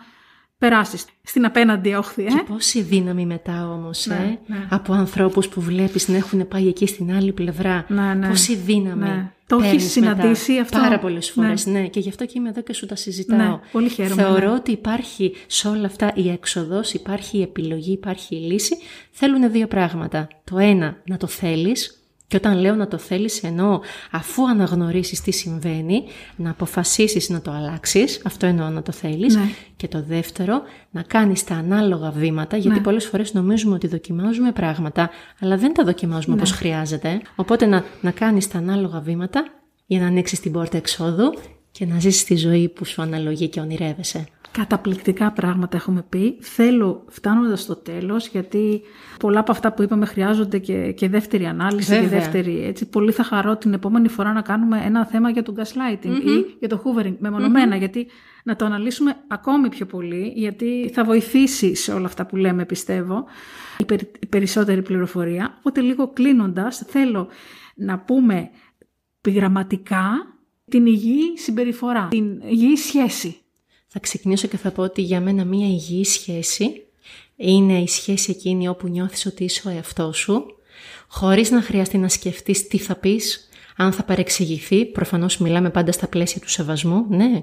περάσεις 0.60 1.04
στην 1.22 1.44
απέναντι 1.44 1.94
όχθη. 1.94 2.22
Ε; 2.22 2.28
Και 2.28 2.42
πόση 2.48 2.82
δύναμη 2.82 3.26
μετά 3.26 3.70
όμως, 3.70 4.06
Ναι, 4.06 4.14
ε, 4.14 4.38
ναι. 4.52 4.66
από 4.70 4.92
ανθρώπους 4.92 5.48
που 5.48 5.60
βλέπεις 5.60 6.08
να 6.08 6.16
έχουν 6.16 6.48
πάει 6.48 6.68
εκεί 6.68 6.86
στην 6.86 7.12
άλλη 7.12 7.32
πλευρά. 7.32 7.84
Ναι, 7.88 8.14
ναι. 8.14 8.28
Πόση 8.28 8.54
δύναμη 8.54 9.04
Ναι. 9.08 9.32
Το 9.46 9.56
έχεις 9.56 9.70
παίρνεις 9.70 9.90
συναντήσει 9.90 10.50
μετά. 10.52 10.62
αυτό; 10.62 10.78
Πάρα 10.78 10.98
πολλές 10.98 11.30
φορές, 11.30 11.66
ναι. 11.66 11.86
Και 11.86 12.00
γι' 12.00 12.08
αυτό 12.08 12.24
και 12.26 12.32
είμαι 12.36 12.48
εδώ 12.48 12.60
και 12.60 12.72
σου 12.72 12.86
τα 12.86 12.96
συζητάω. 12.96 13.38
Ναι, 13.38 13.60
πολύ 13.72 13.88
χαίρομαι, 13.88 14.22
Θεωρώ 14.22 14.48
ναι. 14.48 14.54
ότι 14.54 14.70
υπάρχει 14.70 15.32
σε 15.46 15.68
όλα 15.68 15.86
αυτά 15.86 16.12
η 16.14 16.30
έξοδος, 16.30 16.92
υπάρχει 16.92 17.38
η 17.38 17.42
επιλογή, 17.42 17.92
υπάρχει 17.92 18.36
η 18.36 18.38
λύση. 18.38 18.76
Θέλουν 19.10 19.50
δύο 19.50 19.66
πράγματα. 19.66 20.28
Το 20.44 20.58
ένα, 20.58 20.96
να 21.04 21.16
το 21.16 21.26
θέλεις, 21.26 21.99
και 22.30 22.36
όταν 22.36 22.58
λέω 22.58 22.74
να 22.74 22.88
το 22.88 22.98
θέλεις 22.98 23.42
εννοώ 23.42 23.80
αφού 24.10 24.48
αναγνωρίσεις 24.48 25.20
τι 25.20 25.30
συμβαίνει, 25.30 26.04
να 26.36 26.50
αποφασίσεις 26.50 27.28
να 27.28 27.40
το 27.40 27.50
αλλάξεις, 27.50 28.20
αυτό 28.24 28.46
εννοώ 28.46 28.68
να 28.68 28.82
το 28.82 28.92
θέλεις. 28.92 29.34
Ναι. 29.34 29.42
Και 29.76 29.88
το 29.88 30.02
δεύτερο, 30.02 30.62
να 30.90 31.02
κάνεις 31.02 31.44
τα 31.44 31.54
ανάλογα 31.54 32.10
βήματα, 32.10 32.56
γιατί 32.56 32.76
Ναι. 32.76 32.82
πολλές 32.82 33.06
φορές 33.06 33.32
νομίζουμε 33.34 33.74
ότι 33.74 33.86
δοκιμάζουμε 33.86 34.52
πράγματα, 34.52 35.10
αλλά 35.40 35.56
δεν 35.56 35.74
τα 35.74 35.84
δοκιμάζουμε 35.84 36.34
όπως 36.34 36.50
χρειάζεται. 36.50 37.20
Οπότε 37.36 37.66
να, 37.66 37.84
να 38.00 38.10
κάνεις 38.10 38.48
τα 38.48 38.58
ανάλογα 38.58 39.00
βήματα 39.00 39.44
για 39.86 40.00
να 40.00 40.06
ανοίξεις 40.06 40.40
την 40.40 40.52
πόρτα 40.52 40.76
εξόδου 40.76 41.34
και 41.80 41.86
να 41.86 41.98
ζήσεις 41.98 42.24
τη 42.24 42.36
ζωή 42.36 42.68
που 42.68 42.84
σου 42.84 43.02
αναλογεί 43.02 43.48
και 43.48 43.60
ονειρεύεσαι. 43.60 44.26
Καταπληκτικά 44.50 45.32
πράγματα 45.32 45.76
έχουμε 45.76 46.04
πει. 46.08 46.36
Θέλω, 46.40 47.04
φτάνοντας 47.08 47.60
στο 47.60 47.76
τέλος, 47.76 48.26
γιατί 48.28 48.80
πολλά 49.18 49.40
από 49.40 49.50
αυτά 49.50 49.72
που 49.72 49.82
είπαμε 49.82 50.06
χρειάζονται 50.06 50.58
και, 50.58 50.92
και 50.92 51.08
δεύτερη 51.08 51.46
ανάλυση 51.46 51.92
και 51.92 52.00
Βέβαια. 52.00 52.18
δεύτερη 52.18 52.64
έτσι. 52.64 52.88
Πολύ 52.88 53.12
θα 53.12 53.22
χαρώ 53.22 53.56
την 53.56 53.72
επόμενη 53.72 54.08
φορά 54.08 54.32
να 54.32 54.40
κάνουμε 54.40 54.82
ένα 54.84 55.06
θέμα 55.06 55.30
για 55.30 55.42
το 55.42 55.54
gaslighting 55.56 56.24
ή 56.24 56.56
για 56.58 56.68
το 56.68 56.82
hoovering 56.84 57.14
μεμονωμένα, 57.18 57.76
γιατί 57.76 58.06
να 58.44 58.56
το 58.56 58.64
αναλύσουμε 58.64 59.16
ακόμη 59.28 59.68
πιο 59.68 59.86
πολύ, 59.86 60.32
γιατί 60.36 60.90
θα 60.94 61.04
βοηθήσει 61.04 61.74
σε 61.74 61.92
όλα 61.92 62.06
αυτά 62.06 62.26
που 62.26 62.36
λέμε, 62.36 62.64
πιστεύω, 62.64 63.24
η, 63.78 63.84
περι- 63.84 64.16
η 64.20 64.26
περισσότερη 64.26 64.82
πληροφορία. 64.82 65.54
Οπότε 65.58 65.80
λίγο 65.80 66.08
κλείνοντας, 66.12 66.82
θέλω 66.86 67.28
να 67.74 67.98
πούμε 67.98 68.50
πειραματικά 69.20 70.10
την 70.70 70.86
υγιή 70.86 71.38
συμπεριφορά, 71.38 72.08
την 72.10 72.40
υγιή 72.40 72.76
σχέση. 72.76 73.36
Θα 73.86 73.98
ξεκινήσω 73.98 74.48
και 74.48 74.56
θα 74.56 74.70
πω 74.70 74.82
ότι 74.82 75.02
για 75.02 75.20
μένα 75.20 75.44
μία 75.44 75.66
υγιή 75.66 76.04
σχέση 76.04 76.86
είναι 77.36 77.78
η 77.78 77.88
σχέση 77.88 78.30
εκείνη 78.30 78.68
όπου 78.68 78.88
νιώθεις 78.88 79.26
ότι 79.26 79.44
είσαι 79.44 79.68
ο 79.68 79.70
εαυτός 79.70 80.18
σου, 80.18 80.44
χωρίς 81.08 81.50
να 81.50 81.62
χρειαστεί 81.62 81.98
να 81.98 82.08
σκεφτείς 82.08 82.68
τι 82.68 82.78
θα 82.78 82.94
πεις, 82.94 83.48
αν 83.76 83.92
θα 83.92 84.04
παρεξηγηθεί, 84.04 84.84
προφανώς 84.84 85.38
μιλάμε 85.38 85.70
πάντα 85.70 85.92
στα 85.92 86.08
πλαίσια 86.08 86.40
του 86.40 86.48
σεβασμού, 86.48 87.06
ναι, 87.08 87.42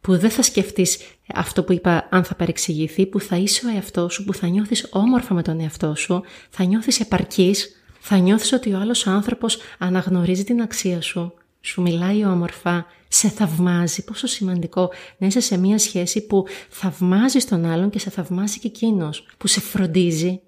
που 0.00 0.18
δεν 0.18 0.30
θα 0.30 0.42
σκεφτείς 0.42 0.98
αυτό 1.34 1.62
που 1.64 1.72
είπα 1.72 2.08
αν 2.10 2.24
θα 2.24 2.34
παρεξηγηθεί, 2.34 3.06
που 3.06 3.20
θα 3.20 3.36
είσαι 3.36 3.66
ο 3.66 3.74
εαυτός 3.74 4.14
σου, 4.14 4.24
που 4.24 4.34
θα 4.34 4.46
νιώθεις 4.46 4.88
όμορφα 4.90 5.34
με 5.34 5.42
τον 5.42 5.60
εαυτό 5.60 5.94
σου, 5.94 6.22
θα 6.50 6.64
νιώθεις 6.64 7.00
επαρκής, 7.00 7.82
θα 8.00 8.16
νιώθεις 8.16 8.52
ότι 8.52 8.72
ο 8.72 8.78
άλλος 8.78 9.06
άνθρωπος 9.06 9.58
αναγνωρίζει 9.78 10.44
την 10.44 10.60
αξία 10.60 11.00
σου 11.00 11.34
σου 11.60 11.82
μιλάει 11.82 12.24
όμορφα, 12.24 12.86
σε 13.08 13.28
θαυμάζει, 13.28 14.04
πόσο 14.04 14.26
σημαντικό 14.26 14.90
να 15.18 15.26
είσαι 15.26 15.40
σε 15.40 15.58
μια 15.58 15.78
σχέση 15.78 16.26
που 16.26 16.46
θαυμάζεις 16.68 17.44
τον 17.46 17.64
άλλον 17.64 17.90
και 17.90 17.98
σε 17.98 18.10
θαυμάζει 18.10 18.58
και 18.58 18.66
εκείνος, 18.66 19.26
που 19.38 19.46
σε 19.46 19.60
φροντίζει. 19.60 20.40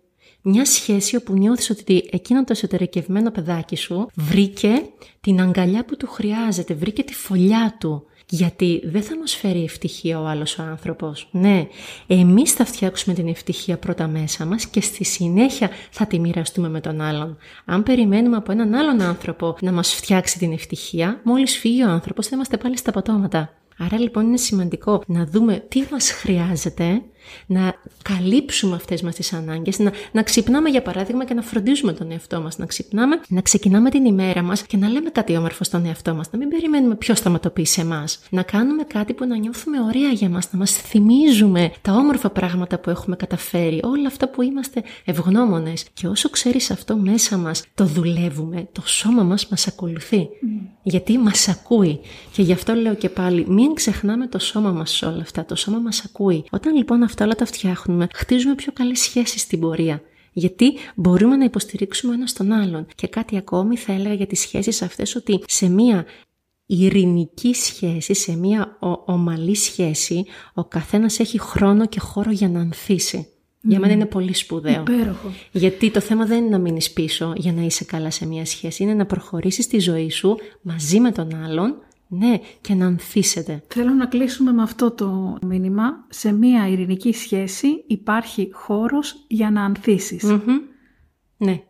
Μια 0.42 0.64
σχέση 0.64 1.16
όπου 1.16 1.32
νιώθεις 1.32 1.70
ότι 1.70 2.08
εκείνο 2.10 2.44
το 2.44 2.52
εσωτερικευμένο 2.52 3.30
παιδάκι 3.30 3.76
σου 3.76 4.06
βρήκε 4.14 4.72
την 5.20 5.40
αγκαλιά 5.40 5.84
που 5.84 5.96
του 5.96 6.06
χρειάζεται, 6.06 6.74
βρήκε 6.74 7.02
τη 7.02 7.14
φωλιά 7.14 7.76
του, 7.80 8.04
γιατί 8.34 8.82
δεν 8.84 9.02
θα 9.02 9.18
μας 9.18 9.34
φέρει 9.34 9.62
ευτυχία 9.64 10.20
ο 10.20 10.26
άλλος 10.26 10.58
ο 10.58 10.62
άνθρωπος. 10.62 11.28
Ναι, 11.30 11.66
εμείς 12.06 12.52
θα 12.52 12.64
φτιάξουμε 12.64 13.14
την 13.14 13.28
ευτυχία 13.28 13.78
πρώτα 13.78 14.06
μέσα 14.06 14.44
μας 14.44 14.66
και 14.66 14.80
στη 14.80 15.04
συνέχεια 15.04 15.70
θα 15.90 16.06
τη 16.06 16.18
μοιραστούμε 16.18 16.68
με 16.68 16.80
τον 16.80 17.00
άλλον. 17.00 17.36
Αν 17.64 17.82
περιμένουμε 17.82 18.36
από 18.36 18.52
έναν 18.52 18.74
άλλον 18.74 19.02
άνθρωπο 19.02 19.56
να 19.60 19.72
μας 19.72 19.94
φτιάξει 19.94 20.38
την 20.38 20.52
ευτυχία, 20.52 21.20
μόλις 21.24 21.58
φύγει 21.58 21.82
ο 21.82 21.88
άνθρωπος 21.88 22.26
θα 22.26 22.30
είμαστε 22.34 22.56
πάλι 22.56 22.76
στα 22.76 22.92
πατώματα. 22.92 23.54
Άρα 23.78 23.98
λοιπόν 23.98 24.26
είναι 24.26 24.36
σημαντικό 24.36 25.02
να 25.06 25.26
δούμε 25.26 25.64
τι 25.68 25.84
μας 25.90 26.10
χρειάζεται 26.10 27.02
να 27.46 27.74
καλύψουμε 28.02 28.76
αυτές 28.76 29.02
μας 29.02 29.14
τις 29.14 29.32
ανάγκες, 29.32 29.78
να, 29.78 29.92
να 30.12 30.22
ξυπνάμε 30.22 30.68
για 30.68 30.82
παράδειγμα 30.82 31.24
και 31.24 31.34
να 31.34 31.42
φροντίζουμε 31.42 31.92
τον 31.92 32.10
εαυτό 32.10 32.40
μας, 32.40 32.58
να 32.58 32.66
ξυπνάμε, 32.66 33.20
να 33.28 33.40
ξεκινάμε 33.40 33.90
την 33.90 34.04
ημέρα 34.04 34.42
μας 34.42 34.62
και 34.62 34.76
να 34.76 34.88
λέμε 34.88 35.10
κάτι 35.10 35.36
όμορφο 35.36 35.64
στον 35.64 35.86
εαυτό 35.86 36.14
μας, 36.14 36.30
να 36.32 36.38
μην 36.38 36.48
περιμένουμε 36.48 36.94
ποιος 36.94 37.20
θα 37.20 37.40
το 37.40 37.50
πει 37.50 37.64
σε 37.64 37.80
εμάς, 37.80 38.20
να 38.30 38.42
κάνουμε 38.42 38.82
κάτι 38.82 39.12
που 39.12 39.26
να 39.26 39.36
νιώθουμε 39.36 39.80
ωραία 39.80 40.10
για 40.10 40.28
μας, 40.28 40.52
να 40.52 40.58
μας 40.58 40.72
θυμίζουμε 40.72 41.72
τα 41.82 41.92
όμορφα 41.92 42.30
πράγματα 42.30 42.78
που 42.78 42.90
έχουμε 42.90 43.16
καταφέρει, 43.16 43.80
όλα 43.82 44.06
αυτά 44.06 44.28
που 44.28 44.42
είμαστε 44.42 44.82
ευγνώμονες 45.04 45.86
και 45.94 46.06
όσο 46.06 46.30
ξέρεις 46.30 46.70
αυτό 46.70 46.96
μέσα 46.96 47.36
μας 47.36 47.64
το 47.74 47.84
δουλεύουμε, 47.84 48.68
το 48.72 48.82
σώμα 48.84 49.22
μας 49.22 49.48
μας 49.48 49.66
ακολουθεί. 49.66 50.28
Mm. 50.28 50.66
Γιατί 50.82 51.18
μας 51.18 51.48
ακούει. 51.48 52.00
Και 52.32 52.42
γι' 52.42 52.52
αυτό 52.52 52.74
λέω 52.74 52.94
και 52.94 53.08
πάλι, 53.08 53.44
μην 53.48 53.74
ξεχνάμε 53.74 54.26
το 54.26 54.38
σώμα 54.38 54.70
μας 54.70 54.90
σε 54.90 55.06
όλα 55.06 55.20
αυτά. 55.20 55.44
Το 55.44 55.54
σώμα 55.54 55.78
μας 55.78 56.04
ακούει. 56.04 56.44
Όταν 56.50 56.76
λοιπόν 56.76 57.02
αυτά 57.12 57.24
όλα 57.24 57.34
τα 57.34 57.44
φτιάχνουμε, 57.44 58.06
χτίζουμε 58.14 58.54
πιο 58.54 58.72
καλές 58.72 59.00
σχέσεις 59.00 59.40
στην 59.40 59.60
πορεία. 59.60 60.02
Γιατί 60.32 60.72
μπορούμε 60.94 61.36
να 61.36 61.44
υποστηρίξουμε 61.44 62.14
ένα 62.14 62.26
τον 62.34 62.52
άλλον. 62.52 62.86
Και 62.94 63.06
κάτι 63.06 63.36
ακόμη 63.36 63.76
θα 63.76 63.92
έλεγα 63.92 64.14
για 64.14 64.26
τις 64.26 64.40
σχέσεις 64.40 64.82
αυτές 64.82 65.14
ότι 65.14 65.42
σε 65.46 65.68
μία 65.68 66.04
ειρηνική 66.66 67.54
σχέση, 67.54 68.14
σε 68.14 68.36
μία 68.36 68.78
ομαλή 69.04 69.56
σχέση, 69.56 70.24
ο 70.54 70.64
καθένας 70.64 71.18
έχει 71.18 71.38
χρόνο 71.38 71.86
και 71.86 72.00
χώρο 72.00 72.30
για 72.30 72.48
να 72.48 72.60
ανθίσει. 72.60 73.26
Για 73.64 73.78
μένα 73.78 73.92
είναι 73.92 74.06
πολύ 74.06 74.34
σπουδαίο. 74.34 74.80
Υπέροχο. 74.80 75.32
Γιατί 75.52 75.90
το 75.90 76.00
θέμα 76.00 76.26
δεν 76.26 76.38
είναι 76.38 76.48
να 76.48 76.58
μείνεις 76.58 76.90
πίσω 76.92 77.32
για 77.36 77.52
να 77.52 77.62
είσαι 77.62 77.84
καλά 77.84 78.10
σε 78.10 78.26
μια 78.26 78.44
σχέση. 78.44 78.82
Είναι 78.82 78.94
να 78.94 79.06
προχωρήσεις 79.06 79.66
τη 79.66 79.78
ζωή 79.78 80.10
σου 80.10 80.36
μαζί 80.62 81.00
με 81.00 81.10
τον 81.12 81.34
άλλον 81.44 81.74
ναι, 82.14 82.40
και 82.60 82.74
να 82.74 82.86
ανθίσετε. 82.86 83.62
Θέλω 83.68 83.90
να 83.90 84.06
κλείσουμε 84.06 84.52
με 84.52 84.62
αυτό 84.62 84.90
το 84.90 85.38
μήνυμα. 85.42 86.04
Σε 86.08 86.32
μία 86.32 86.68
ειρηνική 86.68 87.12
σχέση 87.12 87.84
υπάρχει 87.86 88.50
χώρος 88.52 89.24
για 89.26 89.50
να 89.50 89.64
ανθισεις 89.64 90.24
Ναι. 91.36 91.62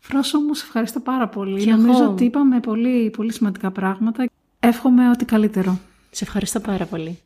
Φρόσο 0.00 0.40
μου, 0.40 0.54
σε 0.54 0.64
ευχαριστώ 0.66 1.00
πάρα 1.00 1.28
πολύ. 1.28 1.64
Και 1.64 1.70
Νομίζω 1.70 2.08
ότι 2.08 2.24
είπαμε 2.24 2.60
πολύ, 2.60 3.10
πολύ 3.10 3.32
σημαντικά 3.32 3.70
πράγματα. 3.70 4.26
Εύχομαι 4.60 5.10
ότι 5.10 5.24
καλύτερο. 5.24 5.78
Σε 6.10 6.24
ευχαριστώ 6.24 6.60
πάρα 6.60 6.84
πολύ. 6.84 7.18